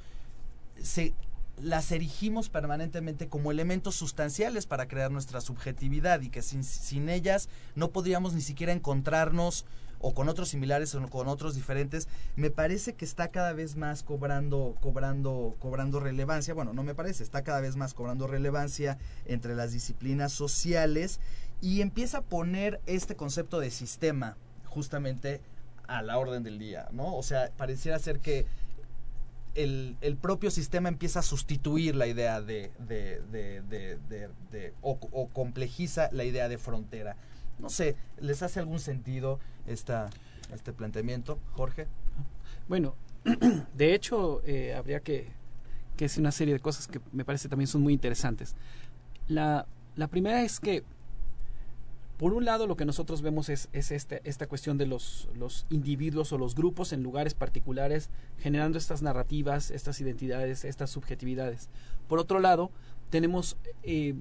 se, 0.82 1.14
las 1.60 1.92
erigimos 1.92 2.48
permanentemente 2.48 3.28
como 3.28 3.50
elementos 3.50 3.94
sustanciales 3.94 4.66
para 4.66 4.88
crear 4.88 5.10
nuestra 5.10 5.40
subjetividad 5.40 6.20
y 6.22 6.30
que 6.30 6.42
sin, 6.42 6.64
sin 6.64 7.08
ellas 7.08 7.48
no 7.74 7.90
podríamos 7.90 8.32
ni 8.32 8.40
siquiera 8.40 8.72
encontrarnos 8.72 9.64
o 10.02 10.12
con 10.12 10.28
otros 10.28 10.50
similares 10.50 10.94
o 10.94 11.08
con 11.08 11.28
otros 11.28 11.54
diferentes, 11.54 12.08
me 12.36 12.50
parece 12.50 12.94
que 12.94 13.04
está 13.04 13.28
cada 13.28 13.52
vez 13.54 13.76
más 13.76 14.02
cobrando, 14.02 14.76
cobrando, 14.80 15.54
cobrando 15.58 16.00
relevancia. 16.00 16.52
Bueno, 16.52 16.74
no 16.74 16.82
me 16.82 16.94
parece, 16.94 17.22
está 17.22 17.42
cada 17.42 17.60
vez 17.60 17.76
más 17.76 17.94
cobrando 17.94 18.26
relevancia 18.26 18.98
entre 19.24 19.54
las 19.54 19.72
disciplinas 19.72 20.32
sociales 20.32 21.20
y 21.60 21.80
empieza 21.80 22.18
a 22.18 22.22
poner 22.22 22.80
este 22.86 23.16
concepto 23.16 23.60
de 23.60 23.70
sistema 23.70 24.36
justamente 24.66 25.40
a 25.86 26.02
la 26.02 26.18
orden 26.18 26.42
del 26.42 26.58
día, 26.58 26.88
¿no? 26.92 27.16
O 27.16 27.22
sea, 27.22 27.50
pareciera 27.56 27.98
ser 27.98 28.18
que 28.18 28.46
el, 29.54 30.18
propio 30.20 30.50
sistema 30.50 30.88
empieza 30.88 31.20
a 31.20 31.22
sustituir 31.22 31.94
la 31.94 32.06
idea 32.06 32.40
de, 32.40 32.70
de, 32.78 33.20
de, 33.30 33.62
de 34.50 34.72
o, 34.80 34.98
o, 35.12 35.28
complejiza 35.28 36.08
la 36.12 36.24
idea 36.24 36.48
de 36.48 36.58
frontera. 36.58 37.16
No 37.62 37.70
sé, 37.70 37.94
¿les 38.20 38.42
hace 38.42 38.58
algún 38.58 38.80
sentido 38.80 39.38
esta, 39.68 40.10
este 40.52 40.72
planteamiento, 40.72 41.38
Jorge? 41.52 41.86
Bueno, 42.68 42.96
de 43.76 43.94
hecho, 43.94 44.42
eh, 44.44 44.74
habría 44.74 44.98
que, 44.98 45.28
que 45.96 46.06
decir 46.06 46.20
una 46.20 46.32
serie 46.32 46.54
de 46.54 46.60
cosas 46.60 46.88
que 46.88 47.00
me 47.12 47.24
parece 47.24 47.48
también 47.48 47.68
son 47.68 47.82
muy 47.82 47.92
interesantes. 47.92 48.56
La, 49.28 49.66
la 49.94 50.08
primera 50.08 50.42
es 50.42 50.58
que, 50.58 50.82
por 52.18 52.34
un 52.34 52.44
lado, 52.44 52.66
lo 52.66 52.76
que 52.76 52.84
nosotros 52.84 53.22
vemos 53.22 53.48
es, 53.48 53.68
es 53.72 53.92
este, 53.92 54.20
esta 54.24 54.48
cuestión 54.48 54.76
de 54.76 54.86
los, 54.86 55.28
los 55.36 55.64
individuos 55.70 56.32
o 56.32 56.38
los 56.38 56.56
grupos 56.56 56.92
en 56.92 57.04
lugares 57.04 57.34
particulares 57.34 58.10
generando 58.40 58.76
estas 58.76 59.02
narrativas, 59.02 59.70
estas 59.70 60.00
identidades, 60.00 60.64
estas 60.64 60.90
subjetividades. 60.90 61.68
Por 62.08 62.18
otro 62.18 62.40
lado, 62.40 62.72
tenemos 63.10 63.56
eh, 63.84 64.16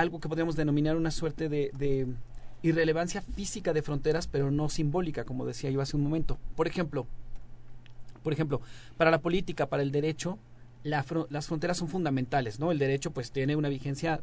algo 0.00 0.20
que 0.20 0.28
podríamos 0.28 0.56
denominar 0.56 0.96
una 0.96 1.10
suerte 1.10 1.48
de, 1.48 2.06
irrelevancia 2.62 3.22
física 3.22 3.72
de 3.72 3.80
fronteras, 3.80 4.26
pero 4.26 4.50
no 4.50 4.68
simbólica, 4.68 5.24
como 5.24 5.46
decía 5.46 5.70
yo 5.70 5.80
hace 5.80 5.96
un 5.96 6.02
momento. 6.02 6.38
Por 6.56 6.66
ejemplo, 6.66 7.06
por 8.22 8.34
ejemplo, 8.34 8.60
para 8.98 9.10
la 9.10 9.22
política, 9.22 9.66
para 9.66 9.82
el 9.82 9.90
derecho, 9.90 10.38
la, 10.82 11.04
las 11.30 11.46
fronteras 11.46 11.78
son 11.78 11.88
fundamentales, 11.88 12.60
¿no? 12.60 12.70
El 12.70 12.78
derecho 12.78 13.12
pues 13.12 13.32
tiene 13.32 13.56
una 13.56 13.70
vigencia 13.70 14.20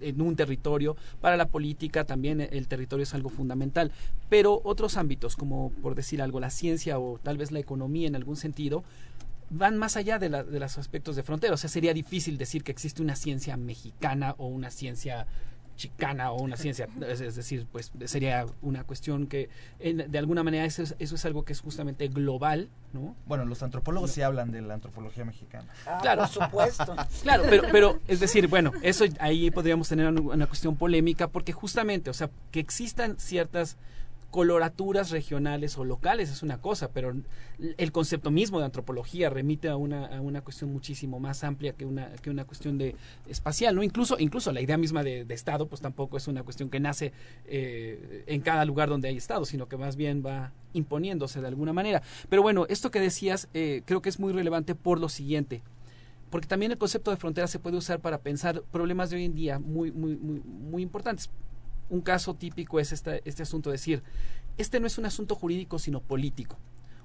en 0.00 0.20
un 0.20 0.36
territorio, 0.36 0.96
para 1.20 1.36
la 1.36 1.48
política 1.48 2.04
también 2.04 2.40
el 2.40 2.68
territorio 2.68 3.02
es 3.02 3.14
algo 3.14 3.30
fundamental, 3.30 3.92
pero 4.28 4.60
otros 4.64 4.96
ámbitos, 4.96 5.36
como 5.36 5.70
por 5.82 5.94
decir 5.94 6.22
algo, 6.22 6.40
la 6.40 6.50
ciencia 6.50 6.98
o 6.98 7.18
tal 7.22 7.38
vez 7.38 7.52
la 7.52 7.58
economía 7.58 8.08
en 8.08 8.16
algún 8.16 8.36
sentido, 8.36 8.84
van 9.56 9.76
más 9.76 9.96
allá 9.96 10.18
de, 10.18 10.28
la, 10.28 10.42
de 10.42 10.60
los 10.60 10.78
aspectos 10.78 11.16
de 11.16 11.22
frontera. 11.22 11.54
O 11.54 11.56
sea, 11.56 11.70
sería 11.70 11.94
difícil 11.94 12.36
decir 12.38 12.64
que 12.64 12.72
existe 12.72 13.02
una 13.02 13.16
ciencia 13.16 13.56
mexicana 13.56 14.34
o 14.38 14.46
una 14.46 14.70
ciencia 14.70 15.26
chicana 15.76 16.30
o 16.30 16.40
una 16.40 16.56
ciencia, 16.56 16.88
es, 17.08 17.20
es, 17.20 17.34
decir, 17.34 17.66
pues 17.70 17.90
sería 18.04 18.46
una 18.62 18.84
cuestión 18.84 19.26
que 19.26 19.48
en, 19.80 20.10
de 20.10 20.18
alguna 20.18 20.44
manera 20.44 20.64
eso 20.64 20.82
es, 20.82 20.94
eso 20.98 21.16
es, 21.16 21.24
algo 21.24 21.44
que 21.44 21.52
es 21.52 21.60
justamente 21.60 22.06
global, 22.08 22.68
¿no? 22.92 23.16
Bueno, 23.26 23.44
los 23.44 23.62
antropólogos 23.62 24.10
no. 24.10 24.14
sí 24.14 24.22
hablan 24.22 24.52
de 24.52 24.62
la 24.62 24.74
antropología 24.74 25.24
mexicana. 25.24 25.66
Ah, 25.86 25.98
claro, 26.00 26.22
por 26.22 26.30
supuesto. 26.30 26.96
claro, 27.22 27.44
pero, 27.48 27.64
pero 27.72 28.00
es 28.06 28.20
decir, 28.20 28.46
bueno, 28.46 28.72
eso 28.82 29.04
ahí 29.18 29.50
podríamos 29.50 29.88
tener 29.88 30.06
una, 30.06 30.20
una 30.20 30.46
cuestión 30.46 30.76
polémica 30.76 31.28
porque 31.28 31.52
justamente, 31.52 32.10
o 32.10 32.14
sea, 32.14 32.30
que 32.52 32.60
existan 32.60 33.18
ciertas 33.18 33.76
coloraturas 34.34 35.12
regionales 35.12 35.78
o 35.78 35.84
locales 35.84 36.28
es 36.28 36.42
una 36.42 36.60
cosa, 36.60 36.90
pero 36.90 37.14
el 37.78 37.92
concepto 37.92 38.32
mismo 38.32 38.58
de 38.58 38.64
antropología 38.64 39.30
remite 39.30 39.68
a 39.68 39.76
una, 39.76 40.06
a 40.06 40.20
una 40.20 40.40
cuestión 40.40 40.72
muchísimo 40.72 41.20
más 41.20 41.44
amplia 41.44 41.74
que 41.74 41.86
una, 41.86 42.08
que 42.16 42.30
una 42.30 42.44
cuestión 42.44 42.76
de 42.76 42.96
espacial, 43.28 43.76
¿no? 43.76 43.84
Incluso, 43.84 44.16
incluso 44.18 44.50
la 44.50 44.60
idea 44.60 44.76
misma 44.76 45.04
de, 45.04 45.24
Estado, 45.28 45.68
pues 45.68 45.80
tampoco 45.80 46.16
es 46.16 46.26
una 46.26 46.42
cuestión 46.42 46.68
que 46.68 46.80
nace 46.80 47.12
eh, 47.46 48.24
en 48.26 48.40
cada 48.40 48.64
lugar 48.64 48.88
donde 48.88 49.06
hay 49.06 49.16
Estado, 49.16 49.44
sino 49.44 49.68
que 49.68 49.76
más 49.76 49.94
bien 49.94 50.24
va 50.26 50.50
imponiéndose 50.72 51.40
de 51.40 51.46
alguna 51.46 51.72
manera. 51.72 52.02
Pero 52.28 52.42
bueno, 52.42 52.66
esto 52.68 52.90
que 52.90 52.98
decías 52.98 53.48
eh, 53.54 53.82
creo 53.84 54.02
que 54.02 54.08
es 54.08 54.18
muy 54.18 54.32
relevante 54.32 54.74
por 54.74 54.98
lo 54.98 55.08
siguiente 55.08 55.62
porque 56.30 56.48
también 56.48 56.72
el 56.72 56.78
concepto 56.78 57.12
de 57.12 57.16
frontera 57.18 57.46
se 57.46 57.60
puede 57.60 57.76
usar 57.76 58.00
para 58.00 58.18
pensar 58.18 58.62
problemas 58.72 59.10
de 59.10 59.16
hoy 59.16 59.26
en 59.26 59.34
día 59.36 59.60
muy, 59.60 59.92
muy, 59.92 60.16
muy, 60.16 60.40
muy 60.40 60.82
importantes 60.82 61.30
un 61.90 62.00
caso 62.00 62.34
típico 62.34 62.80
es 62.80 62.92
este, 62.92 63.22
este 63.24 63.42
asunto 63.42 63.70
de 63.70 63.74
decir, 63.74 64.02
este 64.58 64.80
no 64.80 64.86
es 64.86 64.98
un 64.98 65.06
asunto 65.06 65.34
jurídico 65.34 65.78
sino 65.78 66.00
político, 66.00 66.56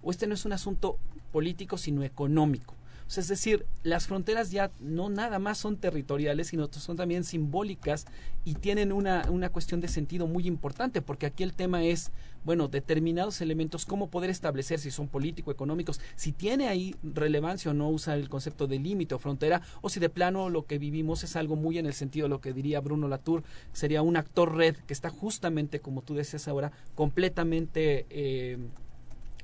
o 0.01 0.11
este 0.11 0.27
no 0.27 0.33
es 0.33 0.45
un 0.45 0.53
asunto 0.53 0.97
político 1.31 1.77
sino 1.77 2.03
económico. 2.03 2.75
Es 3.17 3.27
decir, 3.27 3.65
las 3.81 4.05
fronteras 4.05 4.51
ya 4.51 4.69
no 4.79 5.09
nada 5.09 5.39
más 5.39 5.57
son 5.57 5.77
territoriales, 5.77 6.47
sino 6.47 6.71
son 6.71 6.95
también 6.95 7.23
simbólicas 7.23 8.05
y 8.45 8.53
tienen 8.53 8.91
una, 8.91 9.25
una 9.31 9.49
cuestión 9.49 9.81
de 9.81 9.87
sentido 9.87 10.27
muy 10.27 10.45
importante, 10.45 11.01
porque 11.01 11.25
aquí 11.25 11.41
el 11.41 11.53
tema 11.53 11.83
es, 11.83 12.11
bueno, 12.43 12.67
determinados 12.67 13.41
elementos, 13.41 13.85
cómo 13.85 14.09
poder 14.09 14.29
establecer 14.29 14.79
si 14.79 14.91
son 14.91 15.07
político-económicos, 15.07 15.99
si 16.15 16.31
tiene 16.31 16.67
ahí 16.67 16.95
relevancia 17.03 17.71
o 17.71 17.73
no 17.73 17.89
usar 17.89 18.17
el 18.17 18.29
concepto 18.29 18.67
de 18.67 18.79
límite 18.79 19.15
o 19.15 19.19
frontera, 19.19 19.61
o 19.81 19.89
si 19.89 19.99
de 19.99 20.09
plano 20.09 20.49
lo 20.49 20.65
que 20.65 20.77
vivimos 20.77 21.23
es 21.23 21.35
algo 21.35 21.55
muy 21.55 21.77
en 21.77 21.85
el 21.85 21.93
sentido 21.93 22.25
de 22.25 22.29
lo 22.29 22.41
que 22.41 22.53
diría 22.53 22.79
Bruno 22.79 23.07
Latour, 23.07 23.43
sería 23.73 24.01
un 24.01 24.17
actor 24.17 24.55
red 24.55 24.75
que 24.75 24.93
está 24.93 25.09
justamente, 25.09 25.79
como 25.79 26.01
tú 26.01 26.15
decías 26.15 26.47
ahora, 26.47 26.71
completamente... 26.95 28.05
Eh, 28.09 28.57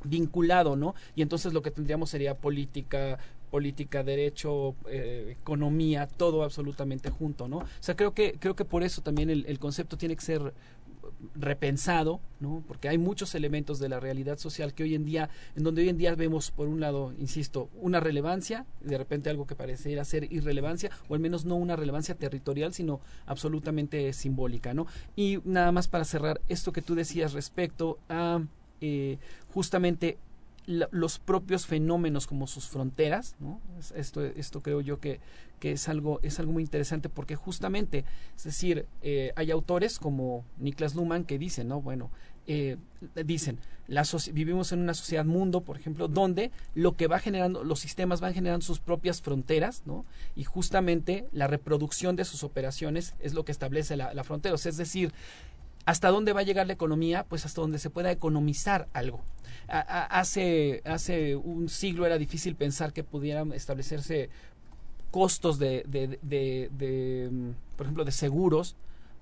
vinculado, 0.07 0.75
¿no? 0.75 0.93
Y 1.15 1.23
entonces 1.23 1.51
lo 1.51 1.63
que 1.63 1.71
tendríamos 1.71 2.11
sería 2.11 2.35
política, 2.35 3.17
política, 3.55 4.03
derecho, 4.03 4.75
eh, 4.89 5.37
economía, 5.41 6.07
todo 6.07 6.43
absolutamente 6.43 7.09
junto, 7.09 7.47
¿no? 7.47 7.59
O 7.59 7.67
sea, 7.79 7.95
creo 7.95 8.13
que, 8.13 8.35
creo 8.39 8.55
que 8.55 8.65
por 8.65 8.83
eso 8.83 9.01
también 9.01 9.29
el, 9.29 9.59
concepto 9.59 9.97
tiene 9.97 10.15
que 10.15 10.23
ser 10.23 10.53
repensado, 11.35 12.19
¿no? 12.39 12.63
Porque 12.67 12.89
hay 12.89 12.97
muchos 12.97 13.35
elementos 13.35 13.79
de 13.79 13.89
la 13.89 13.99
realidad 13.99 14.37
social 14.37 14.73
que 14.73 14.83
hoy 14.83 14.95
en 14.95 15.05
día, 15.05 15.29
en 15.55 15.63
donde 15.63 15.81
hoy 15.81 15.89
en 15.89 15.97
día 15.97 16.13
vemos, 16.15 16.51
por 16.51 16.67
un 16.67 16.79
lado, 16.79 17.13
insisto, 17.19 17.69
una 17.81 17.99
relevancia, 17.99 18.65
de 18.81 18.97
repente 18.97 19.29
algo 19.29 19.47
que 19.47 19.55
pareciera 19.55 20.05
ser 20.05 20.31
irrelevancia, 20.31 20.91
o 21.07 21.13
al 21.13 21.19
menos 21.19 21.45
no 21.45 21.55
una 21.55 21.75
relevancia 21.75 22.15
territorial, 22.15 22.73
sino 22.73 22.99
absolutamente 23.25 24.13
simbólica, 24.13 24.73
¿no? 24.73 24.87
Y 25.15 25.39
nada 25.43 25.71
más 25.71 25.87
para 25.87 26.05
cerrar 26.05 26.41
esto 26.49 26.71
que 26.71 26.81
tú 26.81 26.95
decías 26.95 27.33
respecto 27.33 27.97
a 28.09 28.41
eh, 28.81 29.17
justamente 29.53 30.17
los 30.67 31.19
propios 31.19 31.65
fenómenos 31.65 32.27
como 32.27 32.47
sus 32.47 32.67
fronteras, 32.67 33.35
¿no? 33.39 33.61
Esto, 33.95 34.23
esto 34.23 34.61
creo 34.61 34.81
yo 34.81 34.99
que, 34.99 35.19
que 35.59 35.73
es 35.73 35.87
algo, 35.89 36.19
es 36.23 36.39
algo 36.39 36.53
muy 36.53 36.63
interesante 36.63 37.09
porque 37.09 37.35
justamente, 37.35 38.05
es 38.35 38.43
decir, 38.43 38.87
eh, 39.01 39.31
hay 39.35 39.51
autores 39.51 39.99
como 39.99 40.43
Niklas 40.57 40.95
Luhmann 40.95 41.23
que 41.23 41.37
dicen, 41.37 41.67
¿no? 41.67 41.81
Bueno, 41.81 42.09
eh, 42.47 42.77
dicen, 43.25 43.59
la 43.87 44.03
vivimos 44.33 44.71
en 44.71 44.79
una 44.79 44.93
sociedad 44.93 45.25
mundo, 45.25 45.61
por 45.61 45.77
ejemplo, 45.77 46.07
donde 46.07 46.51
lo 46.73 46.95
que 46.95 47.07
va 47.07 47.19
generando, 47.19 47.63
los 47.63 47.79
sistemas 47.79 48.21
van 48.21 48.33
generando 48.33 48.65
sus 48.65 48.79
propias 48.79 49.21
fronteras, 49.21 49.83
¿no? 49.85 50.05
Y 50.35 50.43
justamente 50.43 51.27
la 51.31 51.47
reproducción 51.47 52.15
de 52.15 52.25
sus 52.25 52.43
operaciones 52.43 53.13
es 53.19 53.33
lo 53.33 53.45
que 53.45 53.51
establece 53.51 53.95
la, 53.95 54.13
la 54.13 54.23
frontera. 54.23 54.55
es 54.55 54.77
decir, 54.77 55.11
¿Hasta 55.85 56.09
dónde 56.09 56.33
va 56.33 56.41
a 56.41 56.43
llegar 56.43 56.67
la 56.67 56.73
economía? 56.73 57.25
Pues 57.27 57.45
hasta 57.45 57.61
donde 57.61 57.79
se 57.79 57.89
pueda 57.89 58.11
economizar 58.11 58.87
algo. 58.93 59.21
hace, 59.67 60.81
hace 60.85 61.35
un 61.35 61.69
siglo 61.69 62.05
era 62.05 62.17
difícil 62.17 62.55
pensar 62.55 62.93
que 62.93 63.03
pudieran 63.03 63.53
establecerse 63.53 64.29
costos 65.11 65.59
de, 65.59 65.83
de, 65.87 66.19
de, 66.21 66.69
de, 66.77 67.29
mm, 67.31 67.49
por 67.77 67.85
ejemplo, 67.85 68.03
de 68.03 68.11
seguros 68.11 68.75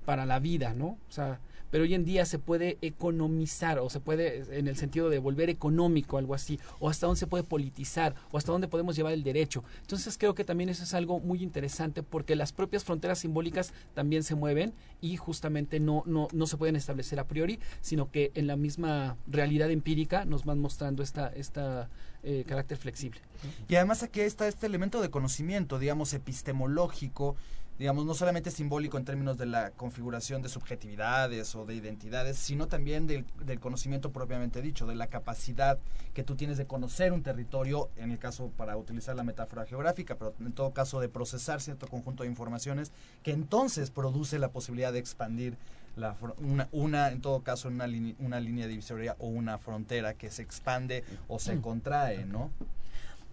para 0.05 0.25
la 0.25 0.39
vida, 0.39 0.73
¿no? 0.73 0.97
O 1.09 1.11
sea, 1.11 1.39
pero 1.73 1.85
hoy 1.85 1.95
en 1.95 2.05
día 2.05 2.23
se 2.27 2.37
puede 2.37 2.77
economizar 2.83 3.79
o 3.79 3.89
se 3.89 3.99
puede, 3.99 4.59
en 4.59 4.67
el 4.67 4.77
sentido 4.77 5.09
de 5.09 5.17
volver 5.17 5.49
económico, 5.49 6.19
algo 6.19 6.35
así, 6.35 6.59
o 6.79 6.87
hasta 6.87 7.07
dónde 7.07 7.17
se 7.17 7.25
puede 7.25 7.43
politizar, 7.43 8.13
o 8.31 8.37
hasta 8.37 8.51
dónde 8.51 8.67
podemos 8.67 8.95
llevar 8.95 9.11
el 9.11 9.23
derecho. 9.23 9.63
Entonces 9.81 10.19
creo 10.19 10.35
que 10.35 10.43
también 10.43 10.69
eso 10.69 10.83
es 10.83 10.93
algo 10.93 11.19
muy 11.19 11.41
interesante 11.41 12.03
porque 12.03 12.35
las 12.35 12.53
propias 12.53 12.83
fronteras 12.83 13.17
simbólicas 13.17 13.73
también 13.95 14.21
se 14.21 14.35
mueven 14.35 14.75
y 15.01 15.17
justamente 15.17 15.79
no, 15.79 16.03
no, 16.05 16.27
no 16.31 16.45
se 16.45 16.57
pueden 16.57 16.75
establecer 16.75 17.19
a 17.19 17.27
priori, 17.27 17.57
sino 17.81 18.11
que 18.11 18.31
en 18.35 18.45
la 18.45 18.55
misma 18.55 19.17
realidad 19.25 19.71
empírica 19.71 20.25
nos 20.25 20.45
van 20.45 20.59
mostrando 20.59 21.01
esta, 21.01 21.29
esta 21.29 21.89
eh, 22.21 22.45
carácter 22.47 22.77
flexible. 22.77 23.19
Y 23.67 23.75
además 23.77 24.03
aquí 24.03 24.21
está 24.21 24.47
este 24.47 24.67
elemento 24.67 25.01
de 25.01 25.09
conocimiento, 25.09 25.79
digamos, 25.79 26.13
epistemológico, 26.13 27.35
digamos, 27.79 28.05
no 28.05 28.13
solamente 28.13 28.51
simbólico 28.51 28.97
en 28.97 29.05
términos 29.05 29.37
de 29.37 29.45
la 29.45 29.71
configuración 29.71 30.41
de 30.41 30.49
subjetividades 30.49 31.55
o 31.55 31.65
de 31.65 31.75
identidades, 31.75 32.37
sino 32.37 32.67
también 32.67 33.07
del, 33.07 33.25
conocimiento 33.59 34.11
propiamente 34.11 34.61
dicho, 34.61 34.85
de 34.85 34.95
la 34.95 35.07
capacidad 35.07 35.79
que 36.13 36.23
tú 36.23 36.35
tienes 36.35 36.57
de 36.57 36.67
conocer 36.67 37.13
un 37.13 37.23
territorio, 37.23 37.89
en 37.97 38.11
el 38.11 38.19
caso 38.19 38.51
para 38.55 38.77
utilizar 38.77 39.15
la 39.15 39.23
metáfora 39.23 39.65
geográfica, 39.65 40.15
pero 40.15 40.33
en 40.39 40.53
todo 40.53 40.71
caso 40.71 40.99
de 40.99 41.09
procesar 41.09 41.61
cierto 41.61 41.87
conjunto 41.87 42.23
de 42.23 42.29
informaciones 42.29 42.91
que 43.23 43.31
entonces 43.31 43.89
produce 43.89 44.37
la 44.37 44.49
posibilidad 44.49 44.93
de 44.93 44.99
expandir 44.99 45.57
la, 45.95 46.15
una, 46.39 46.67
una, 46.71 47.09
en 47.09 47.21
todo 47.21 47.41
caso, 47.41 47.67
una, 47.67 47.85
una 48.19 48.39
línea 48.39 48.67
divisoria 48.67 49.15
o 49.19 49.27
una 49.27 49.57
frontera 49.57 50.13
que 50.15 50.31
se 50.31 50.41
expande 50.41 51.03
o 51.27 51.39
se 51.39 51.55
mm. 51.55 51.61
contrae, 51.61 52.25
¿no? 52.25 52.51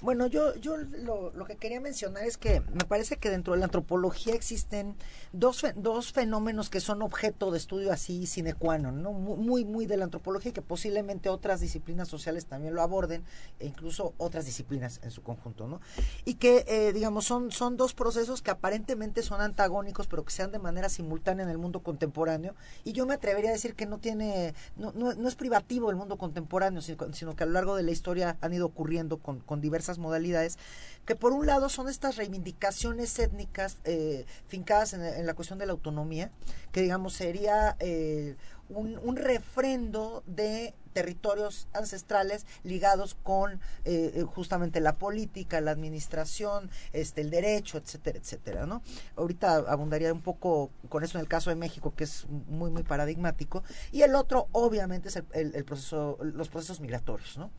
Bueno, 0.03 0.27
yo, 0.27 0.55
yo 0.57 0.79
lo, 0.79 1.31
lo, 1.33 1.45
que 1.45 1.57
quería 1.57 1.79
mencionar 1.79 2.25
es 2.25 2.39
que 2.39 2.63
me 2.73 2.87
parece 2.87 3.19
que 3.19 3.29
dentro 3.29 3.53
de 3.53 3.59
la 3.59 3.67
antropología 3.67 4.35
existen 4.35 4.97
dos, 5.33 5.63
dos 5.77 6.13
fenómenos 6.13 6.71
que 6.71 6.81
son 6.81 7.03
objeto 7.03 7.51
de 7.51 7.59
estudio 7.59 7.93
así 7.93 8.27
sine 8.27 8.55
qua 8.55 8.79
non, 8.79 9.03
¿no? 9.03 9.13
Muy, 9.13 9.67
muy 9.67 9.85
de 9.85 9.99
la 9.99 10.05
antropología 10.05 10.51
y 10.51 10.53
que 10.55 10.63
posiblemente 10.63 11.29
otras 11.29 11.61
disciplinas 11.61 12.09
sociales 12.09 12.47
también 12.47 12.75
lo 12.75 12.81
aborden, 12.81 13.25
e 13.59 13.67
incluso 13.67 14.15
otras 14.17 14.47
disciplinas 14.47 15.01
en 15.03 15.11
su 15.11 15.23
conjunto, 15.23 15.69
¿no? 15.69 15.83
Y 16.25 16.35
que, 16.35 16.65
eh, 16.67 16.93
digamos, 16.95 17.27
son, 17.27 17.51
son 17.53 17.77
dos 17.77 17.93
procesos 17.93 18.41
que 18.41 18.51
aparentemente 18.51 19.23
son 19.23 19.43
antagónicos, 19.43 20.07
pero 20.07 20.25
que 20.25 20.33
sean 20.33 20.51
de 20.51 20.59
manera 20.59 20.89
simultánea 20.89 21.45
en 21.45 21.51
el 21.51 21.59
mundo 21.59 21.81
contemporáneo. 21.81 22.55
Y 22.85 22.93
yo 22.93 23.05
me 23.05 23.15
atrevería 23.15 23.51
a 23.51 23.53
decir 23.53 23.75
que 23.75 23.85
no 23.85 23.99
tiene, 23.99 24.55
no, 24.77 24.93
no, 24.93 25.13
no 25.13 25.29
es 25.29 25.35
privativo 25.35 25.91
el 25.91 25.97
mundo 25.97 26.17
contemporáneo, 26.17 26.81
sino, 26.81 27.13
sino, 27.13 27.37
que 27.37 27.43
a 27.45 27.47
lo 27.47 27.53
largo 27.53 27.77
de 27.77 27.83
la 27.83 27.91
historia 27.91 28.39
han 28.41 28.55
ido 28.55 28.65
ocurriendo 28.65 29.19
con, 29.19 29.41
con 29.41 29.61
diversas 29.61 29.90
modalidades, 29.99 30.59
que 31.05 31.17
por 31.17 31.33
un 31.33 31.47
lado 31.47 31.69
son 31.69 31.89
estas 31.89 32.17
reivindicaciones 32.17 33.19
étnicas 33.19 33.79
eh, 33.85 34.27
fincadas 34.47 34.93
en, 34.93 35.27
la 35.27 35.35
cuestión 35.35 35.59
de 35.59 35.67
la 35.67 35.73
autonomía, 35.73 36.31
que 36.73 36.83
digamos 36.83 37.15
sería 37.15 37.77
eh, 37.81 38.37
un, 38.69 38.99
un 39.03 39.17
refrendo 39.17 40.23
de 40.27 40.75
territorios 40.93 41.69
ancestrales 41.73 42.47
ligados 42.63 43.15
con 43.15 43.61
eh, 43.85 44.25
justamente 44.35 44.81
la 44.81 44.97
política, 44.97 45.61
la 45.61 45.71
administración, 45.71 46.71
este, 46.93 47.21
el 47.21 47.31
derecho, 47.31 47.79
etcétera, 47.79 48.19
etcétera, 48.19 48.67
¿no? 48.67 48.83
Ahorita 49.17 49.57
abundaría 49.69 50.13
un 50.13 50.23
poco 50.23 50.71
con 50.89 51.05
eso 51.05 51.19
en 51.19 51.23
el 51.23 51.29
caso 51.29 51.51
de 51.51 51.57
México, 51.57 51.95
que 51.95 52.05
es 52.05 52.27
muy, 52.29 52.71
muy 52.71 52.83
paradigmático, 52.83 53.63
y 53.93 54.03
el 54.03 54.15
otro, 54.15 54.49
obviamente, 54.53 55.09
es 55.09 55.17
el, 55.33 55.55
el 55.55 55.65
proceso, 55.65 56.19
los 56.21 56.49
procesos 56.49 56.81
migratorios, 56.81 57.39
¿no? 57.39 57.51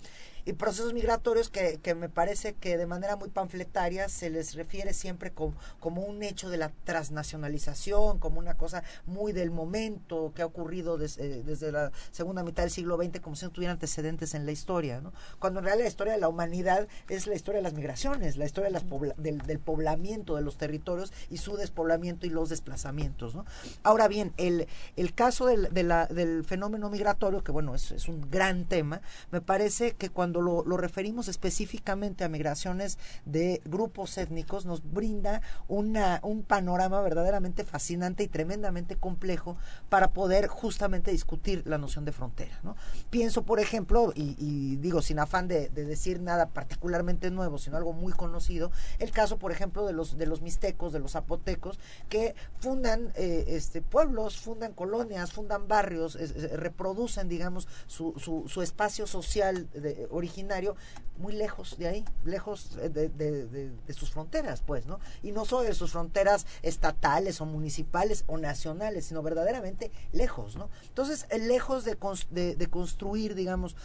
Y 0.45 0.53
procesos 0.53 0.93
migratorios 0.93 1.49
que, 1.49 1.79
que, 1.81 1.95
me 1.95 2.09
parece 2.09 2.53
que 2.53 2.77
de 2.77 2.85
manera 2.85 3.15
muy 3.15 3.29
panfletaria 3.29 4.09
se 4.09 4.29
les 4.29 4.55
refiere 4.55 4.93
siempre 4.93 5.31
como, 5.31 5.53
como 5.79 6.01
un 6.01 6.23
hecho 6.23 6.49
de 6.49 6.57
la 6.57 6.71
transnacionalización, 6.83 8.19
como 8.19 8.39
una 8.39 8.55
cosa 8.55 8.83
muy 9.05 9.33
del 9.33 9.51
momento 9.51 10.31
que 10.35 10.41
ha 10.41 10.45
ocurrido 10.45 10.99
eh, 10.99 11.43
desde 11.45 11.71
la 11.71 11.91
segunda 12.11 12.43
mitad 12.43 12.63
del 12.63 12.71
siglo 12.71 12.97
XX, 12.97 13.19
como 13.19 13.35
si 13.35 13.45
no 13.45 13.51
tuviera 13.51 13.73
antecedentes 13.73 14.33
en 14.33 14.45
la 14.45 14.51
historia, 14.51 15.01
¿no? 15.01 15.13
cuando 15.39 15.59
en 15.59 15.65
realidad 15.65 15.85
la 15.85 15.89
historia 15.89 16.13
de 16.13 16.19
la 16.19 16.29
humanidad 16.29 16.87
es 17.09 17.27
la 17.27 17.35
historia 17.35 17.59
de 17.59 17.63
las 17.63 17.73
migraciones, 17.73 18.37
la 18.37 18.45
historia 18.45 18.69
de 18.69 18.73
las 18.73 18.83
del, 19.17 19.59
poblamiento 19.59 20.35
de 20.35 20.41
los 20.41 20.57
territorios 20.57 21.13
y 21.29 21.37
su 21.37 21.55
despoblamiento 21.55 22.25
y 22.25 22.29
los 22.29 22.49
desplazamientos. 22.49 23.35
¿no? 23.35 23.45
Ahora 23.83 24.07
bien, 24.07 24.33
el, 24.37 24.67
el 24.95 25.13
caso 25.13 25.45
del, 25.45 25.69
del 25.71 26.43
fenómeno 26.45 26.89
migratorio, 26.89 27.43
que 27.43 27.51
bueno, 27.51 27.75
es, 27.75 27.91
es 27.91 28.07
un 28.07 28.29
gran 28.29 28.65
tema, 28.65 29.01
me 29.31 29.41
parece 29.41 29.93
que 29.93 30.09
cuando 30.09 30.30
cuando 30.31 30.63
lo, 30.65 30.77
referimos 30.77 31.27
específicamente 31.27 32.23
a 32.23 32.29
migraciones 32.29 32.97
de 33.25 33.61
grupos 33.65 34.17
étnicos, 34.17 34.65
nos 34.65 34.81
brinda 34.81 35.41
un 35.67 36.43
panorama 36.47 37.01
verdaderamente 37.01 37.65
fascinante 37.65 38.23
y 38.23 38.27
tremendamente 38.27 38.95
complejo 38.95 39.57
para 39.89 40.11
poder 40.11 40.47
justamente 40.47 41.11
discutir 41.11 41.63
la 41.65 41.77
noción 41.77 42.05
de 42.05 42.13
frontera. 42.13 42.57
¿no? 42.63 42.75
Pienso, 43.09 43.43
por 43.43 43.59
ejemplo, 43.59 44.13
y, 44.15 44.77
digo 44.77 45.01
sin 45.01 45.19
afán 45.19 45.47
de, 45.47 45.69
decir 45.69 46.21
nada 46.21 46.49
particularmente 46.49 47.29
nuevo, 47.31 47.57
sino 47.57 47.75
algo 47.75 47.91
muy 47.91 48.13
conocido, 48.13 48.71
el 48.99 49.11
caso, 49.11 49.37
por 49.37 49.51
ejemplo, 49.51 49.85
de 49.85 49.93
los, 49.93 50.17
de 50.17 50.25
los 50.25 50.41
mixtecos, 50.41 50.93
de 50.93 50.99
los 50.99 51.11
zapotecos, 51.11 51.79
que 52.07 52.35
fundan 52.59 53.11
eh, 53.15 53.45
este, 53.47 53.81
pueblos, 53.81 54.37
fundan 54.37 54.73
colonias, 54.73 55.33
fundan 55.33 55.67
barrios, 55.67 56.17
reproducen, 56.53 57.27
digamos, 57.27 57.67
su, 57.87 58.13
su, 58.17 58.45
su 58.47 58.61
espacio 58.61 59.07
social 59.07 59.67
de, 59.73 60.07
originario 60.21 60.75
muy 61.17 61.33
lejos 61.33 61.77
de 61.77 61.87
ahí, 61.87 62.05
lejos 62.23 62.75
de, 62.75 63.09
de, 63.09 63.93
sus 63.93 64.11
fronteras, 64.11 64.63
pues, 64.65 64.85
¿no? 64.85 64.99
Y 65.21 65.31
no 65.31 65.45
solo 65.45 65.63
de 65.63 65.73
sus 65.73 65.91
fronteras 65.91 66.45
estatales 66.61 67.41
o 67.41 67.45
municipales 67.45 68.23
o 68.27 68.37
nacionales, 68.37 69.05
sino 69.05 69.21
verdaderamente 69.21 69.91
lejos, 70.13 70.55
¿no? 70.55 70.69
Entonces, 70.83 71.27
lejos 71.39 71.85
de, 71.85 72.55
de 72.55 72.67
construir, 72.67 73.35
digamos, 73.35 73.75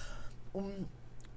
un, 0.53 0.89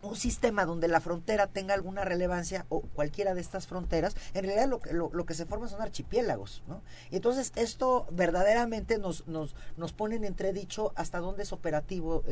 un 0.02 0.16
sistema 0.16 0.66
donde 0.66 0.88
la 0.88 1.02
frontera 1.02 1.48
tenga 1.48 1.74
alguna 1.74 2.06
relevancia 2.06 2.66
o 2.70 2.82
cualquiera 2.82 3.34
de 3.34 3.42
estas 3.42 3.68
fronteras, 3.68 4.16
en 4.34 4.46
realidad 4.46 4.68
lo, 4.68 4.82
lo, 4.92 5.10
lo 5.14 5.26
que 5.26 5.34
se 5.34 5.46
forma 5.46 5.68
son 5.68 5.82
archipiélagos, 5.82 6.64
¿no? 6.68 6.82
Y 7.12 7.18
entonces 7.18 7.52
esto 7.56 8.08
verdaderamente 8.12 8.98
nos, 8.98 9.28
nos, 9.28 9.56
nos 9.78 9.94
pone 9.94 10.16
en 10.16 10.24
entredicho 10.24 10.94
hasta 10.96 11.20
dónde 11.20 11.44
es 11.44 11.54
operativo 11.54 12.24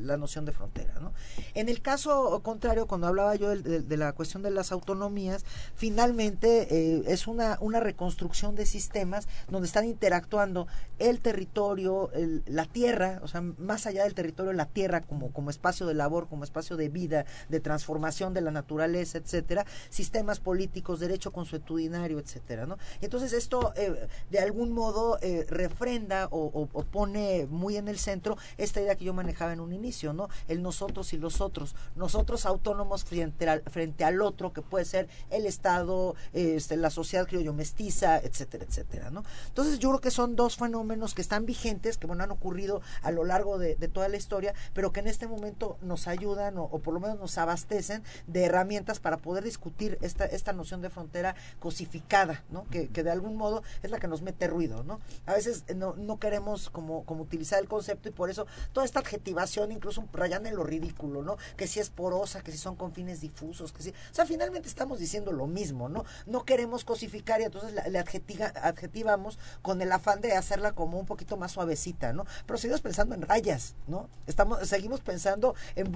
la 0.00 0.16
noción 0.16 0.44
de 0.44 0.52
frontera, 0.52 0.94
¿no? 1.00 1.12
En 1.54 1.68
el 1.68 1.82
caso 1.82 2.40
contrario, 2.42 2.86
cuando 2.86 3.06
hablaba 3.06 3.34
yo 3.34 3.50
de, 3.50 3.96
la 3.96 4.12
cuestión 4.12 4.42
de 4.42 4.50
las 4.50 4.72
autonomías, 4.72 5.44
finalmente 5.74 6.68
eh, 6.70 7.04
es 7.06 7.26
una, 7.26 7.58
una 7.60 7.80
reconstrucción 7.80 8.54
de 8.54 8.66
sistemas 8.66 9.28
donde 9.48 9.66
están 9.66 9.84
interactuando 9.84 10.66
el 10.98 11.20
territorio, 11.20 12.10
la 12.46 12.64
tierra, 12.64 13.20
o 13.22 13.28
sea, 13.28 13.40
más 13.40 13.86
allá 13.86 14.04
del 14.04 14.14
territorio, 14.14 14.52
la 14.52 14.66
tierra 14.66 15.00
como, 15.00 15.32
como 15.32 15.50
espacio 15.50 15.86
de 15.86 15.94
labor, 15.94 16.28
como 16.28 16.44
espacio 16.44 16.69
de 16.76 16.88
vida, 16.88 17.26
de 17.48 17.60
transformación 17.60 18.34
de 18.34 18.40
la 18.40 18.50
naturaleza, 18.50 19.18
etcétera, 19.18 19.66
sistemas 19.88 20.40
políticos, 20.40 21.00
derecho 21.00 21.32
consuetudinario, 21.32 22.18
etcétera, 22.18 22.66
¿no? 22.66 22.78
Entonces 23.00 23.32
esto 23.32 23.72
eh, 23.76 24.08
de 24.30 24.38
algún 24.38 24.72
modo 24.72 25.18
eh, 25.22 25.46
refrenda 25.48 26.28
o, 26.30 26.66
pone 26.90 27.46
muy 27.48 27.76
en 27.76 27.88
el 27.88 27.98
centro 27.98 28.36
esta 28.56 28.80
idea 28.80 28.96
que 28.96 29.04
yo 29.04 29.14
manejaba 29.14 29.52
en 29.52 29.60
un 29.60 29.72
inicio, 29.72 30.12
¿no? 30.12 30.28
El 30.48 30.62
nosotros 30.62 31.12
y 31.12 31.18
los 31.18 31.40
otros, 31.40 31.74
nosotros 31.94 32.46
autónomos 32.46 33.04
frente 33.04 33.48
al, 33.48 33.62
frente 33.62 34.04
al 34.04 34.22
otro 34.22 34.52
que 34.52 34.62
puede 34.62 34.84
ser 34.84 35.08
el 35.30 35.46
Estado, 35.46 36.14
este, 36.32 36.76
la 36.76 36.90
sociedad 36.90 37.26
criollo 37.26 37.52
mestiza, 37.52 38.18
etcétera, 38.18 38.64
etcétera, 38.68 39.10
¿no? 39.10 39.24
Entonces 39.48 39.78
yo 39.78 39.90
creo 39.90 40.00
que 40.00 40.10
son 40.10 40.36
dos 40.36 40.56
fenómenos 40.56 41.14
que 41.14 41.22
están 41.22 41.46
vigentes, 41.46 41.98
que 41.98 42.06
bueno 42.06 42.24
han 42.24 42.30
ocurrido 42.30 42.82
a 43.02 43.10
lo 43.10 43.24
largo 43.24 43.58
de, 43.58 43.74
toda 43.88 44.08
la 44.08 44.16
historia, 44.16 44.54
pero 44.72 44.92
que 44.92 45.00
en 45.00 45.08
este 45.08 45.26
momento 45.26 45.78
nos 45.82 46.06
ayudan 46.06 46.54
o, 46.64 46.78
por 46.78 46.94
lo 46.94 47.00
menos 47.00 47.18
nos 47.18 47.38
abastecen 47.38 48.02
de 48.26 48.44
herramientas 48.44 49.00
para 49.00 49.18
poder 49.18 49.44
discutir 49.44 49.98
esta, 50.00 50.24
esta 50.24 50.52
noción 50.52 50.80
de 50.80 50.90
frontera 50.90 51.34
cosificada, 51.58 52.44
¿no? 52.50 52.64
Que, 52.64 52.88
que 52.88 53.02
de 53.02 53.10
algún 53.10 53.36
modo 53.36 53.62
es 53.82 53.90
la 53.90 53.98
que 53.98 54.08
nos 54.08 54.22
mete 54.22 54.46
ruido, 54.46 54.82
¿no? 54.84 55.00
A 55.26 55.34
veces 55.34 55.64
no, 55.74 55.94
no 55.96 56.18
queremos 56.18 56.70
como, 56.70 57.04
como 57.04 57.22
utilizar 57.22 57.60
el 57.60 57.68
concepto 57.68 58.08
y 58.08 58.12
por 58.12 58.30
eso 58.30 58.46
toda 58.72 58.86
esta 58.86 59.00
adjetivación 59.00 59.72
incluso 59.72 60.04
rayan 60.12 60.46
en 60.46 60.56
lo 60.56 60.64
ridículo, 60.64 61.22
¿no? 61.22 61.36
Que 61.56 61.66
si 61.66 61.80
es 61.80 61.90
porosa, 61.90 62.42
que 62.42 62.52
si 62.52 62.58
son 62.58 62.76
con 62.76 62.92
fines 62.92 63.20
difusos, 63.20 63.72
que 63.72 63.82
si... 63.82 63.90
O 63.90 63.94
sea, 64.12 64.26
finalmente 64.26 64.68
estamos 64.68 64.98
diciendo 64.98 65.32
lo 65.32 65.46
mismo, 65.46 65.88
¿no? 65.88 66.04
No 66.26 66.44
queremos 66.44 66.84
cosificar 66.84 67.40
y 67.40 67.44
entonces 67.44 67.72
le 67.72 67.98
adjetivamos 67.98 69.38
con 69.62 69.82
el 69.82 69.92
afán 69.92 70.20
de 70.20 70.32
hacerla 70.32 70.72
como 70.72 70.98
un 70.98 71.06
poquito 71.06 71.36
más 71.36 71.52
suavecita, 71.52 72.12
¿no? 72.12 72.24
Pero 72.46 72.58
seguimos 72.58 72.80
pensando 72.80 73.14
en 73.14 73.22
rayas, 73.22 73.74
¿no? 73.86 74.08
Estamos, 74.26 74.66
seguimos 74.68 75.00
pensando 75.00 75.54
en 75.76 75.92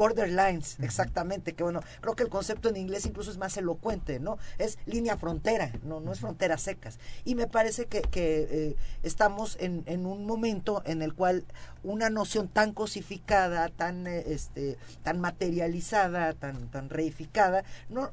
exactamente, 0.55 1.55
que 1.55 1.63
bueno, 1.63 1.81
creo 2.01 2.15
que 2.15 2.23
el 2.23 2.29
concepto 2.29 2.69
en 2.69 2.77
inglés 2.77 3.07
incluso 3.07 3.31
es 3.31 3.39
más 3.39 3.57
elocuente, 3.57 4.21
¿no? 4.21 4.39
Es 4.59 4.79
línea 4.87 5.17
frontera, 5.17 5.73
no, 5.83 6.01
no 6.01 6.13
es 6.13 6.21
fronteras 6.21 6.63
secas. 6.63 6.99
Y 7.25 7.35
me 7.35 7.47
parece 7.47 7.87
que, 7.87 8.03
que 8.03 8.49
eh, 8.51 8.77
estamos 9.03 9.57
en, 9.61 9.83
en 9.87 10.07
un 10.07 10.27
momento 10.27 10.83
en 10.87 11.03
el 11.03 11.15
cual 11.15 11.45
una 11.85 12.11
noción 12.11 12.49
tan 12.49 12.73
cosificada, 12.73 13.69
tan 13.69 14.07
eh, 14.07 14.25
este, 14.27 14.79
tan 15.03 15.21
materializada, 15.21 16.33
tan 16.33 16.69
tan 16.69 16.91
reificada, 16.91 17.65
no 17.89 18.11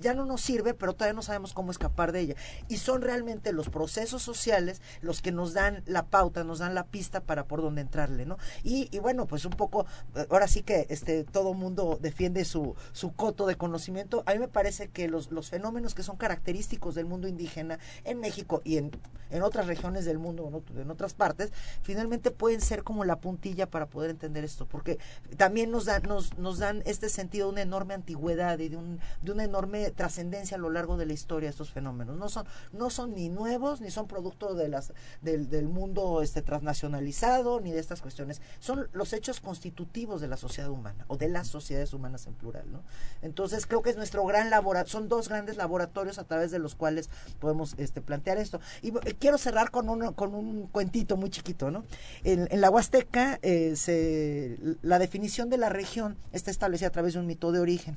ya 0.00 0.14
no 0.14 0.24
nos 0.24 0.40
sirve, 0.40 0.74
pero 0.74 0.92
todavía 0.92 1.14
no 1.14 1.22
sabemos 1.22 1.52
cómo 1.52 1.70
escapar 1.70 2.12
de 2.12 2.20
ella. 2.20 2.34
Y 2.68 2.76
son 2.76 3.02
realmente 3.02 3.52
los 3.52 3.68
procesos 3.68 4.22
sociales 4.22 4.80
los 5.00 5.22
que 5.22 5.32
nos 5.32 5.54
dan 5.54 5.82
la 5.86 6.06
pauta, 6.06 6.44
nos 6.44 6.58
dan 6.58 6.74
la 6.74 6.84
pista 6.84 7.20
para 7.20 7.44
por 7.44 7.62
dónde 7.62 7.80
entrarle, 7.80 8.26
¿no? 8.26 8.38
Y, 8.62 8.88
y 8.94 8.98
bueno, 8.98 9.26
pues 9.26 9.44
un 9.44 9.52
poco 9.52 9.86
ahora 10.30 10.46
sí 10.46 10.62
que 10.62 10.86
este 10.90 11.24
todo 11.24 11.54
mundo 11.54 11.98
defiende 12.00 12.44
su 12.44 12.76
su 12.92 13.12
coto 13.14 13.46
de 13.46 13.56
conocimiento. 13.56 14.22
A 14.26 14.32
mí 14.32 14.38
me 14.38 14.48
parece 14.48 14.88
que 14.88 15.08
los 15.08 15.32
los 15.32 15.50
fenómenos 15.50 15.94
que 15.94 16.02
son 16.02 16.16
característicos 16.16 16.94
del 16.94 17.06
mundo 17.06 17.26
indígena 17.28 17.78
en 18.04 18.20
México 18.20 18.60
y 18.64 18.76
en 18.76 18.90
en 19.30 19.42
otras 19.42 19.66
regiones 19.66 20.04
del 20.04 20.18
mundo, 20.18 20.62
en 20.76 20.90
otras 20.90 21.14
partes, 21.14 21.52
finalmente 21.82 22.30
pueden 22.30 22.60
ser 22.60 22.84
como 22.84 23.04
la 23.04 23.13
puntilla 23.20 23.70
para 23.70 23.86
poder 23.86 24.10
entender 24.10 24.44
esto, 24.44 24.66
porque 24.66 24.98
también 25.36 25.70
nos 25.70 25.84
dan, 25.84 26.02
nos, 26.38 26.58
dan 26.58 26.82
este 26.86 27.08
sentido 27.08 27.46
de 27.46 27.52
una 27.52 27.62
enorme 27.62 27.94
antigüedad 27.94 28.58
y 28.58 28.68
de, 28.68 28.76
un, 28.76 29.00
de 29.22 29.32
una 29.32 29.44
enorme 29.44 29.90
trascendencia 29.90 30.56
a 30.56 30.60
lo 30.60 30.70
largo 30.70 30.96
de 30.96 31.06
la 31.06 31.12
historia 31.12 31.50
estos 31.50 31.70
fenómenos. 31.70 32.16
No 32.16 32.28
son, 32.28 32.46
no 32.72 32.90
son 32.90 33.14
ni 33.14 33.28
nuevos, 33.28 33.80
ni 33.80 33.90
son 33.90 34.06
producto 34.06 34.54
de 34.54 34.68
las, 34.68 34.92
del, 35.22 35.68
mundo 35.68 36.22
este, 36.22 36.42
transnacionalizado, 36.42 37.60
ni 37.60 37.72
de 37.72 37.80
estas 37.80 38.00
cuestiones. 38.00 38.40
Son 38.60 38.88
los 38.92 39.12
hechos 39.12 39.40
constitutivos 39.40 40.20
de 40.20 40.28
la 40.28 40.36
sociedad 40.36 40.70
humana, 40.70 41.04
o 41.08 41.16
de 41.16 41.28
las 41.28 41.48
sociedades 41.48 41.92
humanas 41.92 42.26
en 42.26 42.34
plural. 42.34 42.70
¿no? 42.70 42.82
Entonces 43.22 43.66
creo 43.66 43.82
que 43.82 43.90
es 43.90 43.96
nuestro 43.96 44.24
gran 44.24 44.50
laboratorio, 44.50 44.92
son 44.92 45.08
dos 45.08 45.28
grandes 45.28 45.56
laboratorios 45.56 46.18
a 46.18 46.24
través 46.24 46.50
de 46.50 46.58
los 46.58 46.74
cuales 46.74 47.10
podemos 47.38 47.74
este, 47.78 48.00
plantear 48.00 48.38
esto. 48.38 48.60
Y 48.82 48.92
quiero 48.92 49.38
cerrar 49.38 49.70
con 49.70 49.88
un, 49.88 50.12
con 50.12 50.34
un 50.34 50.66
cuentito 50.68 51.16
muy 51.16 51.30
chiquito, 51.30 51.70
¿no? 51.70 51.84
En, 52.22 52.48
en 52.50 52.60
la 52.60 52.70
Huasteca, 52.70 53.03
eh, 53.42 53.76
se, 53.76 54.56
la 54.82 54.98
definición 54.98 55.50
de 55.50 55.58
la 55.58 55.68
región 55.68 56.16
está 56.32 56.50
establecida 56.50 56.88
a 56.88 56.92
través 56.92 57.14
de 57.14 57.20
un 57.20 57.26
mito 57.26 57.52
de 57.52 57.60
origen. 57.60 57.96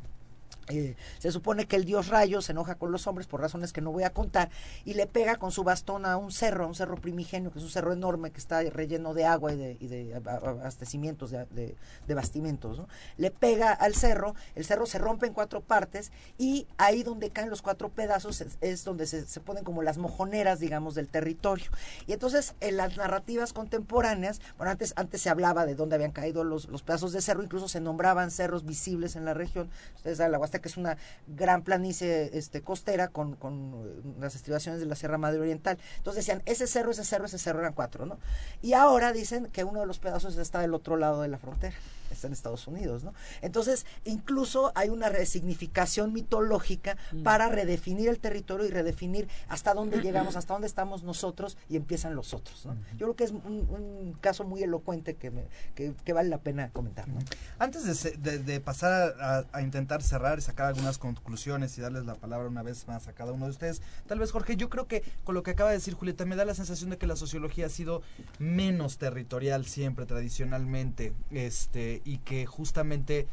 Eh, 0.70 0.95
se 1.20 1.32
supone 1.32 1.65
que 1.65 1.78
el 1.78 1.86
dios 1.86 2.07
Rayo 2.09 2.41
se 2.41 2.51
enoja 2.51 2.76
con 2.76 2.91
los 2.91 3.07
hombres 3.07 3.26
por 3.26 3.39
razones 3.39 3.72
que 3.72 3.80
no 3.80 3.91
voy 3.91 4.03
a 4.03 4.09
contar 4.09 4.49
y 4.84 4.95
le 4.95 5.07
pega 5.07 5.38
con 5.38 5.51
su 5.51 5.63
bastón 5.63 6.05
a 6.05 6.18
un 6.18 6.32
cerro, 6.32 6.65
a 6.65 6.68
un 6.68 6.76
cerro 6.76 6.97
primigenio, 6.97 7.51
que 7.51 7.59
es 7.59 7.63
un 7.63 7.72
cerro 7.72 7.93
enorme 7.93 8.32
que 8.32 8.39
está 8.39 8.61
relleno 8.63 9.13
de 9.13 9.26
agua 9.26 9.53
y 9.53 9.88
de, 9.88 10.13
abastecimientos, 10.15 11.32
de, 11.32 11.76
de, 12.05 12.13
bastimentos. 12.13 12.80
¿no? 12.80 12.88
Le 13.18 13.32
pega 13.32 13.72
al 13.72 13.95
cerro, 13.95 14.36
el 14.55 14.65
cerro 14.65 14.86
se 14.86 14.97
rompe 14.97 15.26
en 15.26 15.34
cuatro 15.34 15.61
partes 15.61 16.11
y 16.38 16.68
ahí 16.78 17.03
donde 17.03 17.30
caen 17.30 17.49
los 17.49 17.61
cuatro 17.61 17.89
pedazos 17.89 18.43
es, 18.59 18.84
donde 18.84 19.05
se, 19.05 19.26
se, 19.26 19.39
ponen 19.39 19.63
como 19.63 19.84
las 19.84 19.97
mojoneras, 19.97 20.59
digamos, 20.59 20.95
del 20.95 21.07
territorio. 21.07 21.72
Y 22.07 22.13
entonces 22.13 22.55
en 22.59 22.76
las 22.76 22.97
narrativas 22.97 23.53
contemporáneas, 23.53 24.41
bueno, 24.57 24.72
antes, 24.72 24.93
antes 24.97 25.22
se 25.22 25.30
hablaba 25.30 25.65
de 25.65 25.76
dónde 25.76 25.95
habían 25.95 26.11
caído 26.11 26.43
los, 26.43 26.68
los 26.68 26.84
pedazos 26.84 27.13
de 27.13 27.22
cerro, 27.22 27.41
incluso 27.41 27.70
se 27.70 27.80
nombraban 27.80 28.32
cerros 28.32 28.65
visibles 28.65 29.15
en 29.15 29.24
la 29.24 29.34
región. 29.34 29.70
Ustedes 29.95 30.18
saben, 30.18 30.34
la 30.34 30.38
que 30.60 30.68
es 30.68 30.78
una 30.78 30.97
gran 31.28 31.64
planicie 31.64 32.32
este, 32.38 32.62
costera 32.62 33.10
con, 33.10 33.36
con 33.36 34.20
las 34.20 34.36
estribaciones 34.36 34.80
de 34.80 34.88
la 34.88 34.95
Sierra 34.95 35.18
Madre 35.18 35.39
Oriental. 35.39 35.78
Entonces 35.97 36.26
decían, 36.26 36.41
ese 36.45 36.68
cerro, 36.68 36.91
ese 36.91 37.03
cerro, 37.03 37.26
ese 37.26 37.38
cerro 37.38 37.60
eran 37.60 37.74
cuatro, 37.74 38.05
¿no? 38.05 38.20
Y 38.62 38.74
ahora 38.74 39.14
dicen 39.14 39.47
que 39.47 39.64
uno 39.64 39.82
de 39.82 39.86
los 39.86 39.99
pedazos 39.99 40.38
está 40.38 40.60
del 40.60 40.74
otro 40.74 40.97
lado 40.97 41.22
de 41.22 41.28
la 41.28 41.38
frontera 41.38 41.76
está 42.18 42.28
en 42.28 42.34
Estados 42.34 42.68
Unidos, 42.68 43.03
¿no? 43.03 43.13
Entonces, 43.41 43.86
incluso 44.03 44.72
hay 44.76 44.89
una 44.89 45.09
resignificación 45.09 46.13
mitológica 46.13 46.97
mm. 47.11 47.24
para 47.24 47.49
redefinir 47.49 48.09
el 48.09 48.20
territorio 48.20 48.65
y 48.65 48.70
redefinir 48.70 49.28
hasta 49.47 49.74
dónde 49.74 50.01
llegamos, 50.01 50.36
hasta 50.36 50.53
dónde 50.53 50.68
estamos 50.68 51.03
nosotros 51.03 51.57
y 51.70 51.76
empiezan 51.76 52.15
los 52.15 52.34
otros, 52.34 52.65
¿no? 52.65 52.76
Yo 52.93 53.07
creo 53.07 53.15
que 53.15 53.24
es 53.24 53.32
un, 53.32 54.18
caso 54.22 54.43
muy 54.43 54.63
elocuente 54.63 55.15
que, 55.15 55.32
me, 55.32 55.45
que, 55.76 56.13
vale 56.13 56.30
la 56.30 56.39
pena 56.39 56.70
comentar, 56.70 57.07
¿no? 57.07 57.20
Antes 57.59 58.03
de, 58.03 58.39
de, 58.39 58.59
pasar 58.59 59.15
a, 59.22 59.45
a, 59.51 59.61
intentar 59.61 60.01
cerrar 60.01 60.39
y 60.39 60.41
sacar 60.41 60.68
algunas 60.68 60.97
conclusiones 60.97 61.78
y 61.78 61.82
darles 61.82 62.05
la 62.05 62.15
palabra 62.15 62.47
una 62.47 62.63
vez 62.63 62.88
más 62.88 63.07
a 63.07 63.13
cada 63.13 63.32
uno 63.32 63.45
de 63.45 63.51
ustedes, 63.51 63.82
tal 64.07 64.20
vez 64.20 64.32
Jorge, 64.32 64.57
yo 64.57 64.70
creo 64.70 64.88
que 64.88 65.03
con 65.24 65.36
lo 65.36 65.43
que 65.43 65.51
acaba 65.51 65.70
de 65.70 65.78
decir 65.78 65.93
Julieta, 65.93 66.26
me 66.26 66.36
da 66.36 66.45
la 66.45 66.55
sensación 66.55 66.89
de 66.89 66.97
que 66.97 67.07
la 67.07 67.15
sociología 67.15 67.68
ha 67.68 67.70
sido 67.70 68.01
menos 68.39 68.97
territorial 68.97 69.65
siempre, 69.65 70.05
tradicionalmente, 70.05 71.13
este, 71.32 72.01
y 72.08 72.20
que 72.20 72.45
justamente, 72.45 73.28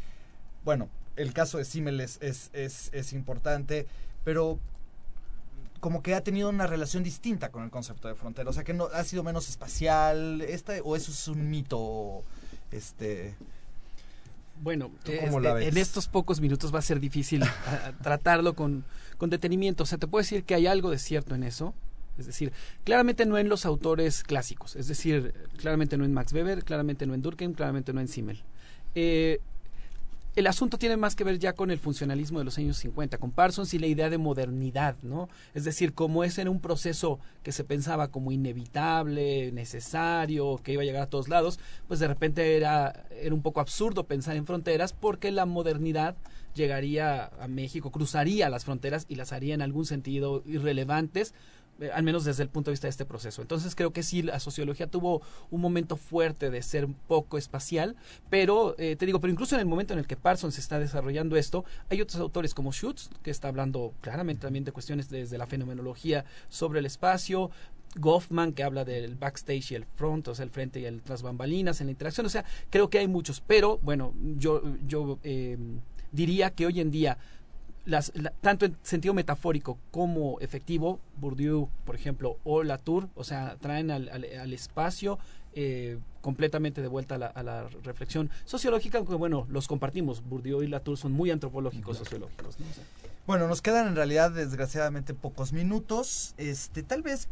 bueno, 0.64 0.88
el 1.16 1.32
caso 1.32 1.58
de 1.58 1.64
Simmel 1.64 2.00
es, 2.00 2.18
es, 2.20 2.50
es, 2.52 3.12
importante, 3.12 3.86
pero 4.24 4.58
como 5.78 6.02
que 6.02 6.14
ha 6.14 6.22
tenido 6.22 6.48
una 6.48 6.66
relación 6.66 7.04
distinta 7.04 7.50
con 7.50 7.62
el 7.62 7.70
concepto 7.70 8.08
de 8.08 8.16
frontera, 8.16 8.50
o 8.50 8.52
sea 8.52 8.64
que 8.64 8.74
no 8.74 8.86
ha 8.92 9.04
sido 9.04 9.22
menos 9.22 9.48
espacial, 9.48 10.40
este 10.42 10.80
o 10.84 10.96
eso 10.96 11.12
es 11.12 11.28
un 11.28 11.50
mito 11.50 12.24
este 12.72 13.34
bueno, 14.60 14.90
este, 15.04 15.68
en 15.68 15.76
estos 15.76 16.08
pocos 16.08 16.40
minutos 16.40 16.74
va 16.74 16.78
a 16.78 16.82
ser 16.82 16.98
difícil 16.98 17.42
tratarlo 18.02 18.54
con, 18.54 18.84
con 19.18 19.28
detenimiento. 19.28 19.82
O 19.82 19.86
sea, 19.86 19.98
te 19.98 20.06
puedo 20.06 20.22
decir 20.22 20.44
que 20.44 20.54
hay 20.54 20.68
algo 20.68 20.90
de 20.90 20.98
cierto 20.98 21.34
en 21.34 21.42
eso. 21.42 21.74
Es 22.18 22.26
decir, 22.26 22.52
claramente 22.84 23.26
no 23.26 23.36
en 23.36 23.48
los 23.48 23.66
autores 23.66 24.22
clásicos. 24.22 24.76
Es 24.76 24.86
decir, 24.86 25.34
claramente 25.56 25.96
no 25.96 26.04
en 26.04 26.14
Max 26.14 26.32
Weber, 26.32 26.64
claramente 26.64 27.06
no 27.06 27.14
en 27.14 27.22
Durkheim, 27.22 27.52
claramente 27.52 27.92
no 27.92 28.00
en 28.00 28.08
Simmel. 28.08 28.42
Eh, 28.94 29.40
el 30.36 30.48
asunto 30.48 30.78
tiene 30.78 30.96
más 30.96 31.14
que 31.14 31.22
ver 31.22 31.38
ya 31.38 31.52
con 31.52 31.70
el 31.70 31.78
funcionalismo 31.78 32.40
de 32.40 32.44
los 32.44 32.58
años 32.58 32.76
50, 32.78 33.18
con 33.18 33.30
Parsons 33.30 33.72
y 33.72 33.78
la 33.78 33.86
idea 33.86 34.10
de 34.10 34.18
modernidad, 34.18 34.96
¿no? 35.02 35.28
Es 35.54 35.62
decir, 35.62 35.94
como 35.94 36.24
ese 36.24 36.40
era 36.40 36.50
un 36.50 36.58
proceso 36.60 37.20
que 37.44 37.52
se 37.52 37.62
pensaba 37.62 38.08
como 38.08 38.32
inevitable, 38.32 39.52
necesario, 39.52 40.58
que 40.64 40.72
iba 40.72 40.82
a 40.82 40.84
llegar 40.84 41.02
a 41.02 41.10
todos 41.10 41.28
lados, 41.28 41.60
pues 41.86 42.00
de 42.00 42.08
repente 42.08 42.56
era, 42.56 43.04
era 43.12 43.32
un 43.32 43.42
poco 43.42 43.60
absurdo 43.60 44.08
pensar 44.08 44.34
en 44.34 44.44
fronteras 44.44 44.92
porque 44.92 45.30
la 45.30 45.46
modernidad 45.46 46.16
llegaría 46.54 47.26
a 47.40 47.46
México, 47.46 47.92
cruzaría 47.92 48.48
las 48.48 48.64
fronteras 48.64 49.06
y 49.08 49.14
las 49.14 49.32
haría 49.32 49.54
en 49.54 49.62
algún 49.62 49.86
sentido 49.86 50.42
irrelevantes 50.46 51.32
eh, 51.80 51.90
al 51.92 52.02
menos 52.02 52.24
desde 52.24 52.42
el 52.42 52.48
punto 52.48 52.70
de 52.70 52.74
vista 52.74 52.86
de 52.86 52.90
este 52.90 53.04
proceso. 53.04 53.42
Entonces 53.42 53.74
creo 53.74 53.92
que 53.92 54.02
sí, 54.02 54.22
la 54.22 54.38
sociología 54.40 54.86
tuvo 54.86 55.22
un 55.50 55.60
momento 55.60 55.96
fuerte 55.96 56.50
de 56.50 56.62
ser 56.62 56.86
poco 57.08 57.38
espacial, 57.38 57.96
pero 58.30 58.74
eh, 58.78 58.96
te 58.96 59.06
digo, 59.06 59.20
pero 59.20 59.32
incluso 59.32 59.54
en 59.56 59.60
el 59.60 59.66
momento 59.66 59.92
en 59.92 59.98
el 59.98 60.06
que 60.06 60.16
Parsons 60.16 60.58
está 60.58 60.78
desarrollando 60.78 61.36
esto, 61.36 61.64
hay 61.90 62.00
otros 62.00 62.20
autores 62.20 62.54
como 62.54 62.72
Schutz, 62.72 63.10
que 63.22 63.30
está 63.30 63.48
hablando 63.48 63.92
claramente 64.00 64.42
también 64.42 64.64
de 64.64 64.72
cuestiones 64.72 65.08
desde 65.08 65.36
la 65.36 65.46
fenomenología 65.46 66.24
sobre 66.48 66.78
el 66.78 66.86
espacio, 66.86 67.50
Goffman, 67.96 68.52
que 68.52 68.62
habla 68.62 68.84
del 68.84 69.14
backstage 69.14 69.72
y 69.72 69.74
el 69.74 69.84
front, 69.84 70.28
o 70.28 70.34
sea, 70.34 70.44
el 70.44 70.50
frente 70.50 70.80
y 70.80 70.84
el 70.84 71.02
tras 71.02 71.22
bambalinas 71.22 71.80
en 71.80 71.88
la 71.88 71.92
interacción. 71.92 72.26
O 72.26 72.30
sea, 72.30 72.44
creo 72.70 72.90
que 72.90 72.98
hay 72.98 73.08
muchos, 73.08 73.40
pero 73.40 73.78
bueno, 73.82 74.14
yo, 74.36 74.62
yo 74.86 75.18
eh, 75.22 75.56
diría 76.12 76.50
que 76.50 76.66
hoy 76.66 76.80
en 76.80 76.90
día 76.90 77.18
las, 77.84 78.12
tanto 78.40 78.64
en 78.64 78.76
sentido 78.82 79.14
metafórico 79.14 79.78
como 79.90 80.40
efectivo, 80.40 81.00
Bourdieu, 81.16 81.68
por 81.84 81.94
ejemplo, 81.94 82.38
o 82.44 82.62
Latour, 82.62 83.08
o 83.14 83.24
sea, 83.24 83.56
traen 83.60 83.90
al, 83.90 84.08
al, 84.08 84.52
espacio 84.52 85.18
eh, 85.52 85.98
completamente 86.22 86.80
de 86.80 86.88
vuelta 86.88 87.16
a 87.16 87.18
la, 87.18 87.26
a 87.26 87.42
la, 87.42 87.68
reflexión 87.82 88.30
sociológica, 88.44 88.98
aunque 88.98 89.14
bueno, 89.14 89.46
los 89.50 89.68
compartimos. 89.68 90.22
Bourdieu 90.26 90.62
y 90.62 90.66
Latour 90.66 90.96
son 90.96 91.12
muy 91.12 91.30
antropológicos 91.30 91.98
sociológicos. 91.98 92.58
¿no? 92.58 92.66
Bueno, 93.26 93.48
nos 93.48 93.62
quedan 93.62 93.88
en 93.88 93.96
realidad 93.96 94.30
desgraciadamente 94.30 95.14
pocos 95.14 95.52
minutos. 95.52 96.34
Este, 96.38 96.82
tal 96.82 97.02
vez 97.02 97.28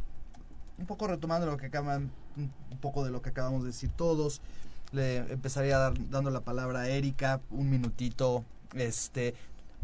un 0.78 0.86
poco 0.86 1.06
retomando 1.06 1.46
lo 1.46 1.56
que 1.56 1.66
acaban, 1.66 2.10
un 2.36 2.78
poco 2.78 3.04
de 3.04 3.10
lo 3.10 3.22
que 3.22 3.30
acabamos 3.30 3.62
de 3.62 3.68
decir 3.68 3.90
todos. 3.90 4.40
Le 4.92 5.18
empezaría 5.18 5.78
dar, 5.78 5.94
dando 6.10 6.30
la 6.30 6.40
palabra 6.40 6.80
a 6.80 6.88
Erika, 6.88 7.40
un 7.50 7.70
minutito. 7.70 8.44
Este, 8.74 9.34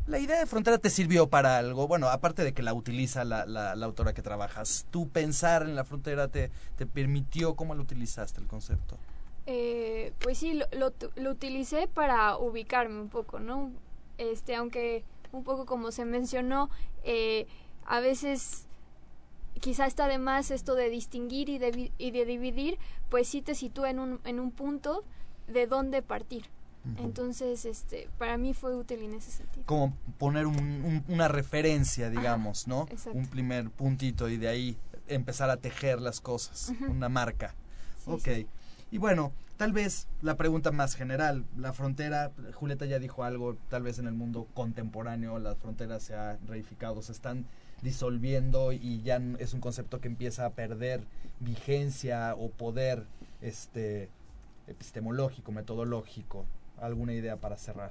la 0.09 0.19
idea 0.19 0.39
de 0.39 0.47
frontera 0.47 0.79
te 0.79 0.91
sirvió 0.91 1.29
para 1.29 1.59
algo. 1.59 1.87
Bueno, 1.87 2.09
aparte 2.09 2.43
de 2.43 2.53
que 2.53 2.63
la 2.63 2.75
utiliza 2.75 3.25
la, 3.25 3.47
la, 3.47 3.73
autora 3.85 4.15
que 4.15 4.23
trabajas, 4.23 4.87
¿tú 4.91 5.09
pensar 5.09 5.63
en 5.63 5.77
la 5.77 5.85
frontera 5.85 6.29
te, 6.29 6.51
te 6.77 6.87
permitió? 6.87 7.55
¿Cómo 7.55 7.75
lo 7.75 7.83
utilizaste 7.83 8.41
el 8.41 8.47
concepto? 8.47 8.97
Eh, 9.47 10.13
pues 10.19 10.39
sí, 10.39 10.55
lo, 10.55 10.67
lo, 10.73 10.93
lo, 11.17 11.31
utilicé 11.31 11.89
para 11.89 12.37
ubicarme 12.37 13.01
un 13.01 13.09
poco, 13.09 13.39
¿no? 13.39 13.71
Este, 14.19 14.55
aunque 14.55 15.05
un 15.33 15.45
poco 15.45 15.67
como 15.67 15.91
se 15.93 16.05
mencionó, 16.05 16.71
eh, 17.05 17.47
a 17.87 18.01
veces 18.01 18.67
quizá 19.61 19.87
está 19.87 20.09
de 20.09 20.19
más 20.19 20.51
esto 20.51 20.75
de 20.75 20.91
distinguir 20.91 21.49
y 21.49 21.59
de, 21.59 21.93
y 21.99 22.11
de 22.11 22.25
dividir, 22.25 22.79
pues 23.09 23.29
sí 23.29 23.43
te 23.43 23.55
sitúa 23.55 23.91
en 23.91 23.99
un, 23.99 24.21
en 24.25 24.41
un 24.41 24.51
punto 24.51 25.05
de 25.47 25.67
dónde 25.67 26.03
partir. 26.03 26.45
Entonces, 26.97 27.65
este, 27.65 28.09
para 28.19 28.39
mí 28.39 28.55
fue 28.55 28.75
útil 28.75 29.03
en 29.03 29.15
ese 29.15 29.31
sentido. 29.31 29.67
Como 29.67 29.95
poner 30.19 30.47
un, 30.47 30.57
un, 30.57 31.05
una 31.09 31.29
referencia, 31.29 32.11
digamos, 32.11 32.63
Ajá, 32.63 32.71
¿no? 32.71 32.83
exacto. 32.91 33.19
Un 33.19 33.27
primer 33.27 33.71
puntito 33.71 34.29
y 34.29 34.37
de 34.37 34.49
ahí 34.49 34.79
empezar 35.07 35.51
a 35.51 35.57
tejer 35.57 36.01
las 36.01 36.21
cosas, 36.21 36.73
una 36.89 37.09
marca. 37.09 37.55
Sí, 38.05 38.11
ok. 38.11 38.23
sí. 38.23 38.47
Y 38.91 38.99
bueno, 38.99 39.33
tal 39.57 39.73
vez 39.73 40.07
la 40.23 40.37
pregunta 40.37 40.71
más 40.73 40.95
general, 40.95 41.45
la 41.57 41.73
frontera, 41.73 42.33
Julieta 42.55 42.87
ya 42.87 42.99
dijo 42.99 43.25
algo, 43.25 43.57
tal 43.69 43.83
vez 43.83 43.99
en 43.99 44.07
el 44.07 44.15
mundo 44.15 44.47
contemporáneo 44.55 45.39
las 45.39 45.59
fronteras 45.59 46.03
se 46.03 46.15
han 46.15 46.39
reificado, 46.47 47.03
se 47.03 47.13
están 47.13 47.45
disolviendo 47.83 48.73
y 48.73 49.03
ya 49.03 49.21
es 49.39 49.55
un 49.55 49.61
concepto 49.61 50.01
que 50.01 50.09
empieza 50.09 50.47
a 50.47 50.51
perder 50.51 51.03
vigencia 51.41 52.35
o 52.35 52.51
poder 52.51 53.05
este 53.41 54.09
epistemológico, 54.67 55.53
metodológico. 55.53 56.45
¿Alguna 56.81 57.13
idea 57.13 57.37
para 57.37 57.57
cerrar? 57.57 57.91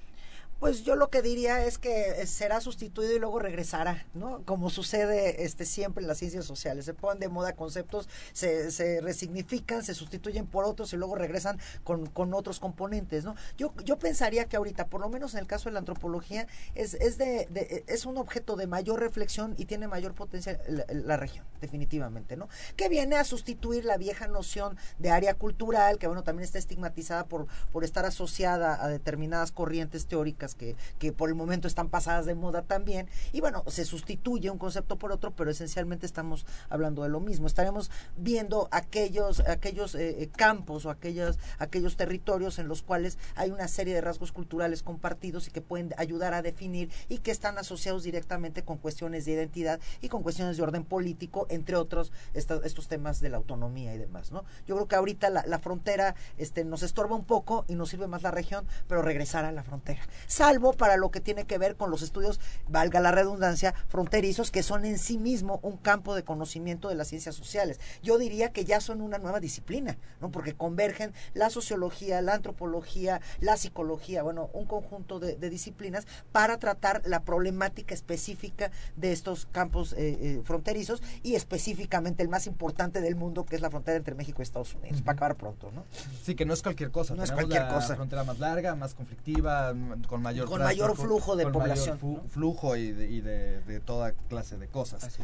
Pues 0.59 0.83
yo 0.83 0.95
lo 0.95 1.11
que 1.11 1.21
diría 1.21 1.63
es 1.65 1.77
que 1.77 2.21
eh, 2.21 2.25
será 2.25 2.61
sustituido 2.61 3.15
y 3.15 3.19
luego 3.19 3.37
regresará, 3.37 4.07
¿no? 4.15 4.41
Como 4.43 4.71
sucede 4.71 5.43
este 5.43 5.65
siempre 5.65 6.01
en 6.01 6.07
las 6.07 6.17
ciencias 6.17 6.45
sociales. 6.45 6.85
Se 6.85 6.95
ponen 6.95 7.19
de 7.19 7.29
moda 7.29 7.53
conceptos, 7.53 8.09
se, 8.33 8.99
resignifican, 9.01 9.83
se 9.83 9.93
sustituyen 9.93 10.47
por 10.47 10.65
otros 10.65 10.91
y 10.93 10.97
luego 10.97 11.13
regresan 11.13 11.59
con, 11.83 12.07
con 12.07 12.33
otros 12.33 12.59
componentes, 12.59 13.23
¿no? 13.23 13.35
Yo, 13.55 13.71
yo 13.85 13.99
pensaría 13.99 14.45
que 14.45 14.57
ahorita, 14.57 14.87
por 14.87 14.99
lo 15.01 15.09
menos 15.09 15.35
en 15.35 15.41
el 15.41 15.45
caso 15.47 15.69
de 15.69 15.73
la 15.73 15.79
antropología, 15.79 16.47
es, 16.73 16.95
es, 16.95 17.19
de, 17.19 17.45
de- 17.51 17.83
es 17.85 18.07
un 18.07 18.17
objeto 18.17 18.55
de 18.55 18.65
mayor 18.65 18.99
reflexión 18.99 19.53
y 19.59 19.65
tiene 19.65 19.87
mayor 19.87 20.15
potencial 20.15 20.59
la, 20.67 20.85
la 20.89 21.17
región, 21.17 21.45
definitivamente, 21.61 22.35
¿no? 22.35 22.49
Que 22.75 22.89
viene 22.89 23.15
a 23.17 23.23
sustituir 23.25 23.85
la 23.85 23.97
vieja 23.97 24.27
noción 24.27 24.75
de 24.97 25.11
área 25.11 25.35
cultural, 25.35 25.99
que 25.99 26.07
bueno, 26.07 26.23
también 26.23 26.45
está 26.45 26.57
estigmatizada 26.57 27.25
por, 27.25 27.45
por 27.71 27.83
estar 27.83 28.05
asociada 28.05 28.83
a 28.83 28.87
determinadas 28.87 29.51
corrientes 29.51 30.07
teóricas 30.07 30.46
que, 30.55 30.75
por 31.13 31.29
el 31.29 31.35
momento 31.35 31.67
están 31.67 31.89
pasadas 31.89 32.25
de 32.25 32.35
moda 32.35 32.61
también. 32.61 33.07
Y 33.31 33.41
bueno, 33.41 33.63
se 33.67 33.85
sustituye 33.85 34.49
un 34.49 34.57
concepto 34.57 34.97
por 34.97 35.11
otro, 35.11 35.31
pero 35.31 35.51
esencialmente 35.51 36.05
estamos 36.05 36.45
hablando 36.69 37.03
de 37.03 37.09
lo 37.09 37.19
mismo. 37.19 37.47
Estaremos 37.47 37.91
viendo 38.15 38.67
aquellos, 38.71 39.39
aquellos 39.41 39.95
eh, 39.95 40.23
eh, 40.23 40.29
campos 40.35 40.85
o 40.85 40.89
aquellos, 40.89 41.39
aquellos 41.59 41.95
territorios 41.95 42.59
en 42.59 42.67
los 42.67 42.81
cuales 42.81 43.17
hay 43.35 43.51
una 43.51 43.67
serie 43.67 43.93
de 43.93 44.01
rasgos 44.01 44.31
culturales 44.31 44.83
compartidos 44.83 45.47
y 45.47 45.51
que 45.51 45.61
pueden 45.61 45.93
ayudar 45.97 46.33
a 46.33 46.41
definir 46.41 46.89
y 47.09 47.19
que 47.19 47.31
están 47.31 47.57
asociados 47.57 48.03
directamente 48.03 48.63
con 48.63 48.77
cuestiones 48.77 49.25
de 49.25 49.33
identidad 49.33 49.79
y 50.01 50.09
con 50.09 50.23
cuestiones 50.23 50.57
de 50.57 50.63
orden 50.63 50.83
político, 50.83 51.47
entre 51.49 51.75
otros 51.75 52.11
estos 52.33 52.87
temas 52.87 53.19
de 53.19 53.29
la 53.29 53.37
autonomía 53.37 53.93
y 53.93 53.97
demás, 53.97 54.31
¿no? 54.31 54.43
Yo 54.67 54.75
creo 54.75 54.87
que 54.87 54.95
ahorita 54.95 55.29
la, 55.29 55.45
la 55.45 55.59
frontera 55.59 56.15
este, 56.37 56.63
nos 56.63 56.83
estorba 56.83 57.15
un 57.15 57.25
poco 57.25 57.65
y 57.67 57.75
nos 57.75 57.89
sirve 57.89 58.07
más 58.07 58.23
la 58.23 58.31
región, 58.31 58.65
pero 58.87 59.01
regresar 59.01 59.45
a 59.45 59.51
la 59.51 59.63
frontera. 59.63 60.01
Salvo 60.37 60.73
para 60.73 60.97
lo 60.97 61.09
que 61.09 61.19
tiene 61.19 61.45
que 61.45 61.57
ver 61.57 61.75
con 61.77 61.89
los 61.89 62.03
estudios, 62.03 62.39
valga 62.67 62.99
la 62.99 63.11
redundancia, 63.11 63.73
fronterizos, 63.87 64.51
que 64.51 64.61
son 64.61 64.85
en 64.85 64.99
sí 64.99 65.17
mismo 65.17 65.59
un 65.63 65.77
campo 65.77 66.13
de 66.13 66.23
conocimiento 66.23 66.89
de 66.89 66.93
las 66.93 67.07
ciencias 67.07 67.33
sociales. 67.33 67.79
Yo 68.03 68.19
diría 68.19 68.51
que 68.51 68.63
ya 68.63 68.79
son 68.79 69.01
una 69.01 69.17
nueva 69.17 69.39
disciplina, 69.39 69.97
¿no? 70.21 70.29
Porque 70.29 70.53
convergen 70.53 71.11
la 71.33 71.49
sociología, 71.49 72.21
la 72.21 72.35
antropología, 72.35 73.19
la 73.39 73.57
psicología, 73.57 74.21
bueno, 74.21 74.51
un 74.53 74.67
conjunto 74.67 75.19
de, 75.19 75.37
de 75.37 75.49
disciplinas 75.49 76.05
para 76.31 76.59
tratar 76.59 77.01
la 77.05 77.23
problemática 77.23 77.95
específica 77.95 78.69
de 78.95 79.13
estos 79.13 79.47
campos 79.51 79.93
eh, 79.93 80.17
eh, 80.21 80.41
fronterizos 80.43 81.01
y 81.23 81.33
específicamente 81.33 82.21
el 82.21 82.29
más 82.29 82.45
importante 82.45 83.01
del 83.01 83.15
mundo, 83.15 83.43
que 83.43 83.55
es 83.55 83.63
la 83.63 83.71
frontera 83.71 83.97
entre 83.97 84.13
México 84.13 84.39
y 84.39 84.43
Estados 84.43 84.75
Unidos, 84.75 85.01
para 85.01 85.13
acabar 85.13 85.35
pronto, 85.35 85.71
¿no? 85.71 85.83
Sí, 86.21 86.35
que 86.35 86.45
no 86.45 86.53
es 86.53 86.61
cualquier 86.61 86.91
cosa. 86.91 87.15
No 87.15 87.23
es 87.23 87.31
cualquier 87.31 87.63
la 87.63 87.73
cosa. 87.73 87.95
frontera 87.95 88.23
más 88.23 88.37
larga, 88.37 88.75
más 88.75 88.93
conflictiva, 88.93 89.73
con 90.07 90.26
mayor 90.27 90.47
Con 90.47 90.61
mayor 90.61 90.95
flujo 90.95 91.35
de 91.35 91.43
con 91.43 91.53
población, 91.53 91.99
mayor 92.01 92.27
flujo 92.29 92.75
y, 92.75 92.91
de, 92.91 93.09
y 93.09 93.21
de, 93.21 93.61
de 93.61 93.79
toda 93.79 94.11
clase 94.29 94.57
de 94.57 94.67
cosas. 94.67 95.17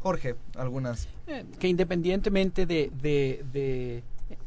Jorge, 0.00 0.36
algunas. 0.54 1.08
Eh, 1.26 1.44
que 1.58 1.68
independientemente 1.68 2.64
de, 2.66 2.90
de, 3.02 3.44
de 3.52 4.02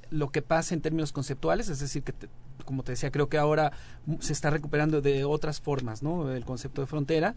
lo 0.09 0.29
que 0.31 0.41
pase 0.41 0.73
en 0.73 0.81
términos 0.81 1.11
conceptuales, 1.11 1.69
es 1.69 1.79
decir, 1.79 2.01
que 2.03 2.13
te- 2.13 2.29
como 2.65 2.83
te 2.83 2.91
decía, 2.93 3.11
creo 3.11 3.29
que 3.29 3.37
ahora 3.37 3.71
se 4.19 4.33
está 4.33 4.49
recuperando 4.49 5.01
de 5.01 5.25
otras 5.25 5.59
formas, 5.59 6.01
¿no? 6.03 6.31
El 6.31 6.45
concepto 6.45 6.81
de 6.81 6.87
frontera, 6.87 7.35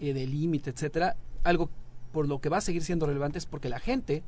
eh, 0.00 0.12
de 0.12 0.26
límite, 0.26 0.70
etcétera. 0.70 1.16
Algo 1.44 1.68
por 2.12 2.26
lo 2.28 2.40
que 2.40 2.48
va 2.48 2.58
a 2.58 2.60
seguir 2.60 2.82
siendo 2.84 3.06
relevante 3.06 3.38
es 3.38 3.46
porque 3.46 3.68
la 3.68 3.80
gente 3.80 4.22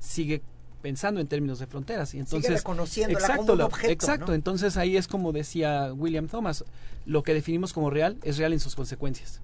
sigue 0.00 0.42
pensando 0.82 1.20
en 1.20 1.28
términos 1.28 1.60
de 1.60 1.66
fronteras 1.66 2.12
y 2.14 2.18
entonces 2.18 2.52
reconociéndola 2.52 3.20
como 3.20 3.32
exacto 3.32 3.52
un 3.54 3.60
objeto, 3.62 3.92
exacto 3.92 4.26
¿no? 4.28 4.34
entonces 4.34 4.76
ahí 4.76 4.96
es 4.96 5.08
como 5.08 5.32
decía 5.32 5.92
William 5.94 6.28
Thomas 6.28 6.64
lo 7.06 7.22
que 7.22 7.32
definimos 7.32 7.72
como 7.72 7.88
real 7.88 8.18
es 8.22 8.36
real 8.36 8.52
en 8.52 8.60
sus 8.60 8.74
consecuencias 8.74 9.40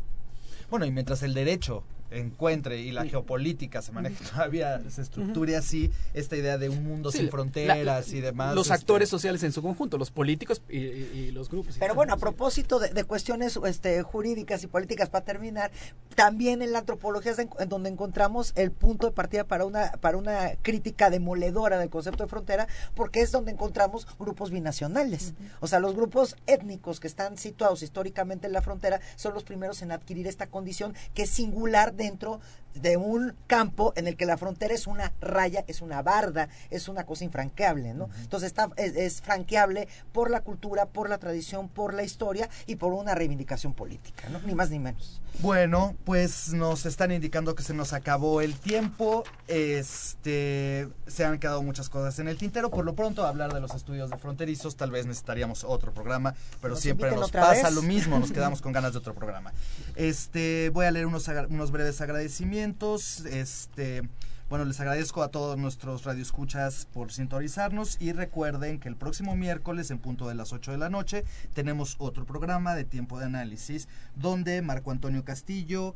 Bueno, 0.68 0.84
y 0.84 0.90
mientras 0.90 1.22
el 1.22 1.32
derecho 1.32 1.84
encuentre 2.10 2.80
y 2.80 2.90
la 2.92 3.04
geopolítica 3.04 3.82
se 3.82 3.92
maneje 3.92 4.24
todavía, 4.32 4.80
se 4.90 5.02
estructure 5.02 5.56
así, 5.56 5.90
esta 6.14 6.36
idea 6.36 6.58
de 6.58 6.68
un 6.68 6.82
mundo 6.84 7.10
Sí, 7.10 7.18
sin 7.18 7.30
fronteras 7.30 7.78
la- 8.08 8.16
y 8.16 8.20
demás. 8.20 8.54
los 8.54 8.66
este, 8.66 8.74
actores 8.74 9.08
sociales 9.08 9.42
en 9.42 9.52
su 9.52 9.62
conjunto 9.62 9.98
los 9.98 10.10
políticos 10.10 10.62
y, 10.68 10.78
y- 10.78 11.10
y 11.28 11.30
los 11.32 11.48
grupos 11.50 11.76
Pero 11.78 11.94
bueno, 11.94 12.14
a 12.14 12.16
propósito 12.16 12.78
de, 12.78 12.90
de 12.90 13.04
cuestiones 13.04 13.58
este, 13.66 14.02
jurídicas 14.02 14.62
y 14.62 14.66
políticas, 14.66 15.08
para 15.10 15.24
terminar, 15.24 15.70
también 16.14 16.62
en 16.62 16.72
la 16.72 16.80
antropología 16.80 17.32
es 17.32 17.38
en, 17.38 17.50
en 17.58 17.68
donde 17.68 17.88
encontramos 17.90 18.52
el 18.56 18.72
punto 18.72 19.06
de 19.06 19.12
partida 19.12 19.44
para 19.44 19.64
una, 19.64 19.92
para 20.00 20.16
una 20.16 20.52
crítica 20.62 21.10
demoledora 21.10 21.78
del 21.78 21.90
concepto 21.90 22.24
de 22.24 22.28
frontera, 22.28 22.68
porque 22.94 23.20
es 23.20 23.30
donde 23.32 23.52
encontramos 23.52 24.06
grupos 24.18 24.50
binacionales. 24.50 25.34
O 25.60 25.66
sea, 25.66 25.78
los 25.80 25.94
grupos 25.94 26.36
étnicos 26.46 27.00
que 27.00 27.06
están 27.06 27.36
situados 27.36 27.82
históricamente 27.82 28.46
en 28.46 28.52
la 28.52 28.62
frontera 28.62 29.00
son 29.16 29.34
los 29.34 29.44
primeros 29.44 29.82
en 29.82 29.92
adquirir 29.92 30.26
esta 30.26 30.46
condición 30.48 30.94
que 31.14 31.22
es 31.22 31.30
singular 31.30 31.94
dentro 31.98 32.40
de 32.82 32.96
un 32.96 33.34
campo 33.46 33.92
en 33.96 34.06
el 34.06 34.16
que 34.16 34.26
la 34.26 34.36
frontera 34.36 34.74
es 34.74 34.86
una 34.86 35.12
raya, 35.20 35.64
es 35.66 35.82
una 35.82 36.02
barda, 36.02 36.48
es 36.70 36.88
una 36.88 37.04
cosa 37.04 37.24
infranqueable, 37.24 37.94
¿no? 37.94 38.08
Entonces 38.20 38.48
está, 38.48 38.70
es, 38.76 38.96
es 38.96 39.20
franqueable 39.20 39.88
por 40.12 40.30
la 40.30 40.40
cultura, 40.40 40.86
por 40.86 41.08
la 41.08 41.18
tradición, 41.18 41.68
por 41.68 41.94
la 41.94 42.02
historia 42.02 42.48
y 42.66 42.76
por 42.76 42.92
una 42.92 43.14
reivindicación 43.14 43.74
política, 43.74 44.28
¿no? 44.30 44.40
Ni 44.40 44.54
más 44.54 44.70
ni 44.70 44.78
menos. 44.78 45.20
Bueno, 45.40 45.94
pues 46.04 46.52
nos 46.52 46.84
están 46.84 47.12
indicando 47.12 47.54
que 47.54 47.62
se 47.62 47.72
nos 47.72 47.92
acabó 47.92 48.40
el 48.40 48.54
tiempo. 48.58 49.22
Este, 49.46 50.88
se 51.06 51.24
han 51.24 51.38
quedado 51.38 51.62
muchas 51.62 51.88
cosas 51.88 52.18
en 52.18 52.26
el 52.26 52.36
tintero. 52.36 52.70
Por 52.70 52.84
lo 52.84 52.94
pronto, 52.94 53.24
hablar 53.24 53.52
de 53.54 53.60
los 53.60 53.72
estudios 53.74 54.10
de 54.10 54.18
fronterizos, 54.18 54.76
tal 54.76 54.90
vez 54.90 55.06
necesitaríamos 55.06 55.62
otro 55.62 55.94
programa, 55.94 56.34
pero 56.60 56.74
Nos 56.74 56.80
siempre 56.80 57.12
nos 57.12 57.30
pasa 57.30 57.68
vez. 57.68 57.74
lo 57.74 57.82
mismo, 57.82 58.18
nos 58.18 58.32
quedamos 58.32 58.60
con 58.60 58.72
ganas 58.72 58.92
de 58.92 58.98
otro 58.98 59.14
programa. 59.14 59.52
Este, 59.94 60.70
voy 60.70 60.86
a 60.86 60.90
leer 60.90 61.06
unos, 61.06 61.28
unos 61.50 61.70
breves 61.70 62.00
agradecimientos. 62.00 62.67
Este, 63.24 64.02
bueno, 64.50 64.64
les 64.64 64.78
agradezco 64.80 65.22
a 65.22 65.28
todos 65.28 65.56
nuestros 65.56 66.04
radioescuchas 66.04 66.86
por 66.92 67.12
sintonizarnos 67.12 67.96
y 68.00 68.12
recuerden 68.12 68.78
que 68.78 68.88
el 68.88 68.96
próximo 68.96 69.36
miércoles 69.36 69.90
en 69.90 69.98
punto 69.98 70.28
de 70.28 70.34
las 70.34 70.52
8 70.52 70.72
de 70.72 70.78
la 70.78 70.90
noche 70.90 71.24
tenemos 71.54 71.96
otro 71.98 72.26
programa 72.26 72.74
de 72.74 72.84
tiempo 72.84 73.18
de 73.18 73.26
análisis 73.26 73.88
donde 74.16 74.60
Marco 74.62 74.90
Antonio 74.90 75.24
Castillo 75.24 75.94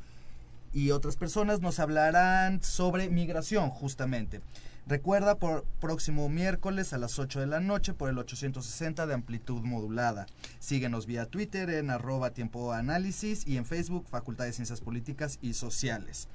y 0.73 0.91
otras 0.91 1.17
personas 1.17 1.61
nos 1.61 1.79
hablarán 1.79 2.63
sobre 2.63 3.11
migración 3.11 3.71
justamente. 3.71 4.41
Recuerda 4.87 5.37
por 5.37 5.65
próximo 5.81 6.29
miércoles 6.29 6.93
a 6.93 6.99
las 6.99 7.19
8 7.21 7.39
de 7.39 7.47
la 7.47 7.61
noche 7.61 7.95
por 7.95 8.11
el 8.11 8.19
860 8.19 9.07
de 9.07 9.15
amplitud 9.15 9.63
modulada. 9.63 10.27
Síguenos 10.59 11.07
vía 11.07 11.27
Twitter 11.27 11.71
en 11.71 11.89
arroba 11.89 12.31
tiempo 12.31 12.75
y 13.47 13.57
en 13.57 13.65
Facebook 13.65 14.07
Facultad 14.09 14.45
de 14.45 14.53
Ciencias 14.53 14.81
Políticas 14.81 15.39
y 15.41 15.55
Sociales. 15.55 16.29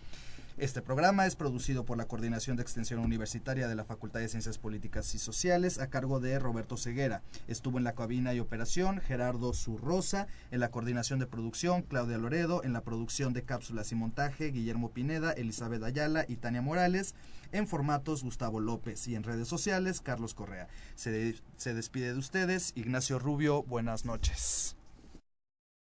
Este 0.57 0.81
programa 0.81 1.27
es 1.27 1.35
producido 1.35 1.85
por 1.85 1.99
la 1.99 2.07
Coordinación 2.07 2.57
de 2.57 2.63
Extensión 2.63 2.99
Universitaria 3.01 3.67
de 3.67 3.75
la 3.75 3.85
Facultad 3.85 4.21
de 4.21 4.27
Ciencias 4.27 4.57
Políticas 4.57 5.13
y 5.13 5.19
Sociales 5.19 5.77
a 5.77 5.91
cargo 5.91 6.19
de 6.19 6.39
Roberto 6.39 6.77
Ceguera. 6.77 7.21
Estuvo 7.47 7.77
en 7.77 7.83
la 7.83 7.93
cabina 7.93 8.33
y 8.33 8.39
operación 8.39 8.99
Gerardo 8.99 9.53
Zurrosa, 9.53 10.25
en 10.49 10.59
la 10.59 10.71
coordinación 10.71 11.19
de 11.19 11.27
producción 11.27 11.83
Claudia 11.83 12.17
Loredo, 12.17 12.63
en 12.63 12.73
la 12.73 12.81
producción 12.81 13.33
de 13.33 13.43
cápsulas 13.43 13.91
y 13.91 13.95
montaje 13.95 14.49
Guillermo 14.49 14.89
Pineda, 14.89 15.31
Elizabeth 15.31 15.83
Ayala 15.83 16.25
y 16.27 16.37
Tania 16.37 16.63
Morales, 16.63 17.13
en 17.51 17.67
formatos 17.67 18.23
Gustavo 18.23 18.59
López 18.59 19.07
y 19.07 19.13
en 19.13 19.21
redes 19.21 19.47
sociales 19.47 20.01
Carlos 20.01 20.33
Correa. 20.33 20.69
Se, 20.95 21.35
se 21.57 21.75
despide 21.75 22.13
de 22.13 22.17
ustedes 22.17 22.71
Ignacio 22.75 23.19
Rubio, 23.19 23.61
buenas 23.61 24.05
noches. 24.05 24.76